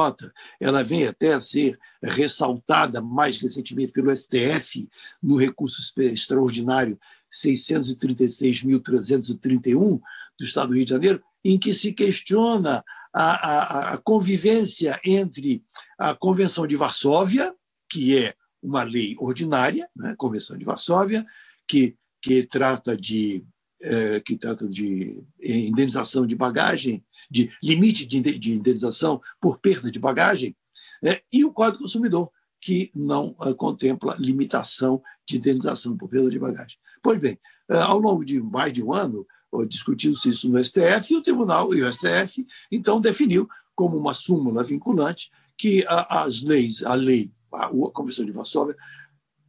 ela 0.59 0.83
vem 0.83 1.07
até 1.07 1.35
a 1.35 1.41
ser 1.43 1.79
ressaltada 2.03 3.03
mais 3.03 3.37
recentemente 3.37 3.93
pelo 3.93 4.17
STF 4.17 4.89
no 5.23 5.37
recurso 5.37 5.83
extraordinário 6.01 6.99
636.331 7.31 10.01
do 10.39 10.45
Estado 10.45 10.69
do 10.69 10.75
Rio 10.75 10.87
de 10.87 10.91
Janeiro, 10.91 11.23
em 11.45 11.59
que 11.59 11.75
se 11.75 11.93
questiona 11.93 12.83
a, 13.17 13.31
a, 13.31 13.95
a 13.95 13.99
convivência 13.99 15.01
entre 15.03 15.65
a 15.99 16.15
Convenção 16.15 16.67
de 16.67 16.77
Varsóvia, 16.77 17.55
que 17.89 18.17
é 18.17 18.35
uma 18.63 18.83
lei 18.83 19.17
ordinária, 19.19 19.89
né, 19.97 20.15
Convenção 20.19 20.59
de 20.59 20.65
Varsóvia, 20.65 21.25
que, 21.67 21.97
que 22.21 22.47
trata 22.47 22.95
de 22.95 23.47
é, 23.81 24.21
que 24.21 24.37
trata 24.37 24.67
de 24.67 25.23
indenização 25.43 26.27
de 26.27 26.35
bagagem 26.35 27.05
de 27.31 27.51
limite 27.63 28.07
de 28.07 28.53
indenização 28.53 29.21
por 29.41 29.59
perda 29.59 29.91
de 29.91 29.99
bagagem, 29.99 30.57
né? 31.03 31.21
e 31.33 31.45
o 31.45 31.53
Código 31.53 31.79
do 31.79 31.83
Consumidor, 31.83 32.31
que 32.61 32.91
não 32.95 33.37
uh, 33.41 33.55
contempla 33.55 34.17
limitação 34.19 35.03
de 35.29 35.37
indenização 35.37 35.97
por 35.97 36.09
perda 36.09 36.31
de 36.31 36.39
bagagem. 36.39 36.79
Pois 37.03 37.21
bem, 37.21 37.39
uh, 37.71 37.77
ao 37.77 37.99
longo 37.99 38.25
de 38.25 38.41
mais 38.41 38.73
de 38.73 38.83
um 38.83 38.93
ano, 38.93 39.27
discutiu-se 39.69 40.29
isso 40.29 40.49
no 40.49 40.63
STF, 40.63 41.13
e 41.13 41.17
o 41.17 41.23
Tribunal 41.23 41.75
e 41.75 41.83
o 41.83 41.93
STF, 41.93 42.45
então, 42.71 43.01
definiu 43.01 43.49
como 43.75 43.97
uma 43.97 44.15
súmula 44.15 44.65
vinculante 44.65 45.31
que 45.57 45.85
as 45.89 46.43
leis, 46.43 46.83
a 46.83 46.95
lei, 46.95 47.33
a, 47.53 47.67
a 47.67 47.91
Convenção 47.93 48.25
de 48.25 48.33
Varsóvia, 48.33 48.77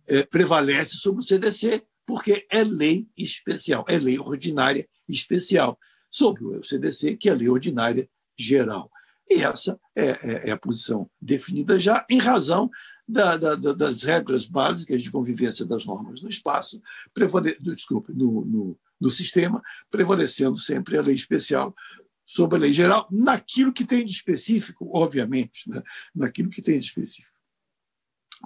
eh, 0.07 0.23
prevalece 0.23 0.95
sobre 0.95 1.21
o 1.21 1.23
CDC, 1.23 1.83
porque 2.05 2.47
é 2.49 2.63
lei 2.63 3.07
especial, 3.17 3.83
é 3.87 3.97
lei 3.97 4.17
ordinária 4.17 4.87
especial 5.09 5.77
sobre 6.09 6.45
o 6.45 6.63
CDC, 6.63 7.17
que 7.17 7.29
é 7.29 7.33
a 7.33 7.35
Lei 7.35 7.49
Ordinária 7.49 8.09
Geral. 8.37 8.89
E 9.29 9.43
essa 9.43 9.77
é, 9.93 10.05
é, 10.05 10.49
é 10.49 10.51
a 10.51 10.57
posição 10.57 11.09
definida 11.21 11.77
já 11.77 12.05
em 12.09 12.17
razão 12.17 12.69
da, 13.07 13.35
da, 13.35 13.55
das 13.55 14.03
regras 14.03 14.45
básicas 14.45 15.01
de 15.01 15.11
convivência 15.11 15.65
das 15.65 15.85
normas 15.85 16.21
no 16.21 16.29
espaço, 16.29 16.81
desculpe, 17.61 18.13
no, 18.13 18.45
no, 18.45 18.79
no 18.99 19.09
sistema, 19.09 19.61
prevalecendo 19.89 20.57
sempre 20.57 20.97
a 20.97 21.01
lei 21.01 21.15
especial 21.15 21.75
sobre 22.25 22.57
a 22.57 22.61
lei 22.61 22.73
geral, 22.73 23.07
naquilo 23.09 23.71
que 23.71 23.85
tem 23.85 24.05
de 24.05 24.11
específico, 24.11 24.89
obviamente, 24.93 25.69
né? 25.69 25.81
naquilo 26.13 26.49
que 26.49 26.61
tem 26.61 26.77
de 26.77 26.85
específico. 26.85 27.37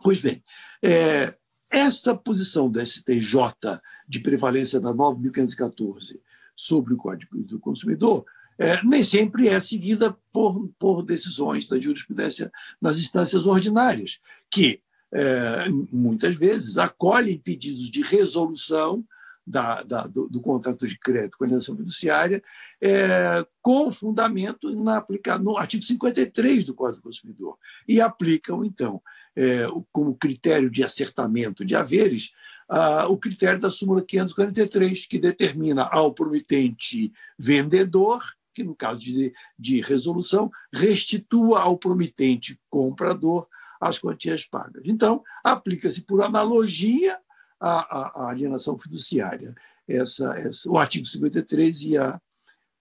Pois 0.04 0.22
bem, 0.22 0.44
é, 0.84 1.36
essa 1.70 2.16
posição 2.16 2.70
do 2.70 2.80
STJ 2.80 3.80
de 4.08 4.20
prevalência 4.20 4.80
da 4.80 4.94
9.514 4.94 6.20
sobre 6.56 6.94
o 6.94 6.98
Código 6.98 7.38
do 7.44 7.60
Consumidor, 7.60 8.24
é, 8.60 8.84
nem 8.84 9.04
sempre 9.04 9.48
é 9.48 9.60
seguida 9.60 10.16
por, 10.32 10.70
por 10.78 11.02
decisões 11.02 11.68
da 11.68 11.80
jurisprudência 11.80 12.52
nas 12.80 13.00
instâncias 13.00 13.48
ordinárias, 13.48 14.20
que 14.52 14.82
é, 15.12 15.70
muitas 15.92 16.36
vezes 16.36 16.78
acolhem 16.78 17.40
pedidos 17.40 17.90
de 17.90 18.02
resolução 18.02 19.04
da, 19.46 19.82
da, 19.84 20.08
do, 20.08 20.30
do, 20.30 20.40
contrato 20.40 20.88
de 20.88 20.98
crédito 20.98 21.38
com 21.38 21.44
a 21.44 21.48
alienação 21.48 21.76
fiduciária, 21.76 22.42
é, 22.82 23.46
com 23.62 23.92
fundamento 23.92 24.74
na 24.84 24.98
aplicar, 24.98 25.40
no 25.40 25.58
artigo 25.58 25.84
53 25.84 26.64
do 26.64 26.74
Código 26.74 26.98
do 26.98 27.04
Consumidor, 27.04 27.58
e 27.88 28.00
aplicam, 28.00 28.64
então, 28.64 29.02
é, 29.36 29.66
como 29.92 30.16
critério 30.16 30.70
de 30.70 30.84
acertamento 30.84 31.66
de 31.66 31.76
haveres, 31.76 32.32
ah, 32.74 33.06
o 33.10 33.18
critério 33.18 33.60
da 33.60 33.70
súmula 33.70 34.02
543, 34.02 35.06
que 35.06 35.20
determina 35.20 35.84
ao 35.84 36.14
promitente 36.14 37.12
vendedor, 37.38 38.24
que 38.54 38.64
no 38.64 38.74
caso 38.74 39.02
de, 39.02 39.34
de 39.60 39.82
resolução, 39.82 40.50
restitua 40.72 41.62
ao 41.62 41.78
promitente 41.78 42.58
comprador 42.70 43.46
as 43.80 44.00
quantias 44.00 44.46
pagas. 44.46 44.84
Então, 44.86 45.22
aplica-se 45.44 46.02
por 46.02 46.24
analogia 46.24 47.20
à, 47.62 48.24
à, 48.24 48.30
alienação 48.30 48.78
fiduciária, 48.78 49.54
essa, 49.88 50.34
essa, 50.38 50.70
o 50.70 50.78
artigo 50.78 51.06
53 51.06 51.82
e, 51.84 51.98
a, 51.98 52.22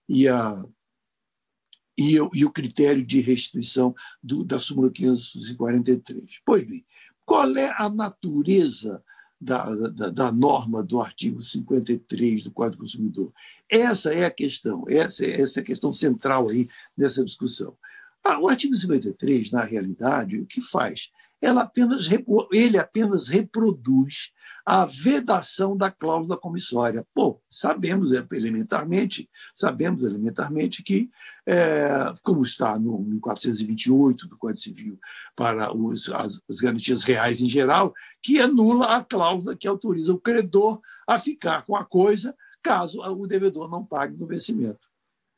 e, 0.08 0.28
a, 0.28 0.64
e, 1.98 2.20
o, 2.20 2.30
e 2.34 2.44
o 2.44 2.50
critério 2.50 3.04
de 3.04 3.20
restituição 3.20 3.94
do, 4.22 4.44
da 4.44 4.58
súmula 4.58 4.90
543. 4.90 6.40
Pois 6.44 6.66
bem, 6.66 6.84
qual 7.24 7.54
é 7.56 7.74
a 7.76 7.88
natureza 7.88 9.04
da, 9.40 9.64
da, 9.88 10.10
da, 10.10 10.32
norma 10.32 10.82
do 10.82 11.00
artigo 11.00 11.40
53 11.40 12.42
do 12.42 12.50
Código 12.50 12.76
do 12.76 12.82
Consumidor. 12.82 13.32
Essa 13.70 14.12
é 14.12 14.26
a 14.26 14.30
questão, 14.30 14.84
essa, 14.86 15.24
essa 15.24 15.60
é 15.60 15.62
a 15.62 15.66
questão 15.66 15.92
central 15.92 16.50
aí 16.50 16.68
nessa 16.96 17.24
discussão. 17.24 17.74
Ah, 18.22 18.38
o 18.38 18.48
artigo 18.48 18.76
53, 18.76 19.50
na 19.50 19.64
realidade, 19.64 20.38
o 20.38 20.44
que 20.44 20.60
faz? 20.60 21.10
Ela 21.40 21.62
apenas, 21.62 22.08
ele 22.52 22.78
apenas 22.78 23.28
reproduz 23.28 24.30
a 24.64 24.84
vedação 24.84 25.76
da 25.76 25.90
cláusula 25.90 26.36
comissória. 26.36 27.06
Pô, 27.14 27.40
sabemos 27.50 28.12
elementarmente, 28.12 29.28
sabemos 29.54 30.02
elementarmente 30.02 30.82
que, 30.82 31.10
é, 31.46 32.12
como 32.22 32.42
está 32.42 32.78
no 32.78 32.98
1428 33.00 34.28
do 34.28 34.36
Código 34.36 34.58
Civil 34.58 34.98
para 35.34 35.74
os, 35.74 36.08
as, 36.10 36.40
as 36.48 36.56
garantias 36.56 37.02
reais 37.02 37.40
em 37.40 37.48
geral, 37.48 37.94
que 38.22 38.38
anula 38.38 38.96
a 38.96 39.02
cláusula 39.02 39.56
que 39.56 39.66
autoriza 39.66 40.12
o 40.12 40.20
credor 40.20 40.80
a 41.08 41.18
ficar 41.18 41.64
com 41.64 41.74
a 41.74 41.84
coisa 41.84 42.34
caso 42.62 43.00
o 43.00 43.26
devedor 43.26 43.70
não 43.70 43.84
pague 43.84 44.16
no 44.16 44.26
vencimento. 44.26 44.88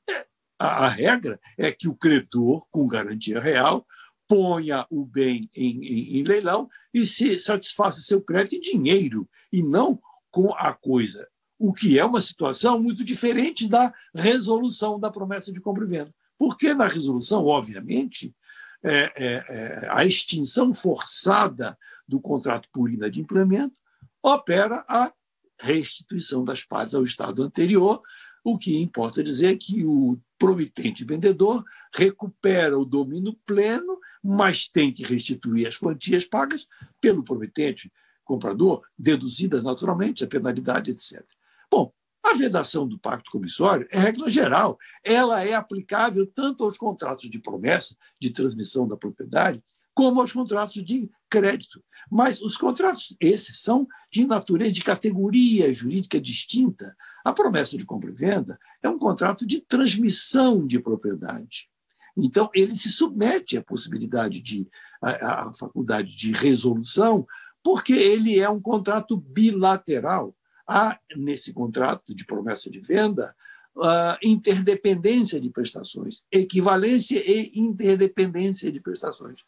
É, 0.09 0.26
a, 0.59 0.86
a 0.86 0.88
regra 0.88 1.40
é 1.57 1.72
que 1.72 1.88
o 1.88 1.96
credor, 1.96 2.66
com 2.70 2.86
garantia 2.86 3.40
real, 3.40 3.86
ponha 4.32 4.86
o 4.88 5.04
bem 5.04 5.50
em, 5.54 5.84
em, 5.84 6.18
em 6.18 6.22
leilão 6.22 6.66
e 6.94 7.04
se 7.04 7.38
satisfaça 7.38 8.00
seu 8.00 8.22
crédito 8.22 8.56
em 8.56 8.60
dinheiro 8.60 9.28
e 9.52 9.62
não 9.62 10.00
com 10.30 10.54
a 10.54 10.72
coisa. 10.72 11.28
O 11.58 11.74
que 11.74 11.98
é 11.98 12.04
uma 12.04 12.20
situação 12.22 12.82
muito 12.82 13.04
diferente 13.04 13.68
da 13.68 13.92
resolução 14.14 14.98
da 14.98 15.12
promessa 15.12 15.52
de 15.52 15.60
compra 15.60 15.84
e 15.84 15.86
venda. 15.86 16.14
Porque 16.38 16.72
na 16.72 16.86
resolução, 16.86 17.44
obviamente, 17.44 18.34
é, 18.82 19.12
é, 19.14 19.44
é, 19.48 19.88
a 19.90 20.02
extinção 20.02 20.72
forçada 20.72 21.76
do 22.08 22.18
contrato 22.18 22.70
por 22.72 22.90
inadimplemento 22.90 23.76
opera 24.22 24.82
a 24.88 25.12
restituição 25.60 26.42
das 26.42 26.64
partes 26.64 26.94
ao 26.94 27.04
estado 27.04 27.42
anterior, 27.42 28.00
o 28.45 28.59
que 28.59 28.80
importa 28.80 29.22
dizer 29.22 29.57
que 29.57 29.84
o 29.84 30.18
promitente 30.38 31.05
vendedor 31.05 31.64
recupera 31.95 32.76
o 32.76 32.84
domínio 32.84 33.38
pleno, 33.47 33.99
mas 34.22 34.68
tem 34.68 34.93
que 34.93 35.05
restituir 35.05 35.66
as 35.66 35.78
quantias 35.78 36.24
pagas 36.24 36.66
pelo 37.01 37.22
promitente 37.22 37.93
comprador, 38.24 38.82
deduzidas 38.99 39.62
naturalmente 39.62 40.24
a 40.24 40.26
penalidade, 40.26 40.90
etc. 40.90 41.24
Bom, 41.70 41.93
a 42.24 42.34
vedação 42.34 42.86
do 42.86 42.99
pacto 42.99 43.30
comissório 43.30 43.86
é 43.90 43.99
regra 43.99 44.30
geral. 44.30 44.78
Ela 45.05 45.45
é 45.45 45.55
aplicável 45.55 46.26
tanto 46.26 46.64
aos 46.64 46.78
contratos 46.78 47.28
de 47.28 47.38
promessa 47.38 47.97
de 48.20 48.30
transmissão 48.30 48.86
da 48.86 48.97
propriedade, 48.97 49.62
como 49.95 50.20
aos 50.20 50.32
contratos 50.32 50.82
de 50.84 51.11
crédito. 51.32 51.82
Mas 52.10 52.42
os 52.42 52.58
contratos, 52.58 53.16
esses, 53.18 53.60
são 53.60 53.88
de 54.12 54.26
natureza, 54.26 54.72
de 54.72 54.84
categoria 54.84 55.72
jurídica 55.72 56.20
distinta. 56.20 56.94
A 57.24 57.32
promessa 57.32 57.78
de 57.78 57.86
compra 57.86 58.10
e 58.10 58.14
venda 58.14 58.58
é 58.82 58.88
um 58.88 58.98
contrato 58.98 59.46
de 59.46 59.60
transmissão 59.60 60.66
de 60.66 60.78
propriedade. 60.78 61.70
Então, 62.14 62.50
ele 62.54 62.76
se 62.76 62.90
submete 62.90 63.56
à 63.56 63.62
possibilidade 63.62 64.42
de, 64.42 64.68
à, 65.00 65.48
à 65.48 65.54
faculdade 65.54 66.14
de 66.14 66.32
resolução, 66.32 67.26
porque 67.64 67.94
ele 67.94 68.38
é 68.38 68.48
um 68.50 68.60
contrato 68.60 69.16
bilateral. 69.16 70.36
Há, 70.68 70.98
nesse 71.16 71.52
contrato 71.52 72.14
de 72.14 72.26
promessa 72.26 72.70
de 72.70 72.78
venda, 72.78 73.34
uh, 73.76 74.18
interdependência 74.22 75.40
de 75.40 75.48
prestações, 75.48 76.22
equivalência 76.30 77.22
e 77.24 77.52
interdependência 77.54 78.70
de 78.70 78.80
prestações. 78.80 79.40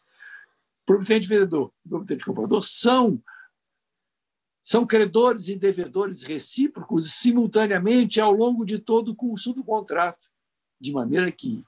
Promitente 0.85 1.27
vendedor 1.27 1.73
e 1.85 1.89
promitente 1.89 2.25
comprador 2.25 2.63
são 2.63 3.21
são 4.63 4.83
credores 4.83 5.47
e 5.47 5.55
devedores 5.55 6.23
recíprocos 6.23 7.13
simultaneamente 7.13 8.19
ao 8.19 8.33
longo 8.33 8.65
de 8.65 8.79
todo 8.79 9.11
o 9.11 9.15
curso 9.15 9.53
do 9.53 9.63
contrato, 9.63 10.27
de 10.81 10.91
maneira 10.91 11.31
que 11.31 11.63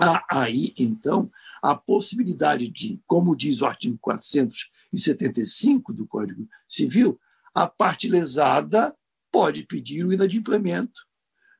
há 0.00 0.24
aí, 0.30 0.72
então, 0.78 1.28
a 1.60 1.74
possibilidade 1.74 2.68
de, 2.68 3.02
como 3.08 3.36
diz 3.36 3.60
o 3.60 3.66
artigo 3.66 3.98
475 4.00 5.92
do 5.92 6.06
Código 6.06 6.48
Civil, 6.68 7.18
a 7.52 7.66
parte 7.66 8.08
lesada 8.08 8.96
pode 9.32 9.64
pedir 9.64 10.04
o 10.04 10.12
inadimplemento 10.12 11.06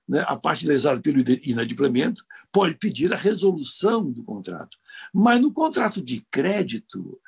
né, 0.09 0.24
a 0.26 0.36
parte 0.36 0.66
lesada 0.66 1.00
pelo 1.00 1.22
inadimplemento 1.42 2.24
pode 2.52 2.76
pedir 2.76 3.12
a 3.12 3.16
resolução 3.16 4.11
do 4.11 4.22
contrato. 4.22 4.76
Mas 5.12 5.40
no 5.40 5.52
contrato 5.52 6.00
de 6.00 6.24
crédito, 6.30 7.20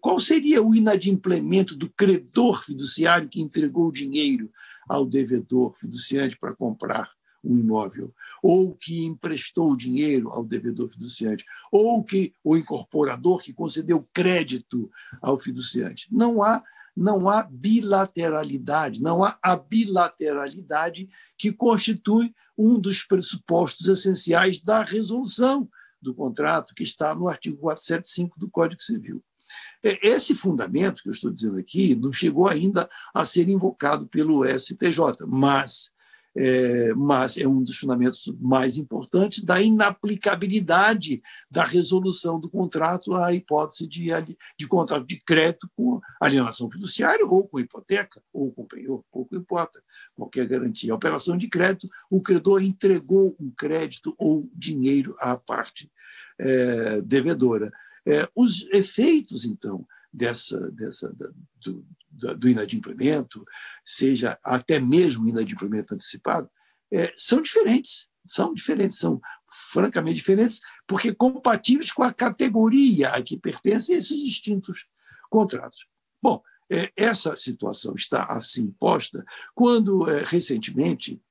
qual 0.00 0.18
seria 0.20 0.62
o 0.62 0.74
inadimplemento 0.74 1.76
do 1.76 1.90
credor 1.90 2.64
fiduciário 2.64 3.28
que 3.28 3.40
entregou 3.40 3.88
o 3.88 3.92
dinheiro 3.92 4.50
ao 4.88 5.04
devedor 5.04 5.74
fiduciante 5.78 6.38
para 6.38 6.54
comprar 6.54 7.10
um 7.42 7.56
imóvel, 7.56 8.12
ou 8.42 8.74
que 8.74 9.04
emprestou 9.04 9.70
o 9.70 9.76
dinheiro 9.76 10.30
ao 10.30 10.44
devedor 10.44 10.90
fiduciante, 10.90 11.44
ou 11.70 12.02
que 12.02 12.32
o 12.42 12.56
incorporador 12.56 13.38
que 13.38 13.52
concedeu 13.52 14.06
crédito 14.12 14.90
ao 15.22 15.38
fiduciante? 15.38 16.08
Não 16.10 16.42
há 16.42 16.62
não 16.96 17.28
há 17.28 17.42
bilateralidade, 17.42 19.02
não 19.02 19.22
há 19.22 19.38
a 19.42 19.56
bilateralidade 19.56 21.08
que 21.36 21.52
constitui 21.52 22.34
um 22.56 22.80
dos 22.80 23.04
pressupostos 23.04 23.86
essenciais 23.86 24.60
da 24.60 24.82
resolução 24.82 25.68
do 26.00 26.14
contrato, 26.14 26.74
que 26.74 26.82
está 26.82 27.14
no 27.14 27.28
artigo 27.28 27.58
475 27.58 28.38
do 28.38 28.48
Código 28.48 28.82
Civil. 28.82 29.22
É, 29.82 30.06
esse 30.06 30.34
fundamento 30.34 31.02
que 31.02 31.08
eu 31.08 31.12
estou 31.12 31.30
dizendo 31.30 31.58
aqui 31.58 31.94
não 31.94 32.12
chegou 32.12 32.48
ainda 32.48 32.88
a 33.14 33.24
ser 33.24 33.48
invocado 33.48 34.06
pelo 34.08 34.44
STJ, 34.44 35.26
mas 35.26 35.90
é, 36.36 36.92
mas 36.94 37.38
é 37.38 37.48
um 37.48 37.62
dos 37.62 37.78
fundamentos 37.78 38.32
mais 38.38 38.76
importantes 38.76 39.42
da 39.42 39.60
inaplicabilidade 39.60 41.22
da 41.50 41.64
resolução 41.64 42.38
do 42.38 42.50
contrato 42.50 43.14
à 43.14 43.32
hipótese 43.32 43.86
de, 43.86 44.10
de 44.58 44.68
contrato 44.68 45.06
de 45.06 45.18
crédito 45.20 45.70
com 45.74 46.00
alienação 46.20 46.70
fiduciária 46.70 47.24
ou 47.24 47.48
com 47.48 47.58
hipoteca, 47.58 48.22
ou 48.32 48.52
com 48.52 48.66
penhor, 48.66 49.02
pouco 49.10 49.34
importa, 49.34 49.82
qualquer 50.14 50.46
garantia. 50.46 50.92
A 50.92 50.96
operação 50.96 51.36
de 51.38 51.48
crédito, 51.48 51.88
o 52.10 52.20
credor 52.20 52.62
entregou 52.62 53.34
um 53.40 53.50
crédito 53.50 54.14
ou 54.18 54.48
dinheiro 54.54 55.16
à 55.18 55.36
parte 55.36 55.90
é, 56.38 57.00
devedora. 57.00 57.70
É, 58.06 58.28
os 58.36 58.68
efeitos, 58.72 59.44
então, 59.44 59.86
dessa, 60.12 60.70
dessa 60.72 61.12
da, 61.14 61.30
do, 61.64 61.84
do 62.16 62.48
inadimplemento, 62.48 63.44
seja 63.84 64.38
até 64.42 64.80
mesmo 64.80 65.28
inadimplemento 65.28 65.94
antecipado, 65.94 66.50
é, 66.92 67.12
são 67.16 67.42
diferentes. 67.42 68.08
São 68.28 68.52
diferentes, 68.52 68.98
são 68.98 69.20
francamente 69.70 70.16
diferentes, 70.16 70.60
porque 70.84 71.14
compatíveis 71.14 71.92
com 71.92 72.02
a 72.02 72.12
categoria 72.12 73.10
a 73.10 73.22
que 73.22 73.38
pertencem 73.38 73.96
esses 73.96 74.18
distintos 74.18 74.86
contratos. 75.30 75.86
Bom, 76.20 76.42
é, 76.68 76.92
essa 76.96 77.36
situação 77.36 77.94
está 77.94 78.24
assim 78.24 78.68
posta 78.80 79.24
quando, 79.54 80.10
é, 80.10 80.24
recentemente, 80.24 81.22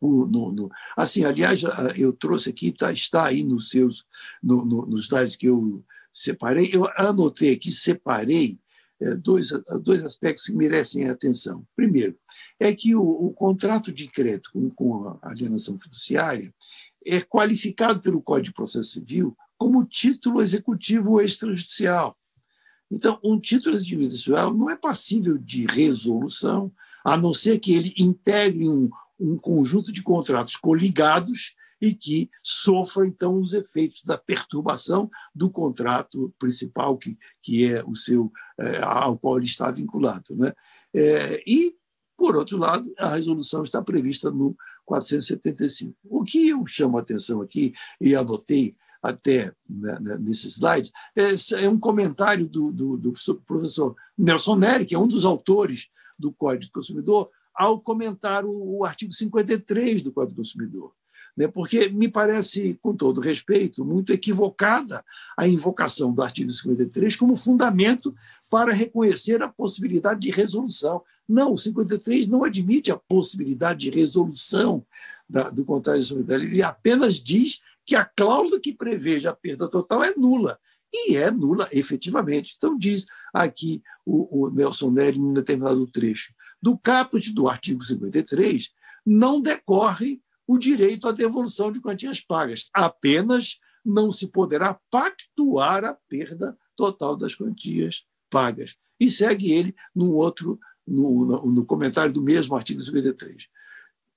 o, 0.00 0.26
no, 0.26 0.52
no, 0.52 0.70
assim, 0.96 1.24
aliás, 1.24 1.62
eu 1.96 2.12
trouxe 2.12 2.50
aqui, 2.50 2.72
tá, 2.72 2.92
está 2.92 3.24
aí 3.24 3.42
nos 3.42 3.70
seus, 3.70 4.06
no, 4.42 4.64
no, 4.64 4.86
nos 4.86 5.08
dados 5.08 5.34
que 5.34 5.46
eu 5.46 5.84
separei, 6.12 6.70
eu 6.72 6.86
anotei 6.96 7.54
aqui, 7.54 7.72
separei 7.72 8.60
dois, 9.22 9.50
dois 9.82 10.04
aspectos 10.04 10.46
que 10.46 10.52
merecem 10.52 11.08
atenção. 11.08 11.64
Primeiro, 11.76 12.16
é 12.58 12.74
que 12.74 12.94
o, 12.94 13.02
o 13.02 13.32
contrato 13.32 13.92
de 13.92 14.08
crédito 14.08 14.50
com, 14.52 14.70
com 14.70 15.08
a 15.22 15.30
alienação 15.30 15.78
fiduciária 15.78 16.52
é 17.06 17.20
qualificado 17.20 18.00
pelo 18.00 18.22
Código 18.22 18.46
de 18.46 18.54
Processo 18.54 18.92
Civil 18.92 19.36
como 19.56 19.84
título 19.84 20.42
executivo 20.42 21.20
extrajudicial. 21.20 22.16
Então, 22.90 23.18
um 23.22 23.38
título 23.38 23.76
extrajudicial 23.76 24.54
não 24.54 24.70
é 24.70 24.76
passível 24.76 25.36
de 25.36 25.66
resolução, 25.66 26.72
a 27.04 27.16
não 27.16 27.34
ser 27.34 27.58
que 27.58 27.74
ele 27.74 27.94
integre 27.98 28.68
um, 28.68 28.88
um 29.18 29.36
conjunto 29.36 29.92
de 29.92 30.02
contratos 30.02 30.56
coligados 30.56 31.54
e 31.80 31.94
que 31.94 32.30
sofra, 32.42 33.06
então, 33.06 33.40
os 33.40 33.52
efeitos 33.52 34.04
da 34.04 34.18
perturbação 34.18 35.10
do 35.34 35.50
contrato 35.50 36.34
principal, 36.38 36.96
que, 36.96 37.16
que 37.42 37.72
é 37.72 37.84
o 37.84 37.94
seu, 37.94 38.32
é, 38.58 38.82
ao 38.82 39.18
qual 39.18 39.36
ele 39.36 39.46
está 39.46 39.70
vinculado. 39.70 40.36
Né? 40.36 40.52
É, 40.94 41.42
e, 41.46 41.74
por 42.16 42.36
outro 42.36 42.58
lado, 42.58 42.92
a 42.98 43.14
resolução 43.14 43.62
está 43.62 43.82
prevista 43.82 44.30
no 44.30 44.56
475. 44.84 45.94
O 46.04 46.24
que 46.24 46.48
eu 46.48 46.66
chamo 46.66 46.98
a 46.98 47.00
atenção 47.00 47.40
aqui, 47.40 47.72
e 48.00 48.14
anotei 48.14 48.74
até 49.00 49.52
né, 49.68 49.98
né 50.00 50.18
nesses 50.18 50.56
slides, 50.56 50.90
é, 51.14 51.62
é, 51.62 51.68
um 51.68 51.78
comentário 51.78 52.48
do, 52.48 52.72
do, 52.72 52.96
do 52.96 53.12
professor 53.46 53.94
Nelson 54.16 54.56
Neri, 54.56 54.86
que 54.86 54.94
é 54.94 54.98
um 54.98 55.06
dos 55.06 55.24
autores 55.24 55.88
do 56.18 56.32
Código 56.32 56.64
do 56.66 56.72
Consumidor, 56.72 57.30
ao 57.54 57.80
comentar 57.80 58.44
o, 58.44 58.78
o 58.78 58.84
artigo 58.84 59.12
53 59.12 60.02
do 60.02 60.12
Código 60.12 60.34
do 60.34 60.38
Consumidor 60.38 60.97
né? 61.38 61.46
porque 61.46 61.88
me 61.88 62.08
parece, 62.08 62.76
com 62.82 62.92
todo 62.96 63.20
respeito, 63.20 63.84
muito 63.84 64.12
equivocada 64.12 65.04
a 65.36 65.46
invocação 65.46 66.12
do 66.12 66.20
artigo 66.20 66.50
53 66.50 67.14
como 67.14 67.36
fundamento 67.36 68.12
para 68.50 68.72
reconhecer 68.72 69.40
a 69.40 69.48
possibilidade 69.48 70.20
de 70.20 70.30
resolução. 70.30 71.00
Não, 71.28 71.52
o 71.52 71.58
53 71.58 72.26
não 72.26 72.42
admite 72.42 72.90
a 72.90 72.96
possibilidade 72.96 73.80
de 73.80 73.90
resolução 73.90 74.84
da, 75.28 75.48
do 75.48 75.64
contrato 75.64 76.00
de 76.00 76.06
solidaridade, 76.06 76.52
ele 76.52 76.62
apenas 76.62 77.22
diz 77.22 77.60
que 77.86 77.94
a 77.94 78.04
cláusula 78.04 78.58
que 78.58 78.74
preveja 78.74 79.30
a 79.30 79.36
perda 79.36 79.68
total 79.68 80.02
é 80.02 80.12
nula. 80.16 80.58
E 80.92 81.16
é 81.16 81.30
nula, 81.30 81.68
efetivamente. 81.70 82.54
Então, 82.56 82.76
diz 82.76 83.06
aqui 83.32 83.80
o, 84.04 84.46
o 84.46 84.50
Nelson 84.50 84.90
Nery, 84.90 85.18
em 85.18 85.34
determinado 85.34 85.86
trecho. 85.86 86.32
Do 86.60 86.76
caput 86.76 87.30
do 87.32 87.46
artigo 87.46 87.84
53, 87.84 88.70
não 89.06 89.40
decorre 89.40 90.20
o 90.48 90.58
direito 90.58 91.06
à 91.06 91.12
devolução 91.12 91.70
de 91.70 91.78
quantias 91.78 92.22
pagas. 92.22 92.70
Apenas 92.72 93.60
não 93.84 94.10
se 94.10 94.28
poderá 94.28 94.80
pactuar 94.90 95.84
a 95.84 95.92
perda 95.92 96.56
total 96.74 97.14
das 97.14 97.34
quantias 97.34 98.06
pagas. 98.30 98.74
E 98.98 99.10
segue 99.10 99.52
ele 99.52 99.74
no 99.94 100.14
outro, 100.14 100.58
no, 100.86 101.26
no, 101.26 101.52
no 101.52 101.66
comentário 101.66 102.12
do 102.12 102.22
mesmo 102.22 102.56
artigo 102.56 102.80
53. 102.80 103.46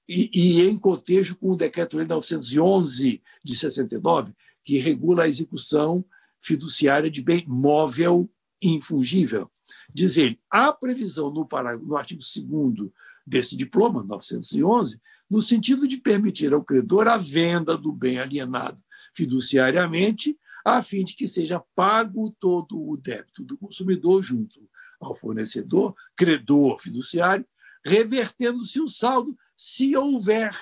E, 0.07 0.29
e 0.33 0.61
em 0.61 0.77
cotejo 0.77 1.35
com 1.35 1.51
o 1.51 1.55
Decreto-Lei 1.57 2.07
911 2.07 3.21
de 3.43 3.55
69, 3.55 4.33
que 4.63 4.77
regula 4.77 5.23
a 5.23 5.27
execução 5.27 6.03
fiduciária 6.39 7.11
de 7.11 7.21
bem 7.21 7.45
móvel 7.45 8.29
infungível. 8.61 9.51
Diz 9.93 10.15
ele, 10.15 10.39
há 10.49 10.71
previsão 10.71 11.29
no, 11.29 11.47
no 11.81 11.95
artigo 11.95 12.21
2 12.21 12.89
desse 13.27 13.55
diploma, 13.55 14.03
911, 14.03 14.99
no 15.31 15.41
sentido 15.41 15.87
de 15.87 15.95
permitir 15.95 16.53
ao 16.53 16.61
credor 16.61 17.07
a 17.07 17.15
venda 17.15 17.77
do 17.77 17.93
bem 17.93 18.19
alienado 18.19 18.77
fiduciariamente, 19.15 20.37
a 20.65 20.83
fim 20.83 21.05
de 21.05 21.15
que 21.15 21.25
seja 21.25 21.63
pago 21.73 22.35
todo 22.37 22.77
o 22.77 22.97
débito 22.97 23.41
do 23.41 23.57
consumidor 23.57 24.21
junto 24.21 24.69
ao 24.99 25.15
fornecedor, 25.15 25.95
credor 26.17 26.79
fiduciário, 26.79 27.45
revertendo-se 27.83 28.81
o 28.81 28.89
saldo, 28.89 29.35
se 29.55 29.95
houver, 29.95 30.53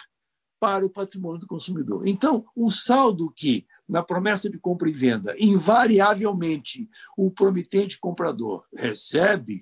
para 0.60 0.86
o 0.86 0.90
patrimônio 0.90 1.40
do 1.40 1.48
consumidor. 1.48 2.06
Então, 2.06 2.46
o 2.54 2.70
saldo 2.70 3.32
que, 3.32 3.66
na 3.88 4.04
promessa 4.04 4.50
de 4.50 4.60
compra 4.60 4.90
e 4.90 4.94
venda, 4.94 5.34
invariavelmente 5.40 6.90
o 7.18 7.32
promitente 7.32 7.98
comprador 7.98 8.66
recebe, 8.76 9.62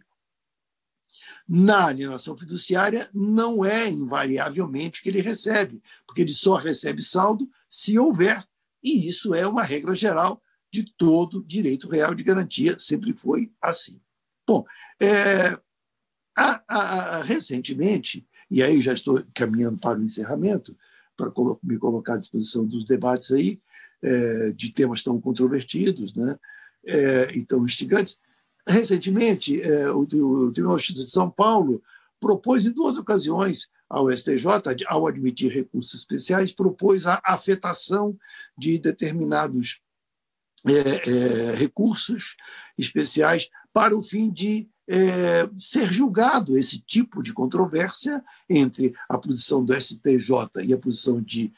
na 1.47 1.85
alienação 1.87 2.35
fiduciária, 2.35 3.09
não 3.13 3.63
é 3.63 3.89
invariavelmente 3.89 5.01
que 5.01 5.09
ele 5.09 5.21
recebe, 5.21 5.81
porque 6.05 6.21
ele 6.21 6.33
só 6.33 6.55
recebe 6.55 7.01
saldo 7.01 7.49
se 7.69 7.97
houver, 7.97 8.43
e 8.83 9.07
isso 9.07 9.33
é 9.33 9.47
uma 9.47 9.63
regra 9.63 9.95
geral 9.95 10.41
de 10.71 10.83
todo 10.97 11.43
direito 11.43 11.89
real 11.89 12.13
de 12.13 12.23
garantia, 12.23 12.77
sempre 12.79 13.13
foi 13.13 13.51
assim. 13.61 14.01
Bom, 14.45 14.65
é, 14.99 15.57
a, 16.35 16.63
a, 16.67 17.17
a, 17.17 17.23
recentemente, 17.23 18.27
e 18.51 18.61
aí 18.61 18.81
já 18.81 18.93
estou 18.93 19.23
caminhando 19.33 19.79
para 19.79 19.99
o 19.99 20.03
encerramento, 20.03 20.77
para 21.15 21.31
me 21.63 21.77
colocar 21.79 22.15
à 22.15 22.17
disposição 22.17 22.65
dos 22.65 22.83
debates 22.83 23.31
aí, 23.31 23.59
é, 24.01 24.51
de 24.51 24.71
temas 24.71 25.01
tão 25.01 25.19
controvertidos 25.19 26.13
né, 26.13 26.37
é, 26.85 27.35
e 27.35 27.43
tão 27.43 27.65
instigantes. 27.65 28.19
Recentemente, 28.67 29.61
é, 29.61 29.89
o, 29.91 30.05
Tribunal 30.05 30.77
de 30.77 30.83
Justiça 30.83 31.05
de 31.05 31.11
São 31.11 31.29
Paulo 31.29 31.81
propôs 32.19 32.65
em 32.65 32.71
duas 32.71 32.97
ocasiões 32.97 33.69
ao 33.89 34.11
STJ, 34.11 34.45
ao 34.87 35.07
admitir 35.07 35.51
recursos 35.51 35.93
especiais, 35.93 36.51
propôs 36.51 37.05
a 37.05 37.21
afetação 37.23 38.17
de 38.57 38.77
determinados 38.77 39.79
é, 40.65 40.71
é, 41.09 41.55
recursos 41.55 42.35
especiais 42.77 43.49
para 43.71 43.95
o 43.95 44.03
fim 44.03 44.29
de 44.29 44.67
ser 45.59 45.91
julgado 45.91 46.57
esse 46.57 46.79
tipo 46.79 47.21
de 47.21 47.33
controvérsia 47.33 48.23
entre 48.49 48.95
a 49.09 49.17
posição 49.17 49.61
do 49.61 49.75
STJ 49.75 50.63
e 50.63 50.73
a 50.73 50.77
posição 50.77 51.21
de 51.21 51.51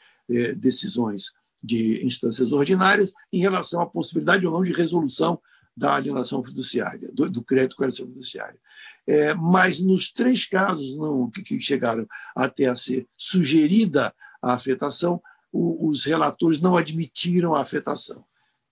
decisões 0.56 1.26
de 1.62 2.04
instâncias 2.04 2.50
ordinárias 2.50 3.12
em 3.32 3.38
relação 3.38 3.80
à 3.80 3.86
possibilidade 3.86 4.44
ou 4.44 4.52
não 4.52 4.64
de 4.64 4.72
resolução 4.72 5.40
da 5.80 5.94
alienação 5.94 6.44
fiduciária, 6.44 7.10
do, 7.10 7.30
do 7.30 7.42
crédito 7.42 7.74
com 7.74 7.84
alienação 7.84 8.06
fiduciária. 8.06 8.60
É, 9.06 9.32
mas 9.32 9.80
nos 9.80 10.12
três 10.12 10.44
casos 10.44 10.94
não, 10.98 11.30
que, 11.30 11.42
que, 11.42 11.58
chegaram 11.58 12.06
até 12.36 12.66
a 12.66 12.76
ser 12.76 13.08
sugerida 13.16 14.14
a 14.42 14.52
afetação, 14.52 15.22
o, 15.50 15.88
os 15.88 16.04
relatores 16.04 16.60
não 16.60 16.76
admitiram 16.76 17.54
a 17.54 17.62
afetação. 17.62 18.22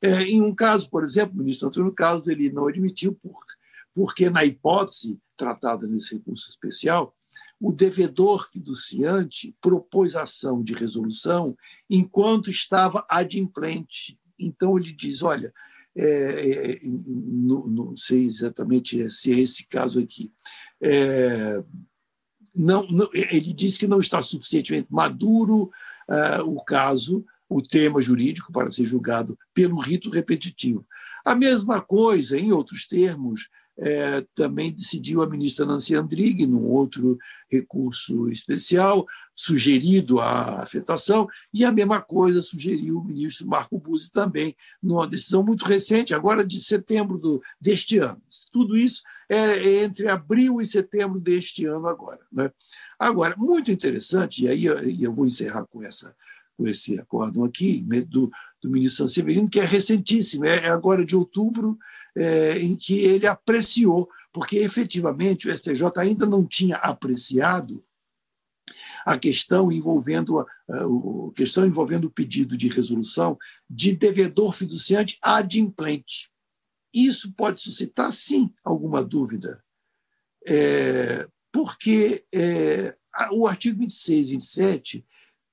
É, 0.02 0.22
em 0.22 0.42
um 0.42 0.54
caso, 0.54 0.90
por 0.90 1.02
exemplo, 1.02 1.34
o 1.34 1.38
ministro 1.38 1.68
Antônio 1.68 1.92
Carlos 1.92 2.28
ele 2.28 2.52
não 2.52 2.68
admitiu 2.68 3.14
por, 3.14 3.42
porque, 3.94 4.28
na 4.28 4.44
hipótese 4.44 5.18
tratada 5.34 5.88
nesse 5.88 6.14
recurso 6.14 6.50
especial, 6.50 7.16
o 7.58 7.72
devedor 7.72 8.48
fiduciante 8.52 9.56
propôs 9.62 10.14
ação 10.14 10.62
de 10.62 10.74
resolução 10.74 11.56
enquanto 11.88 12.50
estava 12.50 13.04
adimplente. 13.08 14.20
Então, 14.38 14.78
ele 14.78 14.92
diz: 14.92 15.22
olha, 15.22 15.52
é, 15.96 16.72
é, 16.72 16.78
não, 16.84 17.66
não, 17.66 17.96
sei 17.96 18.24
exatamente 18.24 19.10
se 19.10 19.32
é 19.32 19.38
esse 19.38 19.66
caso 19.66 19.98
aqui. 20.00 20.32
É, 20.82 21.62
não, 22.54 22.86
não, 22.88 23.08
ele 23.12 23.52
diz 23.52 23.78
que 23.78 23.86
não 23.86 24.00
está 24.00 24.22
suficientemente 24.22 24.88
maduro 24.90 25.70
o 26.46 26.64
caso, 26.64 27.24
o 27.48 27.60
tema 27.62 28.00
jurídico 28.00 28.50
para 28.52 28.70
ser 28.70 28.84
julgado 28.84 29.38
pelo 29.52 29.78
rito 29.78 30.10
repetitivo. 30.10 30.86
A 31.24 31.34
mesma 31.34 31.80
coisa, 31.80 32.38
em 32.38 32.50
outros 32.52 32.86
termos, 32.86 33.48
é, 33.80 34.24
também 34.34 34.72
decidiu 34.72 35.22
a 35.22 35.28
ministra 35.28 35.64
Nancy 35.64 35.94
Andrighi, 35.94 36.46
num 36.46 36.64
outro 36.64 37.16
recurso 37.50 38.28
especial, 38.28 39.06
sugerido 39.34 40.20
a 40.20 40.62
afetação, 40.62 41.28
e 41.54 41.64
a 41.64 41.70
mesma 41.70 42.00
coisa 42.00 42.42
sugeriu 42.42 42.98
o 42.98 43.04
ministro 43.04 43.46
Marco 43.46 43.78
Buzzi 43.78 44.10
também, 44.10 44.54
numa 44.82 45.06
decisão 45.06 45.42
muito 45.42 45.64
recente, 45.64 46.12
agora 46.12 46.44
de 46.44 46.60
setembro 46.60 47.18
do, 47.18 47.40
deste 47.60 47.98
ano. 47.98 48.20
Tudo 48.52 48.76
isso 48.76 49.00
é 49.28 49.82
entre 49.84 50.08
abril 50.08 50.60
e 50.60 50.66
setembro 50.66 51.20
deste 51.20 51.64
ano 51.64 51.86
agora. 51.86 52.20
Né? 52.32 52.50
Agora, 52.98 53.36
muito 53.38 53.70
interessante, 53.70 54.44
e 54.44 54.48
aí 54.48 54.64
eu 55.00 55.14
vou 55.14 55.26
encerrar 55.26 55.64
com 55.66 55.82
essa 55.82 56.14
com 56.56 56.66
esse 56.66 56.98
acórdão 56.98 57.44
aqui, 57.44 57.86
do, 58.08 58.28
do 58.60 58.68
ministro 58.68 59.06
Sanseverino, 59.06 59.48
que 59.48 59.60
é 59.60 59.64
recentíssimo, 59.64 60.44
é, 60.44 60.64
é 60.64 60.68
agora 60.68 61.06
de 61.06 61.14
outubro, 61.14 61.78
é, 62.18 62.58
em 62.58 62.74
que 62.74 62.98
ele 62.98 63.26
apreciou, 63.26 64.08
porque 64.32 64.58
efetivamente 64.58 65.48
o 65.48 65.56
STJ 65.56 65.82
ainda 65.96 66.26
não 66.26 66.44
tinha 66.44 66.76
apreciado 66.76 67.84
a 69.06 69.18
questão 69.18 69.72
envolvendo 69.72 70.38
a, 70.38 70.46
a, 70.68 71.32
questão 71.34 71.66
envolvendo 71.66 72.06
o 72.06 72.10
pedido 72.10 72.56
de 72.56 72.68
resolução 72.68 73.38
de 73.68 73.94
devedor 73.94 74.52
fiduciante 74.52 75.18
adimplente. 75.22 76.30
Isso 76.92 77.32
pode 77.32 77.60
suscitar, 77.60 78.12
sim, 78.12 78.52
alguma 78.64 79.04
dúvida, 79.04 79.62
é, 80.46 81.26
porque 81.52 82.24
é, 82.34 82.96
o 83.32 83.46
artigo 83.46 83.78
26 83.78 84.28
e 84.28 84.30
27 84.32 85.06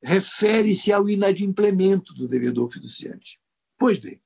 refere-se 0.03 0.91
ao 0.91 1.09
inadimplemento 1.09 2.13
do 2.13 2.27
devedor 2.27 2.71
fiduciante. 2.71 3.39
Pois 3.77 3.99
bem, 3.99 4.21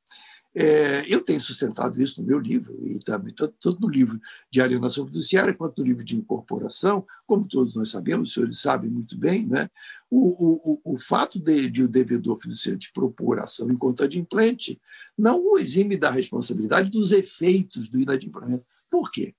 é, 0.56 1.06
eu 1.08 1.22
tenho 1.22 1.40
sustentado 1.40 2.02
isso 2.02 2.22
no 2.22 2.28
meu 2.28 2.40
livro, 2.40 2.78
e 2.82 3.00
também 3.00 3.34
tanto, 3.34 3.56
tanto, 3.62 3.82
no 3.82 3.88
livro 3.88 4.20
de 4.52 4.62
alienação 4.62 5.06
fiduciária 5.06 5.54
quanto 5.54 5.80
no 5.80 5.86
livro 5.86 6.04
de 6.04 6.16
incorporação, 6.16 7.06
como 7.28 7.48
todos 7.48 7.76
nós 7.76 7.90
sabemos, 7.90 8.30
os 8.30 8.34
senhores 8.34 8.60
sabem 8.60 8.90
muito 8.90 9.18
bem, 9.18 9.46
né? 9.46 9.70
o, 10.10 10.82
o, 10.84 10.94
o 10.94 10.98
fato 10.98 11.40
de, 11.40 11.70
de 11.70 11.84
o 11.84 11.88
devedor 11.88 12.40
fiduciante 12.42 12.92
propor 12.92 13.40
ação 13.40 13.70
em 13.70 13.78
conta 13.78 14.08
de 14.08 14.20
implante 14.20 14.82
não 15.18 15.46
o 15.46 15.60
exime 15.60 15.96
da 15.96 16.10
responsabilidade 16.10 16.90
dos 16.90 17.12
efeitos 17.12 17.88
do 17.90 18.00
inadimplemento. 18.00 18.66
Por 18.90 19.12
quê? 19.12 19.36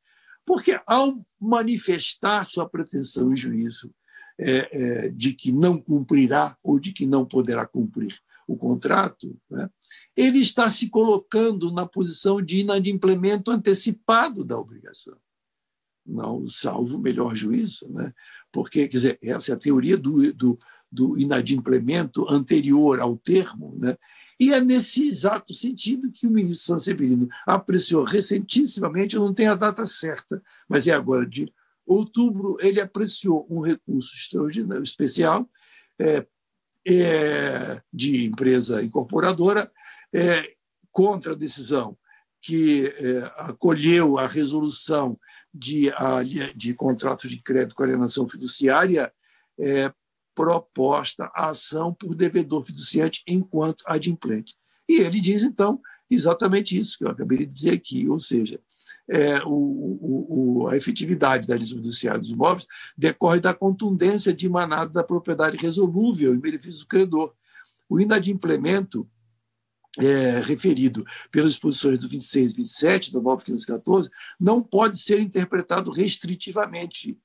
Porque 0.47 0.81
ao 0.87 1.21
manifestar 1.41 2.45
sua 2.45 2.69
pretensão 2.69 3.33
em 3.33 3.37
juízo 3.37 3.93
é, 4.39 5.07
é, 5.07 5.11
de 5.11 5.35
que 5.35 5.53
não 5.53 5.77
cumprirá 5.77 6.57
ou 6.63 6.79
de 6.79 6.93
que 6.93 7.05
não 7.05 7.27
poderá 7.27 7.67
cumprir 7.67 8.19
o 8.53 8.57
contrato, 8.57 9.39
né, 9.51 9.71
ele 10.17 10.41
está 10.41 10.69
se 10.69 10.89
colocando 10.89 11.71
na 11.73 11.87
posição 11.87 12.43
de 12.43 12.59
inadimplemento 12.59 13.51
antecipado 13.51 14.45
da 14.45 14.59
obrigação, 14.59 15.17
não 16.05 16.49
salvo 16.49 16.97
o 16.97 17.01
melhor 17.01 17.37
juízo, 17.37 17.89
né? 17.91 18.13
porque, 18.53 18.89
quer 18.89 18.97
dizer, 18.97 19.19
essa 19.23 19.53
é 19.53 19.55
a 19.55 19.59
teoria 19.59 19.97
do, 19.97 20.33
do, 20.35 20.59
do 20.91 21.19
inadimplemento 21.19 22.29
anterior 22.29 23.01
ao 23.01 23.17
termo, 23.17 23.77
né? 23.79 23.97
E 24.39 24.55
é 24.55 24.61
nesse 24.61 25.07
exato 25.07 25.53
sentido 25.53 26.11
que 26.11 26.27
o 26.27 26.31
ministro 26.31 26.75
Sanseverino 26.75 27.29
apreciou 27.47 28.05
recentissimamente, 28.05 29.15
eu 29.15 29.21
não 29.21 29.35
tenho 29.35 29.53
a 29.53 29.55
data 29.55 29.87
certa, 29.87 30.43
mas 30.67 30.87
é 30.87 30.93
agora 30.93 31.27
de 31.27 31.53
outubro, 31.87 32.57
ele 32.61 32.81
apreciou 32.81 33.47
um 33.51 33.61
recurso 33.61 34.15
extraordinário, 34.17 34.83
especial, 34.83 35.47
é, 36.01 36.27
é, 36.87 37.81
de 37.93 38.27
empresa 38.27 38.83
incorporadora, 38.83 39.71
é, 40.15 40.55
contra 40.91 41.33
a 41.33 41.37
decisão 41.37 41.97
que 42.43 42.87
é, 42.87 43.33
acolheu 43.37 44.19
a 44.19 44.27
resolução 44.27 45.19
de, 45.53 45.91
a, 45.93 46.23
de 46.55 46.75
contrato 46.75 47.29
de 47.29 47.41
crédito 47.43 47.75
com 47.75 47.83
alienação 47.83 48.29
fiduciária 48.29 49.13
é, 49.59 49.93
proposta 50.35 51.31
a 51.35 51.51
ação 51.51 51.93
por 51.93 52.15
devedor 52.15 52.65
fiduciante 52.65 53.23
enquanto 53.27 53.85
adimplente. 53.87 54.55
E 54.89 55.01
ele 55.01 55.21
diz, 55.21 55.43
então, 55.43 55.81
exatamente 56.11 56.79
isso 56.79 56.97
que 56.97 57.05
eu 57.05 57.11
acabei 57.11 57.39
de 57.39 57.47
dizer 57.47 57.75
aqui, 57.75 58.09
ou 58.09 58.19
seja, 58.19 58.59
é, 59.11 59.43
o, 59.45 60.63
o, 60.63 60.69
a 60.69 60.77
efetividade 60.77 61.47
da 61.47 61.57
lista 61.57 61.75
judiciária 61.75 62.21
dos 62.21 62.31
imóveis 62.31 62.67
decorre 62.97 63.41
da 63.41 63.53
contundência 63.53 64.33
de 64.33 64.47
emanada 64.47 64.93
da 64.93 65.03
propriedade 65.03 65.57
resolúvel 65.57 66.33
em 66.33 66.39
benefício 66.39 66.83
do 66.83 66.87
credor. 66.87 67.33
O 67.89 68.01
inadimplemento 68.01 69.09
é, 69.99 70.39
referido 70.39 71.05
pelas 71.33 71.53
disposições 71.53 71.99
do 71.99 72.09
26 72.09 72.53
e 72.53 72.57
27 72.57 73.13
do 73.13 73.21
914 73.21 74.09
não 74.39 74.63
pode 74.63 75.01
ser 75.01 75.19
interpretado 75.19 75.91
restritivamente, 75.91 77.19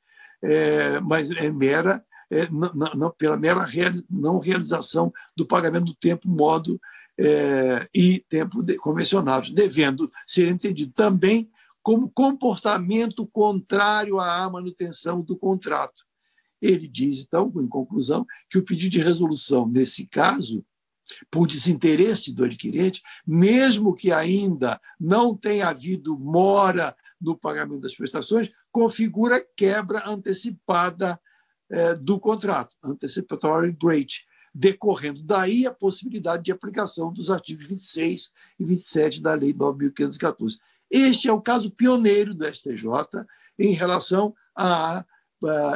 é, 0.43 0.99
mas 1.01 1.29
é 1.29 1.51
mera 1.51 2.03
é, 2.31 2.49
não, 2.49 2.73
não, 2.95 3.11
pela 3.11 3.37
mera 3.37 3.63
real, 3.63 3.91
não 4.09 4.39
realização 4.39 5.13
do 5.37 5.45
pagamento 5.45 5.85
do 5.85 5.93
tempo, 5.93 6.27
modo 6.27 6.81
é, 7.19 7.87
e 7.93 8.25
tempo 8.27 8.63
de, 8.63 8.75
convencionados, 8.77 9.51
devendo 9.51 10.11
ser 10.25 10.49
entendido 10.49 10.91
também 10.91 11.51
como 11.85 12.09
comportamento 12.09 13.27
contrário 13.27 14.19
à 14.19 14.49
manutenção 14.49 15.21
do 15.21 15.37
contrato. 15.37 16.03
Ele 16.59 16.87
diz, 16.87 17.19
então, 17.19 17.53
em 17.57 17.69
conclusão, 17.69 18.25
que 18.49 18.57
o 18.57 18.65
pedido 18.65 18.93
de 18.93 19.03
resolução, 19.03 19.67
nesse 19.67 20.07
caso, 20.07 20.65
por 21.29 21.45
desinteresse 21.45 22.33
do 22.33 22.43
adquirente, 22.43 23.03
mesmo 23.27 23.93
que 23.93 24.11
ainda 24.11 24.81
não 24.99 25.37
tenha 25.37 25.67
havido 25.67 26.17
mora 26.17 26.95
no 27.21 27.37
pagamento 27.37 27.81
das 27.81 27.93
prestações, 27.93 28.49
configura 28.71 29.39
quebra 29.55 30.09
antecipada 30.09 31.21
eh, 31.69 31.93
do 31.93 32.19
contrato, 32.19 32.75
antecipatory 32.83 33.71
breach, 33.71 34.25
decorrendo 34.51 35.21
daí 35.21 35.67
a 35.67 35.71
possibilidade 35.71 36.45
de 36.45 36.51
aplicação 36.51 37.13
dos 37.13 37.29
artigos 37.29 37.67
26 37.67 38.31
e 38.59 38.65
27 38.65 39.21
da 39.21 39.35
Lei 39.35 39.53
9.514. 39.53 40.55
Este 40.89 41.27
é 41.27 41.33
o 41.33 41.41
caso 41.41 41.71
pioneiro 41.71 42.33
do 42.33 42.45
STJ 42.45 42.85
em 43.57 43.73
relação 43.73 44.33
à, 44.55 45.05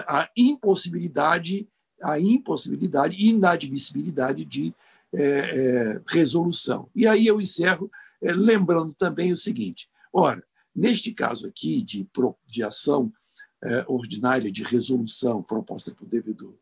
à 0.07 0.29
impossibilidade, 0.35 1.67
à 2.01 2.19
impossibilidade, 2.19 3.25
inadmissibilidade 3.25 4.45
de 4.45 4.73
é, 5.15 5.21
é, 5.21 6.01
resolução. 6.07 6.89
E 6.95 7.07
aí 7.07 7.25
eu 7.25 7.41
encerro 7.41 7.89
é, 8.21 8.31
lembrando 8.31 8.93
também 8.93 9.33
o 9.33 9.37
seguinte: 9.37 9.89
ora, 10.13 10.43
neste 10.75 11.11
caso 11.13 11.47
aqui 11.47 11.81
de, 11.81 12.07
de 12.47 12.63
ação 12.63 13.11
é, 13.63 13.85
ordinária 13.87 14.51
de 14.51 14.63
resolução 14.63 15.41
proposta 15.41 15.91
pelo 15.93 16.09
devedor 16.09 16.55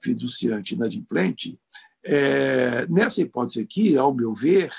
fiduciante 0.00 0.74
inadimplente, 0.74 1.58
é, 2.04 2.86
nessa 2.86 3.20
hipótese 3.20 3.60
aqui, 3.60 3.96
ao 3.96 4.14
meu 4.14 4.32
ver, 4.32 4.72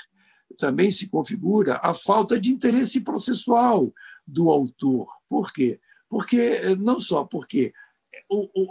também 0.56 0.90
se 0.90 1.08
configura 1.08 1.78
a 1.82 1.94
falta 1.94 2.40
de 2.40 2.48
interesse 2.48 3.00
processual 3.00 3.92
do 4.26 4.50
autor. 4.50 5.08
Por 5.28 5.52
quê? 5.52 5.80
Porque 6.08 6.74
não 6.76 7.00
só 7.00 7.24
porque 7.24 7.72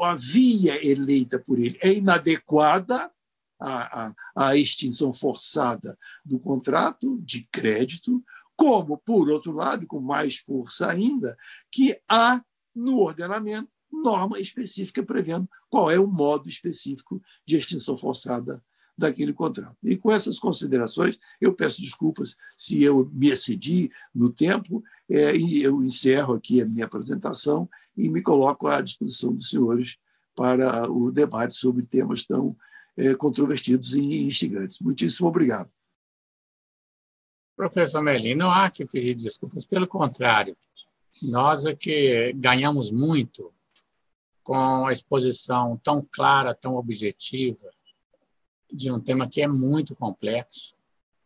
a 0.01 0.15
via 0.15 0.86
eleita 0.86 1.39
por 1.39 1.59
ele 1.59 1.78
é 1.82 1.93
inadequada 1.93 3.11
à, 3.59 4.07
à, 4.07 4.15
à 4.36 4.57
extinção 4.57 5.13
forçada 5.13 5.97
do 6.25 6.39
contrato 6.39 7.19
de 7.21 7.47
crédito, 7.51 8.23
como, 8.55 8.97
por 8.97 9.30
outro 9.30 9.51
lado, 9.51 9.86
com 9.86 9.99
mais 9.99 10.38
força 10.38 10.89
ainda, 10.89 11.38
que 11.71 11.99
há 12.09 12.43
no 12.75 12.99
ordenamento 12.99 13.69
norma 13.91 14.39
específica 14.39 15.03
prevendo 15.03 15.49
qual 15.69 15.89
é 15.89 15.99
o 15.99 16.07
modo 16.07 16.49
específico 16.49 17.21
de 17.45 17.57
extinção 17.57 17.97
forçada 17.97 18.63
daquele 18.98 19.34
contrato. 19.34 19.78
E 19.84 19.95
com 19.95 20.12
essas 20.12 20.39
considerações, 20.39 21.18
eu 21.39 21.54
peço 21.54 21.82
desculpas 21.82 22.36
se 22.58 22.84
eu 22.84 23.10
me 23.14 23.30
excedi 23.30 23.91
no 24.14 24.32
tempo 24.32 24.84
é, 25.10 25.36
e 25.36 25.62
eu 25.62 25.84
encerro 25.84 26.34
aqui 26.34 26.62
a 26.62 26.66
minha 26.66 26.86
apresentação 26.86 27.70
e 27.95 28.10
me 28.10 28.22
coloco 28.22 28.68
à 28.68 28.82
disposição 28.82 29.34
dos 29.34 29.50
senhores 29.50 29.98
para 30.36 30.91
o 30.91 31.12
debate 31.12 31.56
sobre 31.56 31.84
temas 31.84 32.26
tão 32.26 32.56
é, 32.95 33.14
controvertidos 33.14 33.93
e 33.93 34.24
instigantes. 34.24 34.80
Muitíssimo 34.80 35.28
obrigado. 35.28 35.72
Professor 37.56 38.04
Melim, 38.04 38.36
não 38.36 38.52
há 38.52 38.70
que 38.70 38.86
pedir 38.86 39.16
desculpas, 39.16 39.66
pelo 39.66 39.88
contrário, 39.88 40.56
nós 41.24 41.66
é 41.66 41.76
que 41.76 42.32
ganhamos 42.34 42.91
muito 42.91 43.52
com 44.43 44.86
a 44.86 44.91
exposição 44.91 45.76
tão 45.84 46.08
clara, 46.12 46.54
tão 46.54 46.76
objetiva, 46.76 47.70
de 48.72 48.91
um 48.91 48.99
tema 48.99 49.28
que 49.28 49.41
é 49.41 49.47
muito 49.47 49.95
complexo, 49.95 50.76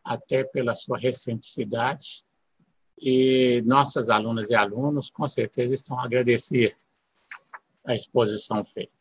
até 0.04 0.44
pela 0.44 0.76
sua 0.76 0.98
recenticidade, 0.98 2.24
e 2.98 3.64
nossas 3.66 4.10
alunas 4.10 4.50
e 4.52 4.56
alunos, 4.56 5.10
com 5.10 5.28
certeza, 5.28 5.74
estão 5.74 6.00
a 6.00 6.06
agradecer 6.06 6.76
a 7.84 7.94
exposição 7.94 8.64
feita. 8.64 8.92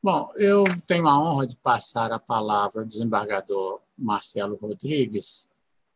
Bom, 0.00 0.32
eu 0.36 0.64
tenho 0.86 1.08
a 1.08 1.20
honra 1.20 1.46
de 1.46 1.56
passar 1.56 2.12
a 2.12 2.18
palavra 2.18 2.82
ao 2.82 2.86
desembargador 2.86 3.80
Marcelo 3.96 4.56
Rodrigues, 4.56 5.48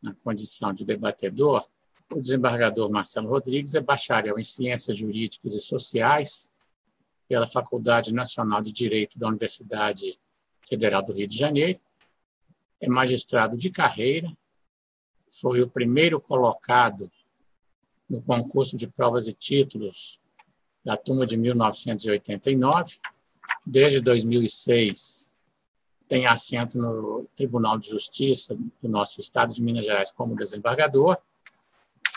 na 0.02 0.14
condição 0.14 0.72
de 0.72 0.84
debatedor. 0.84 1.66
O 2.12 2.20
desembargador 2.20 2.90
Marcelo 2.90 3.28
Rodrigues 3.28 3.74
é 3.74 3.80
bacharel 3.80 4.38
em 4.38 4.44
Ciências 4.44 4.96
Jurídicas 4.96 5.54
e 5.54 5.60
Sociais 5.60 6.50
pela 7.28 7.46
Faculdade 7.46 8.14
Nacional 8.14 8.62
de 8.62 8.72
Direito 8.72 9.18
da 9.18 9.26
Universidade 9.26 10.18
Federal 10.66 11.02
do 11.02 11.12
Rio 11.12 11.28
de 11.28 11.36
Janeiro. 11.36 11.78
É 12.80 12.88
magistrado 12.88 13.56
de 13.56 13.70
carreira, 13.70 14.30
foi 15.30 15.62
o 15.62 15.68
primeiro 15.68 16.20
colocado 16.20 17.10
no 18.08 18.22
concurso 18.22 18.76
de 18.76 18.86
provas 18.86 19.26
e 19.26 19.32
títulos 19.32 20.20
da 20.84 20.96
turma 20.96 21.26
de 21.26 21.36
1989. 21.36 22.98
Desde 23.64 24.00
2006, 24.00 25.30
tem 26.08 26.26
assento 26.26 26.78
no 26.78 27.26
Tribunal 27.34 27.78
de 27.78 27.88
Justiça 27.88 28.54
do 28.54 28.88
nosso 28.88 29.20
estado 29.20 29.52
de 29.52 29.62
Minas 29.62 29.84
Gerais 29.84 30.12
como 30.12 30.36
desembargador. 30.36 31.18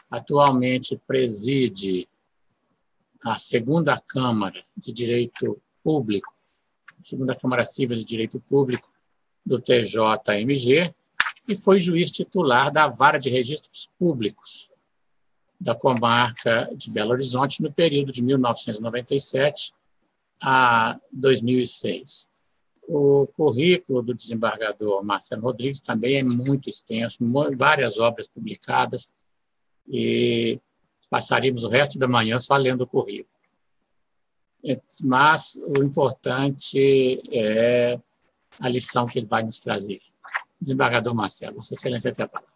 Atualmente 0.10 1.00
preside 1.08 2.08
a 3.24 3.38
segunda 3.38 4.00
Câmara 4.00 4.64
de 4.78 4.94
Direito 4.94 5.60
Público, 5.84 6.34
segunda 7.02 7.36
Câmara 7.36 7.64
Civil 7.64 7.98
de 7.98 8.06
Direito 8.06 8.40
Público 8.40 8.92
do 9.46 9.60
TJMG 9.60 10.94
e 11.48 11.56
foi 11.56 11.80
juiz 11.80 12.12
titular 12.12 12.72
da 12.72 12.88
Vara 12.88 13.18
de 13.18 13.30
Registros 13.30 13.90
Públicos 13.98 14.70
da 15.60 15.76
comarca 15.76 16.70
de 16.76 16.92
Belo 16.92 17.12
Horizonte 17.12 17.62
no 17.62 17.72
período 17.72 18.12
de 18.12 18.24
1997 18.24 19.74
a 20.42 21.00
2006. 21.12 22.30
O 22.88 23.28
currículo 23.28 24.02
do 24.02 24.14
desembargador 24.16 25.04
Marcelo 25.04 25.44
Rodrigues 25.44 25.82
também 25.82 26.18
é 26.18 26.24
muito 26.24 26.70
extenso, 26.70 27.18
várias 27.56 28.00
obras 28.00 28.28
publicadas, 28.28 29.14
e 29.88 30.60
passaríamos 31.10 31.64
o 31.64 31.70
resto 31.70 32.00
da 32.00 32.08
manhã 32.08 32.40
só 32.40 32.56
lendo 32.56 32.82
o 32.82 32.88
currículo. 32.88 33.39
Mas 35.04 35.60
o 35.78 35.84
importante 35.84 37.22
é 37.32 38.00
a 38.62 38.70
lição 38.70 39.06
que 39.06 39.20
ele 39.20 39.28
vai 39.28 39.44
nos 39.44 39.60
trazer. 39.60 40.00
Desembargador 40.60 41.16
Marcelo, 41.16 41.56
Vossa 41.56 41.74
Excelência 41.74 42.12
tem 42.12 42.26
a 42.26 42.28
palavra. 42.28 42.50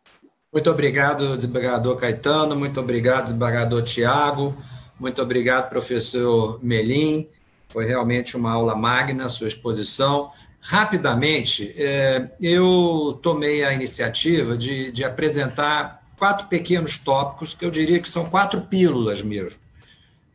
Muito 0.52 0.70
obrigado, 0.70 1.36
desembargador 1.36 1.96
Caetano, 1.96 2.56
muito 2.56 2.80
obrigado, 2.80 3.24
desembargador 3.24 3.82
Tiago, 3.82 4.56
muito 5.00 5.22
obrigado, 5.22 5.70
professor 5.70 6.60
Melim. 6.62 7.28
Foi 7.70 7.86
realmente 7.86 8.38
uma 8.38 8.52
aula 8.52 8.76
magna 8.76 9.28
sua 9.30 9.48
exposição. 9.48 10.32
Rapidamente, 10.62 11.74
é, 11.76 12.30
eu 12.40 13.20
tomei 13.24 13.66
a 13.66 13.74
iniciativa 13.74 14.56
de, 14.56 14.92
de 14.92 15.04
apresentar 15.04 16.04
quatro 16.18 16.48
pequenos 16.48 17.00
tópicos 17.00 17.56
que 17.56 17.66
eu 17.66 17.72
diria 17.72 18.00
que 18.00 18.08
são 18.08 18.30
quatro 18.30 18.62
pílulas 18.62 19.24
mesmo. 19.24 19.60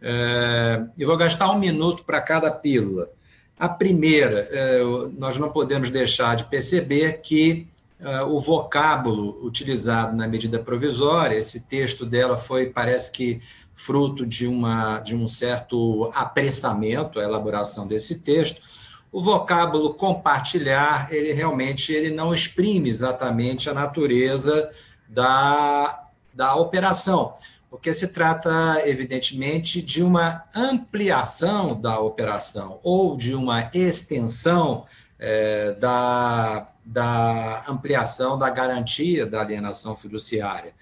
É, 0.01 0.82
eu 0.99 1.07
vou 1.07 1.16
gastar 1.16 1.51
um 1.51 1.59
minuto 1.59 2.05
para 2.05 2.20
cada 2.20 2.51
pílula. 2.51 3.11
A 3.59 3.68
primeira, 3.68 4.49
é, 4.51 4.80
nós 5.16 5.36
não 5.38 5.51
podemos 5.51 5.90
deixar 5.90 6.36
de 6.36 6.44
perceber 6.44 7.20
que 7.20 7.66
uh, 8.01 8.24
o 8.26 8.38
vocábulo 8.38 9.44
utilizado 9.44 10.16
na 10.16 10.26
medida 10.28 10.59
provisória, 10.59 11.36
esse 11.36 11.61
texto 11.66 12.07
dela 12.07 12.36
foi, 12.36 12.66
parece 12.66 13.11
que, 13.12 13.40
fruto 13.74 14.26
de, 14.26 14.46
uma, 14.46 14.99
de 15.01 15.14
um 15.14 15.26
certo 15.26 16.11
apressamento, 16.14 17.20
a 17.20 17.24
elaboração 17.24 17.86
desse 17.86 18.20
texto. 18.20 18.61
O 19.11 19.20
vocábulo 19.20 19.94
compartilhar, 19.94 21.12
ele 21.12 21.32
realmente 21.32 21.92
ele 21.92 22.11
não 22.11 22.34
exprime 22.34 22.88
exatamente 22.88 23.70
a 23.70 23.74
natureza 23.74 24.70
da, 25.09 26.07
da 26.34 26.57
operação, 26.57 27.34
porque 27.71 27.93
se 27.93 28.09
trata, 28.09 28.83
evidentemente, 28.87 29.83
de 29.83 30.03
uma 30.03 30.45
ampliação 30.55 31.79
da 31.81 31.99
operação 32.01 32.81
ou 32.83 33.16
de 33.16 33.35
uma 33.35 33.71
extensão 33.75 34.85
é, 35.19 35.73
da 35.73 36.69
da 36.89 37.64
ampliação 37.69 38.39
da 38.39 38.49
garantia 38.49 39.27
da 39.27 39.43
alienação 39.43 39.95
fiduciária. 39.95 40.73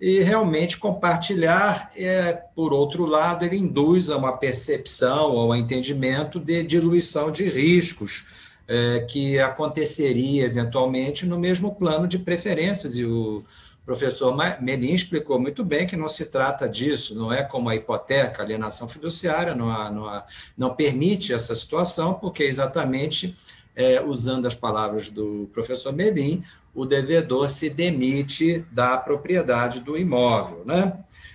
E 0.00 0.22
realmente 0.22 0.78
compartilhar, 0.78 1.92
é, 1.94 2.32
por 2.56 2.72
outro 2.72 3.04
lado, 3.04 3.44
ele 3.44 3.58
induz 3.58 4.10
a 4.10 4.16
uma 4.16 4.36
percepção 4.36 5.32
ou 5.32 5.52
a 5.52 5.58
entendimento 5.58 6.40
de 6.40 6.62
diluição 6.64 7.30
de 7.30 7.44
riscos 7.44 8.24
é, 8.66 9.00
que 9.08 9.38
aconteceria 9.38 10.44
eventualmente 10.44 11.26
no 11.26 11.38
mesmo 11.38 11.74
plano 11.74 12.08
de 12.08 12.18
preferências. 12.18 12.96
E 12.96 13.04
o 13.04 13.44
professor 13.84 14.36
Menin 14.60 14.94
explicou 14.94 15.40
muito 15.40 15.64
bem 15.64 15.86
que 15.86 15.96
não 15.96 16.08
se 16.08 16.26
trata 16.26 16.68
disso, 16.68 17.14
não 17.14 17.32
é 17.32 17.42
como 17.42 17.68
a 17.68 17.74
hipoteca, 17.74 18.42
alienação 18.42 18.88
fiduciária, 18.88 19.54
não, 19.54 19.70
há, 19.70 19.90
não, 19.90 20.06
há, 20.06 20.24
não 20.56 20.74
permite 20.74 21.32
essa 21.32 21.54
situação, 21.54 22.14
porque 22.14 22.44
exatamente 22.44 23.36
é, 23.74 24.00
usando 24.00 24.46
as 24.46 24.54
palavras 24.54 25.10
do 25.10 25.48
professor 25.52 25.92
Melim, 25.92 26.44
o 26.74 26.86
devedor 26.86 27.50
se 27.50 27.68
demite 27.68 28.64
da 28.70 28.96
propriedade 28.96 29.80
do 29.80 29.96
imóvel. 29.96 30.62
Né? 30.64 30.92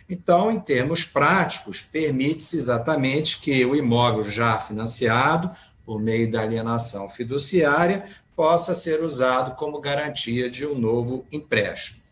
Então, 0.10 0.52
em 0.52 0.60
termos 0.60 1.04
práticos, 1.04 1.82
permite-se 1.82 2.58
exatamente 2.58 3.40
que 3.40 3.66
o 3.66 3.76
imóvel 3.76 4.24
já 4.24 4.58
financiado, 4.58 5.52
por 5.86 6.00
meio 6.00 6.30
da 6.30 6.42
alienação 6.42 7.10
fiduciária, 7.10 8.06
possa 8.36 8.74
ser 8.74 9.04
usado 9.04 9.56
como 9.56 9.82
garantia 9.82 10.50
de 10.50 10.66
um 10.66 10.78
novo 10.78 11.26
empréstimo. 11.32 12.07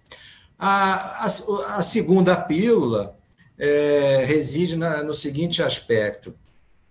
A, 0.58 1.26
a, 1.26 1.78
a 1.78 1.82
segunda 1.82 2.36
pílula 2.36 3.16
é, 3.58 4.24
reside 4.26 4.76
na, 4.76 5.04
no 5.04 5.14
seguinte 5.14 5.62
aspecto: 5.62 6.34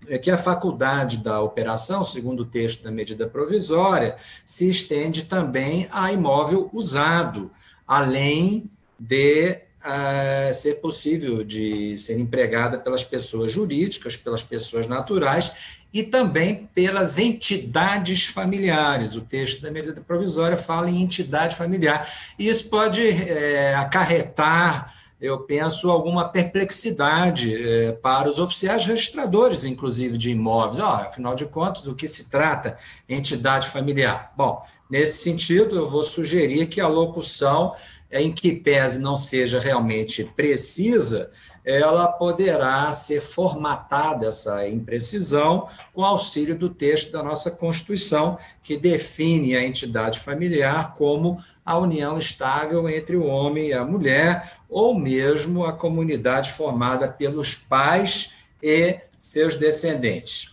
é 0.09 0.19
que 0.19 0.31
a 0.31 0.39
faculdade 0.39 1.19
da 1.19 1.41
operação, 1.41 2.05
segundo 2.05 2.41
o 2.41 2.47
texto 2.47 2.83
da 2.83 2.91
medida 2.91 3.27
provisória, 3.27 4.17
se 4.45 4.69
estende 4.69 5.25
também 5.25 5.89
a 5.91 6.13
imóvel 6.13 6.69
usado, 6.73 7.51
além 7.87 8.71
de 8.99 9.61
uh, 9.85 10.55
ser 10.55 10.75
possível 10.81 11.43
de 11.43 11.97
ser 11.97 12.19
empregada 12.19 12.79
pelas 12.79 13.05
pessoas 13.05 13.53
jurídicas, 13.53 14.17
pelas 14.17 14.43
pessoas 14.43 14.87
naturais 14.87 15.84
e 15.95 16.03
também 16.03 16.69
pelas 16.75 17.19
entidades 17.21 18.27
familiares. 18.27 19.15
O 19.15 19.21
texto 19.21 19.63
da 19.63 19.71
medida 19.71 20.01
provisória 20.01 20.57
fala 20.57 20.91
em 20.91 21.01
entidade 21.01 21.55
familiar. 21.55 22.13
E 22.37 22.49
isso 22.49 22.69
pode 22.69 23.09
é, 23.09 23.77
acarretar, 23.77 24.93
eu 25.21 25.39
penso, 25.43 25.89
alguma 25.89 26.29
perplexidade 26.29 27.55
é, 27.55 27.93
para 27.93 28.29
os 28.29 28.41
oficiais 28.41 28.85
registradores, 28.85 29.65
inclusive, 29.65 30.19
de 30.19 30.33
imóveis. 30.33 30.81
Oh, 30.81 30.83
afinal 30.83 31.37
de 31.37 31.45
contas, 31.45 31.87
o 31.87 31.95
que 31.95 32.09
se 32.09 32.29
trata? 32.29 32.77
Entidade 33.09 33.69
familiar. 33.69 34.33
Bom, 34.37 34.61
nesse 34.91 35.23
sentido, 35.23 35.77
eu 35.77 35.89
vou 35.89 36.03
sugerir 36.03 36.67
que 36.67 36.81
a 36.81 36.89
locução, 36.89 37.73
em 38.11 38.33
que 38.33 38.53
pese 38.53 38.99
não 38.99 39.15
seja 39.15 39.61
realmente 39.61 40.25
precisa, 40.25 41.31
ela 41.65 42.07
poderá 42.09 42.93
ser 42.93 43.21
formatada, 43.23 44.27
essa 44.27 44.69
imprecisão, 44.69 45.67
com 45.95 46.05
auxílio 46.05 46.57
do 46.57 46.69
texto 46.69 47.11
da 47.13 47.23
nossa 47.23 47.51
Constituição, 47.51 48.39
que 48.63 48.77
define 48.77 49.57
a 49.57 49.65
entidade 49.65 50.19
familiar 50.19 50.95
como 50.95 51.43
a 51.65 51.79
união 51.79 52.19
estável 52.19 52.89
entre 52.89 53.17
o 53.17 53.25
homem 53.25 53.69
e 53.69 53.73
a 53.73 53.85
mulher, 53.85 54.59
ou 54.69 54.95
mesmo 54.95 55.65
a 55.65 55.73
comunidade 55.73 56.53
formada 56.53 57.09
pelos 57.09 57.55
pais 57.55 58.35
e 58.63 58.99
seus 59.17 59.55
descendentes. 59.55 60.53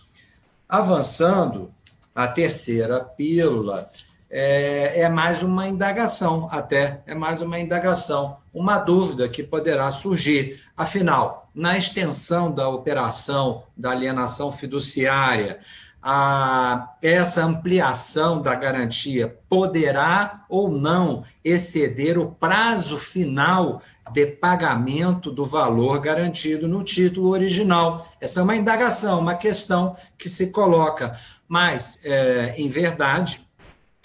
Avançando, 0.66 1.70
a 2.14 2.26
terceira 2.26 3.00
pílula 3.00 3.90
é, 4.34 5.02
é, 5.02 5.08
mais 5.10 5.42
uma 5.42 5.68
indagação, 5.68 6.48
até, 6.50 7.02
é 7.06 7.14
mais 7.14 7.42
uma 7.42 7.60
indagação, 7.60 8.38
uma 8.52 8.78
dúvida 8.78 9.28
que 9.28 9.42
poderá 9.42 9.90
surgir. 9.90 10.62
Afinal, 10.74 11.50
na 11.54 11.76
extensão 11.76 12.50
da 12.50 12.66
operação 12.66 13.64
da 13.76 13.90
alienação 13.90 14.50
fiduciária, 14.50 15.60
a, 16.02 16.94
essa 17.02 17.44
ampliação 17.44 18.40
da 18.40 18.54
garantia 18.54 19.36
poderá 19.50 20.46
ou 20.48 20.70
não 20.70 21.24
exceder 21.44 22.18
o 22.18 22.32
prazo 22.32 22.96
final 22.96 23.82
de 24.12 24.26
pagamento 24.26 25.30
do 25.30 25.44
valor 25.44 26.00
garantido 26.00 26.66
no 26.66 26.82
título 26.82 27.28
original. 27.28 28.04
Essa 28.18 28.40
é 28.40 28.42
uma 28.42 28.56
indagação, 28.56 29.20
uma 29.20 29.34
questão 29.34 29.94
que 30.16 30.28
se 30.28 30.50
coloca. 30.50 31.18
Mas, 31.46 32.00
é, 32.02 32.54
em 32.56 32.70
verdade, 32.70 33.46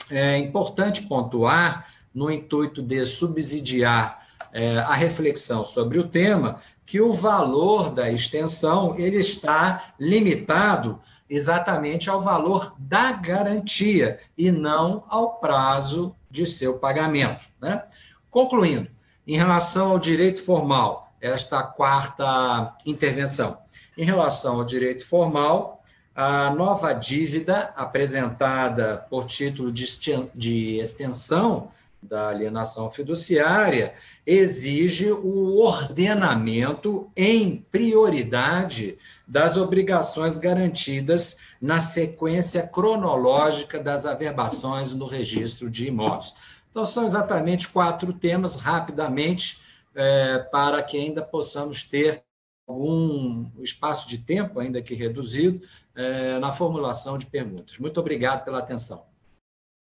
é 0.09 0.37
importante 0.37 1.03
pontuar, 1.03 1.87
no 2.13 2.31
intuito 2.31 2.81
de 2.81 3.05
subsidiar 3.05 4.25
é, 4.51 4.79
a 4.79 4.95
reflexão 4.95 5.63
sobre 5.63 5.99
o 5.99 6.07
tema, 6.07 6.59
que 6.83 6.99
o 6.99 7.13
valor 7.13 7.91
da 7.91 8.09
extensão 8.09 8.95
ele 8.97 9.17
está 9.17 9.93
limitado 9.99 10.99
exatamente 11.29 12.09
ao 12.09 12.19
valor 12.19 12.73
da 12.79 13.11
garantia 13.11 14.19
e 14.35 14.51
não 14.51 15.03
ao 15.09 15.35
prazo 15.35 16.15
de 16.31 16.45
seu 16.45 16.79
pagamento. 16.79 17.45
Né? 17.61 17.83
Concluindo, 18.31 18.89
em 19.27 19.37
relação 19.37 19.91
ao 19.91 19.99
direito 19.99 20.41
formal, 20.41 21.13
esta 21.21 21.61
quarta 21.61 22.75
intervenção. 22.85 23.57
Em 23.97 24.05
relação 24.05 24.55
ao 24.55 24.63
direito 24.63 25.05
formal, 25.05 25.76
a 26.17 26.49
nova 26.49 26.93
dívida 26.93 27.71
apresentada 27.75 29.05
por 29.07 29.27
título 29.27 29.71
de 29.71 30.79
extensão 30.79 31.69
da 32.01 32.29
alienação 32.29 32.89
fiduciária 32.89 33.93
exige 34.25 35.11
o 35.11 35.59
ordenamento 35.59 37.07
em 37.15 37.63
prioridade 37.71 38.97
das 39.27 39.57
obrigações 39.57 40.39
garantidas 40.39 41.37
na 41.61 41.79
sequência 41.79 42.63
cronológica 42.63 43.77
das 43.77 44.03
averbações 44.07 44.95
no 44.95 45.05
registro 45.05 45.69
de 45.69 45.85
imóveis. 45.85 46.33
Então, 46.67 46.83
são 46.83 47.05
exatamente 47.05 47.67
quatro 47.67 48.11
temas, 48.11 48.55
rapidamente, 48.55 49.61
é, 49.93 50.39
para 50.51 50.81
que 50.81 50.97
ainda 50.97 51.21
possamos 51.21 51.83
ter 51.83 52.23
algum 52.67 53.49
espaço 53.63 54.09
de 54.09 54.17
tempo, 54.17 54.59
ainda 54.59 54.81
que 54.81 54.93
reduzido, 54.93 55.65
é, 55.95 56.37
na 56.37 56.51
formulação 56.51 57.17
de 57.17 57.25
perguntas. 57.25 57.79
Muito 57.79 57.99
obrigado 57.99 58.43
pela 58.43 58.59
atenção. 58.59 59.05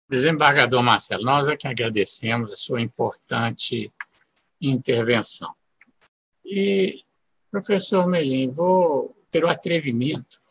Desembargador 0.09 0.83
Marcelo, 0.83 1.25
nós 1.25 1.49
é 1.49 1.57
que 1.57 1.67
agradecemos 1.67 2.53
a 2.53 2.57
sua 2.57 2.83
importante 2.83 3.91
intervenção. 4.61 5.53
E, 6.45 7.03
professor 7.51 8.07
Melim, 8.07 8.51
vou 8.51 9.17
ter 9.31 9.45
o 9.45 9.49
atrevimento 9.49 10.43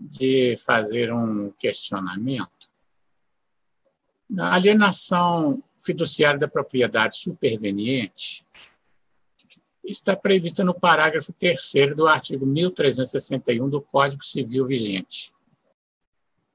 de 0.00 0.56
fazer 0.64 1.12
um 1.12 1.50
questionamento. 1.52 2.70
Na 4.28 4.54
alienação 4.54 5.62
fiduciária 5.78 6.38
da 6.38 6.48
propriedade 6.48 7.16
superveniente, 7.16 8.45
está 9.86 10.16
prevista 10.16 10.64
no 10.64 10.74
parágrafo 10.74 11.32
3 11.32 11.94
do 11.96 12.06
artigo 12.06 12.44
1361 12.44 13.68
do 13.68 13.80
Código 13.80 14.24
Civil 14.24 14.66
vigente. 14.66 15.32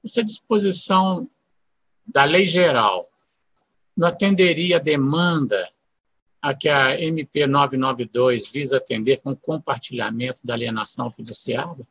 Essa 0.04 0.24
disposição 0.24 1.30
da 2.06 2.24
lei 2.24 2.46
geral 2.46 3.10
não 3.96 4.08
atenderia 4.08 4.78
a 4.78 4.80
demanda 4.80 5.70
a 6.42 6.56
que 6.56 6.68
a 6.68 7.00
MP 7.00 7.46
992 7.46 8.52
visa 8.52 8.78
atender 8.78 9.22
com 9.22 9.36
compartilhamento 9.36 10.42
da 10.44 10.56
alienação 10.56 11.12
fiduciária? 11.12 11.88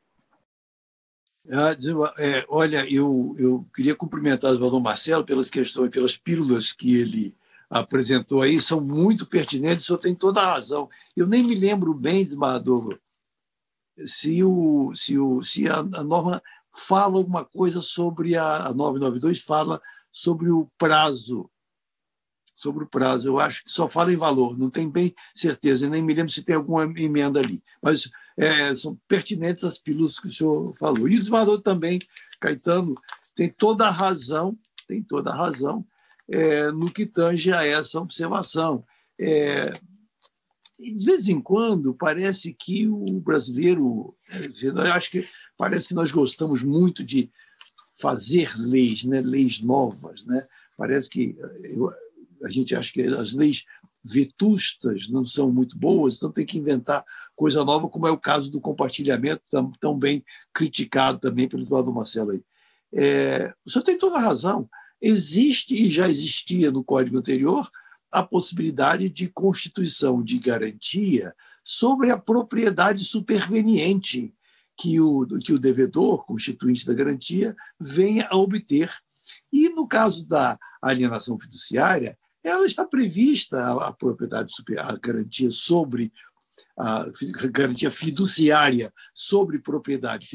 Ah, 1.52 1.74
é, 2.18 2.44
olha, 2.48 2.84
eu, 2.92 3.34
eu 3.38 3.66
queria 3.74 3.94
cumprimentar 3.94 4.52
o 4.52 4.58
Valor 4.58 4.80
Marcelo 4.80 5.24
pelas 5.24 5.48
questões, 5.48 5.90
pelas 5.90 6.16
pílulas 6.16 6.72
que 6.72 6.96
ele 6.96 7.34
apresentou 7.70 8.42
aí 8.42 8.60
são 8.60 8.80
muito 8.80 9.24
pertinentes, 9.24 9.84
o 9.84 9.86
senhor 9.86 9.98
tem 9.98 10.14
toda 10.14 10.40
a 10.40 10.54
razão. 10.54 10.90
Eu 11.16 11.28
nem 11.28 11.44
me 11.44 11.54
lembro 11.54 11.94
bem, 11.94 12.24
desembargador, 12.24 12.98
se, 14.04 14.42
o, 14.42 14.92
se, 14.96 15.16
o, 15.16 15.42
se 15.44 15.68
a, 15.68 15.78
a 15.78 16.02
norma 16.02 16.42
fala 16.74 17.16
alguma 17.16 17.44
coisa 17.44 17.80
sobre 17.80 18.36
a, 18.36 18.66
a 18.66 18.74
992, 18.74 19.40
fala 19.40 19.80
sobre 20.10 20.50
o 20.50 20.68
prazo. 20.76 21.48
Sobre 22.54 22.84
o 22.84 22.88
prazo, 22.88 23.26
eu 23.26 23.40
acho 23.40 23.64
que 23.64 23.70
só 23.70 23.88
fala 23.88 24.12
em 24.12 24.18
valor, 24.18 24.58
não 24.58 24.68
tem 24.68 24.90
bem 24.90 25.14
certeza, 25.34 25.88
nem 25.88 26.02
me 26.02 26.12
lembro 26.12 26.30
se 26.30 26.42
tem 26.42 26.56
alguma 26.56 26.82
emenda 26.82 27.40
ali. 27.40 27.62
Mas 27.80 28.10
é, 28.36 28.74
são 28.74 28.98
pertinentes 29.08 29.64
as 29.64 29.78
pílulas 29.78 30.18
que 30.18 30.28
o 30.28 30.32
senhor 30.32 30.74
falou. 30.74 31.08
E 31.08 31.16
o 31.16 31.18
desembargador 31.18 31.62
também, 31.62 31.98
Caetano, 32.38 32.94
tem 33.34 33.48
toda 33.48 33.86
a 33.86 33.90
razão, 33.90 34.58
tem 34.86 35.02
toda 35.02 35.30
a 35.30 35.34
razão 35.34 35.86
é, 36.30 36.70
no 36.70 36.90
que 36.90 37.04
tange 37.04 37.52
a 37.52 37.64
essa 37.66 38.00
observação. 38.00 38.84
É, 39.18 39.72
de 40.78 41.04
vez 41.04 41.28
em 41.28 41.40
quando, 41.40 41.92
parece 41.92 42.54
que 42.54 42.86
o 42.88 43.20
brasileiro. 43.20 44.16
É, 44.30 44.46
eu 44.62 44.92
acho 44.92 45.10
que 45.10 45.28
parece 45.58 45.88
que 45.88 45.94
nós 45.94 46.10
gostamos 46.10 46.62
muito 46.62 47.04
de 47.04 47.30
fazer 47.98 48.56
leis, 48.56 49.04
né? 49.04 49.20
leis 49.20 49.60
novas. 49.60 50.24
Né? 50.24 50.46
Parece 50.76 51.10
que 51.10 51.36
eu, 51.64 51.92
a 52.42 52.48
gente 52.48 52.74
acha 52.74 52.92
que 52.92 53.02
as 53.02 53.34
leis 53.34 53.64
vetustas 54.02 55.10
não 55.10 55.26
são 55.26 55.52
muito 55.52 55.78
boas, 55.78 56.16
então 56.16 56.32
tem 56.32 56.46
que 56.46 56.56
inventar 56.56 57.04
coisa 57.36 57.62
nova, 57.62 57.86
como 57.86 58.06
é 58.06 58.10
o 58.10 58.18
caso 58.18 58.50
do 58.50 58.58
compartilhamento, 58.58 59.42
tão, 59.50 59.70
tão 59.78 59.98
bem 59.98 60.24
criticado 60.54 61.18
também 61.18 61.46
pelo 61.46 61.64
Eduardo 61.64 61.92
Marcelo. 61.92 62.30
Aí. 62.30 62.42
É, 62.94 63.52
o 63.64 63.70
senhor 63.70 63.84
tem 63.84 63.98
toda 63.98 64.16
a 64.16 64.20
razão. 64.20 64.68
Existe 65.00 65.74
e 65.74 65.90
já 65.90 66.08
existia 66.08 66.70
no 66.70 66.84
código 66.84 67.18
anterior 67.18 67.70
a 68.10 68.22
possibilidade 68.22 69.08
de 69.08 69.28
constituição 69.28 70.22
de 70.22 70.38
garantia 70.38 71.34
sobre 71.62 72.10
a 72.10 72.18
propriedade 72.18 73.04
superveniente 73.04 74.34
que 74.76 75.00
o, 75.00 75.26
que 75.44 75.52
o 75.52 75.58
devedor, 75.58 76.24
constituinte 76.24 76.86
da 76.86 76.94
garantia, 76.94 77.54
venha 77.78 78.26
a 78.30 78.36
obter. 78.36 78.90
E 79.52 79.68
no 79.68 79.86
caso 79.86 80.26
da 80.26 80.58
alienação 80.82 81.38
fiduciária, 81.38 82.18
ela 82.42 82.66
está 82.66 82.84
prevista 82.84 83.74
a, 83.86 83.92
propriedade 83.92 84.52
a 84.78 84.96
garantia 84.96 85.50
sobre 85.50 86.12
a 86.76 87.06
garantia 87.50 87.90
fiduciária 87.90 88.92
sobre 89.14 89.60
propriedade 89.60 90.28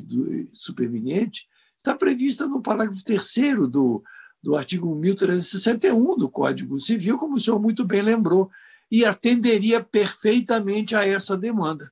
superveniente 0.53 1.47
está 1.77 1.95
prevista 1.95 2.47
no 2.47 2.61
parágrafo 2.61 3.03
3 3.03 3.23
do 3.69 4.03
do 4.45 4.55
artigo 4.55 4.93
1361 4.93 6.17
do 6.17 6.29
Código 6.29 6.79
Civil, 6.79 7.17
como 7.17 7.35
o 7.35 7.41
senhor 7.41 7.59
muito 7.59 7.83
bem 7.83 8.03
lembrou, 8.03 8.47
e 8.91 9.03
atenderia 9.03 9.83
perfeitamente 9.83 10.95
a 10.95 11.03
essa 11.03 11.35
demanda. 11.35 11.91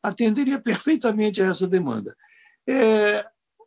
Atenderia 0.00 0.60
perfeitamente 0.60 1.42
a 1.42 1.46
essa 1.46 1.66
demanda. 1.66 2.16
É, 2.68 3.26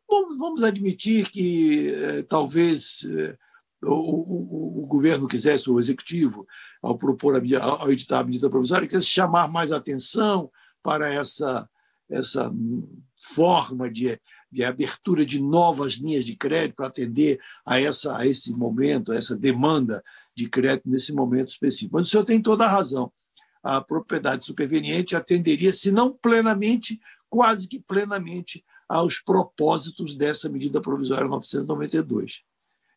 vamos, 0.10 0.38
vamos, 0.38 0.64
admitir 0.64 1.30
que 1.30 1.94
é, 1.94 2.24
talvez 2.24 3.06
é, 3.06 3.38
o, 3.84 4.80
o, 4.80 4.84
o, 4.84 4.88
governo 4.88 5.28
quisesse, 5.28 5.70
o 5.70 5.78
executivo, 5.78 6.48
ao 6.82 6.98
propor, 6.98 7.36
a, 7.36 7.64
ao 7.66 7.92
editar 7.92 8.20
a 8.20 8.24
medida 8.24 8.50
provisória, 8.50 8.88
quisesse 8.88 9.08
chamar 9.08 9.52
mais 9.52 9.74
atenção 9.74 10.50
para 10.82 11.14
essa, 11.14 11.70
essa 12.10 12.50
forma 13.22 13.90
de, 13.90 14.20
de 14.52 14.64
abertura 14.64 15.26
de 15.26 15.40
novas 15.40 15.94
linhas 15.94 16.26
de 16.26 16.36
crédito 16.36 16.76
para 16.76 16.88
atender 16.88 17.40
a, 17.66 17.80
essa, 17.80 18.18
a 18.18 18.26
esse 18.26 18.52
momento, 18.52 19.12
a 19.12 19.16
essa 19.16 19.38
demanda 19.38 20.04
de 20.36 20.50
crédito 20.50 20.90
nesse 20.90 21.14
momento 21.14 21.50
específico. 21.50 21.96
Mas 21.96 22.08
o 22.08 22.10
senhor 22.10 22.26
tem 22.26 22.42
toda 22.42 22.66
a 22.66 22.70
razão. 22.70 23.12
A 23.64 23.80
propriedade 23.80 24.46
superveniente 24.46 25.16
atenderia, 25.16 25.72
se 25.72 25.92
não 25.92 26.12
plenamente, 26.12 27.00
quase 27.30 27.68
que 27.68 27.80
plenamente, 27.80 28.66
aos 28.90 29.20
propósitos 29.20 30.16
dessa 30.16 30.50
medida 30.50 30.82
provisória 30.82 31.28
992. 31.28 32.42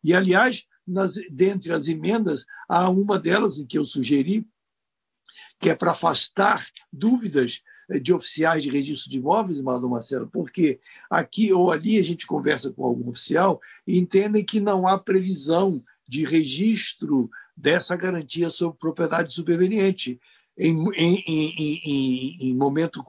E, 0.03 0.13
aliás, 0.13 0.65
nas, 0.87 1.15
dentre 1.31 1.73
as 1.73 1.87
emendas, 1.87 2.45
há 2.69 2.89
uma 2.91 3.19
delas 3.19 3.59
em 3.59 3.67
que 3.67 3.79
eu 3.79 3.87
sugeri, 3.87 4.47
que 5.61 5.71
é 5.71 5.75
para 5.75 5.93
afastar 5.93 6.67
dúvidas 6.93 7.63
de 7.89 8.13
oficiais 8.13 8.63
de 8.63 8.71
registro 8.71 9.11
de 9.11 9.19
imóveis, 9.19 9.61
Mano 9.61 9.89
Marcelo, 9.89 10.29
porque 10.33 10.81
aqui 11.11 11.53
ou 11.53 11.71
ali 11.71 11.99
a 11.99 12.03
gente 12.03 12.27
conversa 12.27 12.71
com 12.71 12.85
algum 12.85 13.11
oficial 13.11 13.61
e 13.87 13.99
entendem 13.99 14.45
que 14.45 14.61
não 14.61 14.87
há 14.87 14.99
previsão 14.99 15.83
de 16.09 16.25
registro 16.25 17.31
dessa 17.57 17.97
garantia 17.97 18.51
sobre 18.51 18.79
propriedade 18.79 19.33
superveniente 19.33 20.21
em, 20.59 20.85
em, 20.95 21.23
em, 21.27 22.49
em, 22.49 22.55
momento 22.55 23.03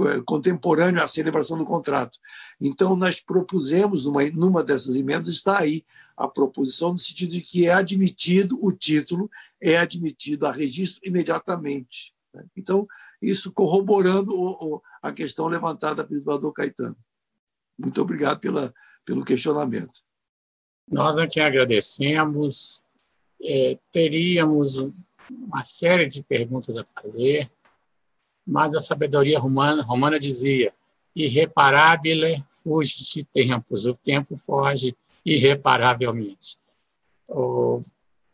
eh, 0.00 0.20
contemporâneo 0.24 1.02
à 1.02 1.08
celebração 1.08 1.58
do 1.58 1.64
contrato. 1.64 2.18
Então, 2.60 2.96
nós 2.96 3.20
propusemos, 3.20 4.04
numa, 4.04 4.24
numa 4.30 4.62
dessas 4.62 4.94
emendas, 4.94 5.28
está 5.28 5.58
aí 5.58 5.84
a 6.16 6.28
proposição, 6.28 6.92
no 6.92 6.98
sentido 6.98 7.30
de 7.30 7.40
que 7.40 7.66
é 7.66 7.72
admitido 7.72 8.58
o 8.62 8.72
título, 8.72 9.30
é 9.60 9.76
admitido 9.76 10.46
a 10.46 10.52
registro 10.52 11.00
imediatamente. 11.04 12.14
Né? 12.34 12.44
Então, 12.56 12.86
isso 13.22 13.52
corroborando 13.52 14.82
a 15.00 15.12
questão 15.12 15.46
levantada 15.46 16.04
pelo 16.04 16.20
doutor 16.20 16.52
Caetano. 16.52 16.96
Muito 17.78 18.00
obrigado 18.02 18.40
pela, 18.40 18.72
pelo 19.04 19.24
questionamento. 19.24 20.02
Nós 20.90 21.18
aqui 21.18 21.40
agradecemos. 21.40 22.82
É, 23.46 23.78
teríamos 23.90 24.90
uma 25.30 25.62
série 25.62 26.06
de 26.06 26.22
perguntas 26.22 26.78
a 26.78 26.84
fazer, 26.84 27.50
mas 28.46 28.74
a 28.74 28.80
sabedoria 28.80 29.38
romana, 29.38 29.82
romana 29.82 30.18
dizia: 30.18 30.72
irreparabile 31.14 32.44
fugit 32.50 33.24
tempus, 33.24 33.86
o 33.86 33.92
tempo 33.92 34.36
foge 34.36 34.96
irreparavelmente. 35.24 36.58
O 37.28 37.80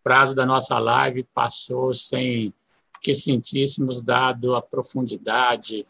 prazo 0.03 0.34
da 0.34 0.46
nossa 0.46 0.78
live 0.78 1.24
passou 1.34 1.94
sem 1.94 2.53
que 3.01 3.14
sentíssemos, 3.14 4.03
dado 4.03 4.55
a 4.55 4.62
profundidade 4.62 5.84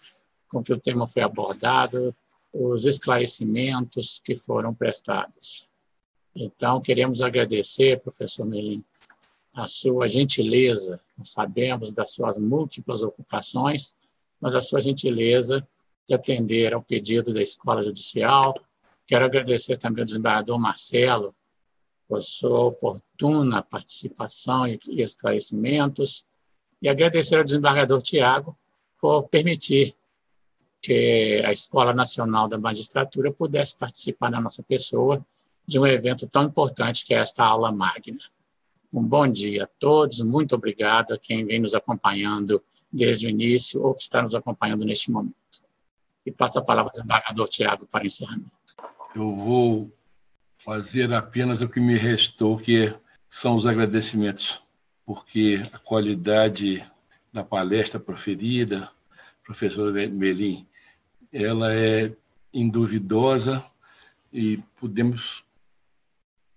com 0.48 0.62
que 0.62 0.72
o 0.72 0.80
tema 0.80 1.06
foi 1.06 1.22
abordado, 1.22 2.14
os 2.52 2.86
esclarecimentos 2.86 4.20
que 4.24 4.34
foram 4.34 4.74
prestados. 4.74 5.68
Então, 6.34 6.80
queremos 6.80 7.22
agradecer, 7.22 8.00
professor 8.00 8.46
Melim, 8.46 8.84
a 9.54 9.66
sua 9.66 10.08
gentileza. 10.08 11.00
Nós 11.16 11.30
sabemos 11.30 11.92
das 11.92 12.10
suas 12.10 12.38
múltiplas 12.38 13.02
ocupações, 13.02 13.94
mas 14.40 14.54
a 14.54 14.60
sua 14.60 14.80
gentileza 14.80 15.66
de 16.08 16.14
atender 16.14 16.74
ao 16.74 16.82
pedido 16.82 17.32
da 17.32 17.42
Escola 17.42 17.82
Judicial. 17.82 18.54
Quero 19.06 19.24
agradecer 19.24 19.76
também 19.76 20.02
ao 20.02 20.06
desembargador 20.06 20.58
Marcelo 20.58 21.34
por 22.08 22.22
sua 22.22 22.60
oportuna 22.64 23.62
participação 23.62 24.66
e 24.66 24.78
esclarecimentos, 24.98 26.24
e 26.80 26.88
agradecer 26.88 27.36
ao 27.36 27.44
desembargador 27.44 28.00
Tiago 28.02 28.56
por 29.00 29.28
permitir 29.28 29.94
que 30.80 31.42
a 31.44 31.52
Escola 31.52 31.92
Nacional 31.92 32.48
da 32.48 32.58
Magistratura 32.58 33.30
pudesse 33.32 33.76
participar 33.76 34.30
na 34.30 34.40
nossa 34.40 34.62
pessoa 34.62 35.24
de 35.66 35.78
um 35.78 35.86
evento 35.86 36.26
tão 36.26 36.44
importante 36.44 37.04
que 37.04 37.14
é 37.14 37.18
esta 37.18 37.44
aula 37.44 37.70
magna. 37.70 38.18
Um 38.92 39.02
bom 39.02 39.28
dia 39.28 39.64
a 39.64 39.68
todos, 39.78 40.20
muito 40.20 40.54
obrigado 40.54 41.12
a 41.12 41.18
quem 41.18 41.44
vem 41.44 41.60
nos 41.60 41.74
acompanhando 41.74 42.62
desde 42.92 43.26
o 43.26 43.30
início 43.30 43.82
ou 43.82 43.94
que 43.94 44.02
está 44.02 44.22
nos 44.22 44.34
acompanhando 44.34 44.84
neste 44.84 45.10
momento. 45.10 45.34
E 46.26 46.32
passo 46.32 46.58
a 46.58 46.62
palavra 46.62 46.88
ao 46.88 46.92
desembargador 46.92 47.48
Tiago 47.48 47.86
para 47.86 48.06
encerramento. 48.06 48.50
Eu 49.14 49.34
vou 49.34 49.92
fazer 50.58 51.12
apenas 51.14 51.60
o 51.60 51.68
que 51.68 51.80
me 51.80 51.96
restou, 51.96 52.58
que 52.58 52.94
são 53.28 53.54
os 53.54 53.66
agradecimentos, 53.66 54.62
porque 55.10 55.60
a 55.72 55.78
qualidade 55.80 56.88
da 57.32 57.42
palestra 57.42 57.98
proferida, 57.98 58.88
professor 59.42 59.92
Melim, 59.92 60.64
ela 61.32 61.74
é 61.74 62.12
induvidosa 62.54 63.66
e 64.32 64.58
podemos 64.78 65.42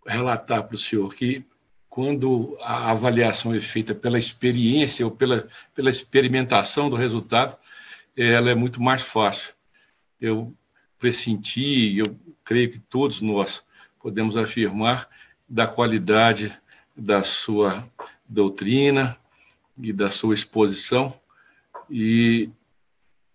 relatar 0.05 0.67
para 0.67 0.75
o 0.75 0.77
senhor 0.77 1.15
que 1.15 1.43
quando 1.89 2.55
a 2.61 2.91
avaliação 2.91 3.55
é 3.55 3.59
feita 3.59 3.95
pela 3.95 4.19
experiência 4.19 5.03
ou 5.03 5.11
pela, 5.11 5.47
pela 5.73 5.89
experimentação 5.89 6.91
do 6.91 6.95
resultado, 6.95 7.57
ela 8.15 8.51
é 8.51 8.53
muito 8.53 8.79
mais 8.79 9.01
fácil. 9.01 9.51
Eu 10.21 10.55
pressenti, 10.99 11.97
eu 11.97 12.15
creio 12.43 12.71
que 12.71 12.77
todos 12.77 13.19
nós 13.19 13.63
podemos 13.99 14.37
afirmar 14.37 15.09
da 15.49 15.65
qualidade 15.65 16.55
da 16.95 17.23
sua 17.23 17.89
doutrina 18.33 19.17
e 19.77 19.93
da 19.93 20.09
sua 20.09 20.33
exposição 20.33 21.13
e 21.89 22.49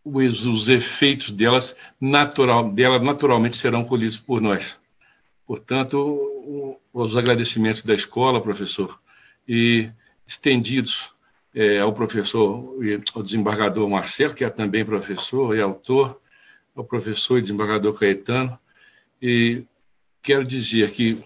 os, 0.04 0.46
os 0.46 0.68
efeitos 0.68 1.30
delas 1.30 1.76
natural, 2.00 2.70
dela 2.70 2.98
naturalmente 2.98 3.56
serão 3.56 3.84
colhidos 3.84 4.16
por 4.16 4.40
nós. 4.40 4.78
Portanto, 5.46 6.78
os 6.92 7.16
agradecimentos 7.16 7.82
da 7.82 7.94
escola, 7.94 8.42
professor, 8.42 9.00
e 9.46 9.90
estendidos 10.26 11.12
é, 11.54 11.78
ao 11.78 11.92
professor, 11.92 12.76
ao 13.14 13.22
desembargador 13.22 13.88
Marcelo, 13.88 14.34
que 14.34 14.44
é 14.44 14.50
também 14.50 14.84
professor 14.84 15.56
e 15.56 15.60
autor, 15.60 16.20
ao 16.74 16.84
professor 16.84 17.38
e 17.38 17.42
desembargador 17.42 17.94
Caetano, 17.94 18.58
e 19.20 19.64
quero 20.22 20.44
dizer 20.44 20.90
que 20.92 21.22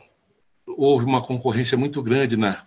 houve 0.67 1.05
uma 1.05 1.21
concorrência 1.21 1.77
muito 1.77 2.01
grande 2.01 2.37
na, 2.37 2.65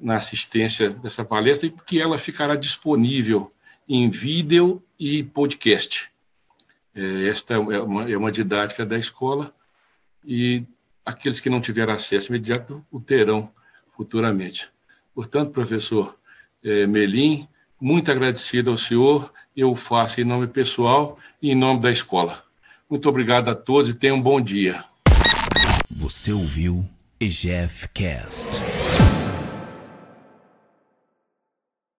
na 0.00 0.16
assistência 0.16 0.90
dessa 0.90 1.24
palestra 1.24 1.66
e 1.66 1.74
que 1.86 2.00
ela 2.00 2.18
ficará 2.18 2.54
disponível 2.54 3.52
em 3.88 4.08
vídeo 4.10 4.82
e 4.98 5.22
podcast. 5.22 6.10
É, 6.94 7.28
esta 7.28 7.54
é 7.54 7.58
uma, 7.58 8.10
é 8.10 8.16
uma 8.16 8.32
didática 8.32 8.84
da 8.84 8.98
escola 8.98 9.52
e 10.24 10.64
aqueles 11.04 11.40
que 11.40 11.50
não 11.50 11.60
tiveram 11.60 11.92
acesso 11.92 12.28
imediato 12.28 12.84
o 12.90 13.00
terão 13.00 13.50
futuramente. 13.96 14.68
Portanto, 15.14 15.52
professor 15.52 16.16
é, 16.62 16.86
Melim, 16.86 17.48
muito 17.80 18.10
agradecido 18.10 18.70
ao 18.70 18.76
senhor, 18.76 19.32
eu 19.56 19.74
faço 19.74 20.20
em 20.20 20.24
nome 20.24 20.46
pessoal 20.46 21.18
e 21.40 21.50
em 21.50 21.54
nome 21.54 21.80
da 21.80 21.90
escola. 21.90 22.42
Muito 22.88 23.08
obrigado 23.08 23.48
a 23.48 23.54
todos 23.54 23.90
e 23.90 23.94
tenham 23.94 24.16
um 24.16 24.22
bom 24.22 24.40
dia. 24.40 24.84
Você 25.90 26.32
ouviu 26.32 26.88
EGF 27.20 27.88
Cast. 27.92 28.46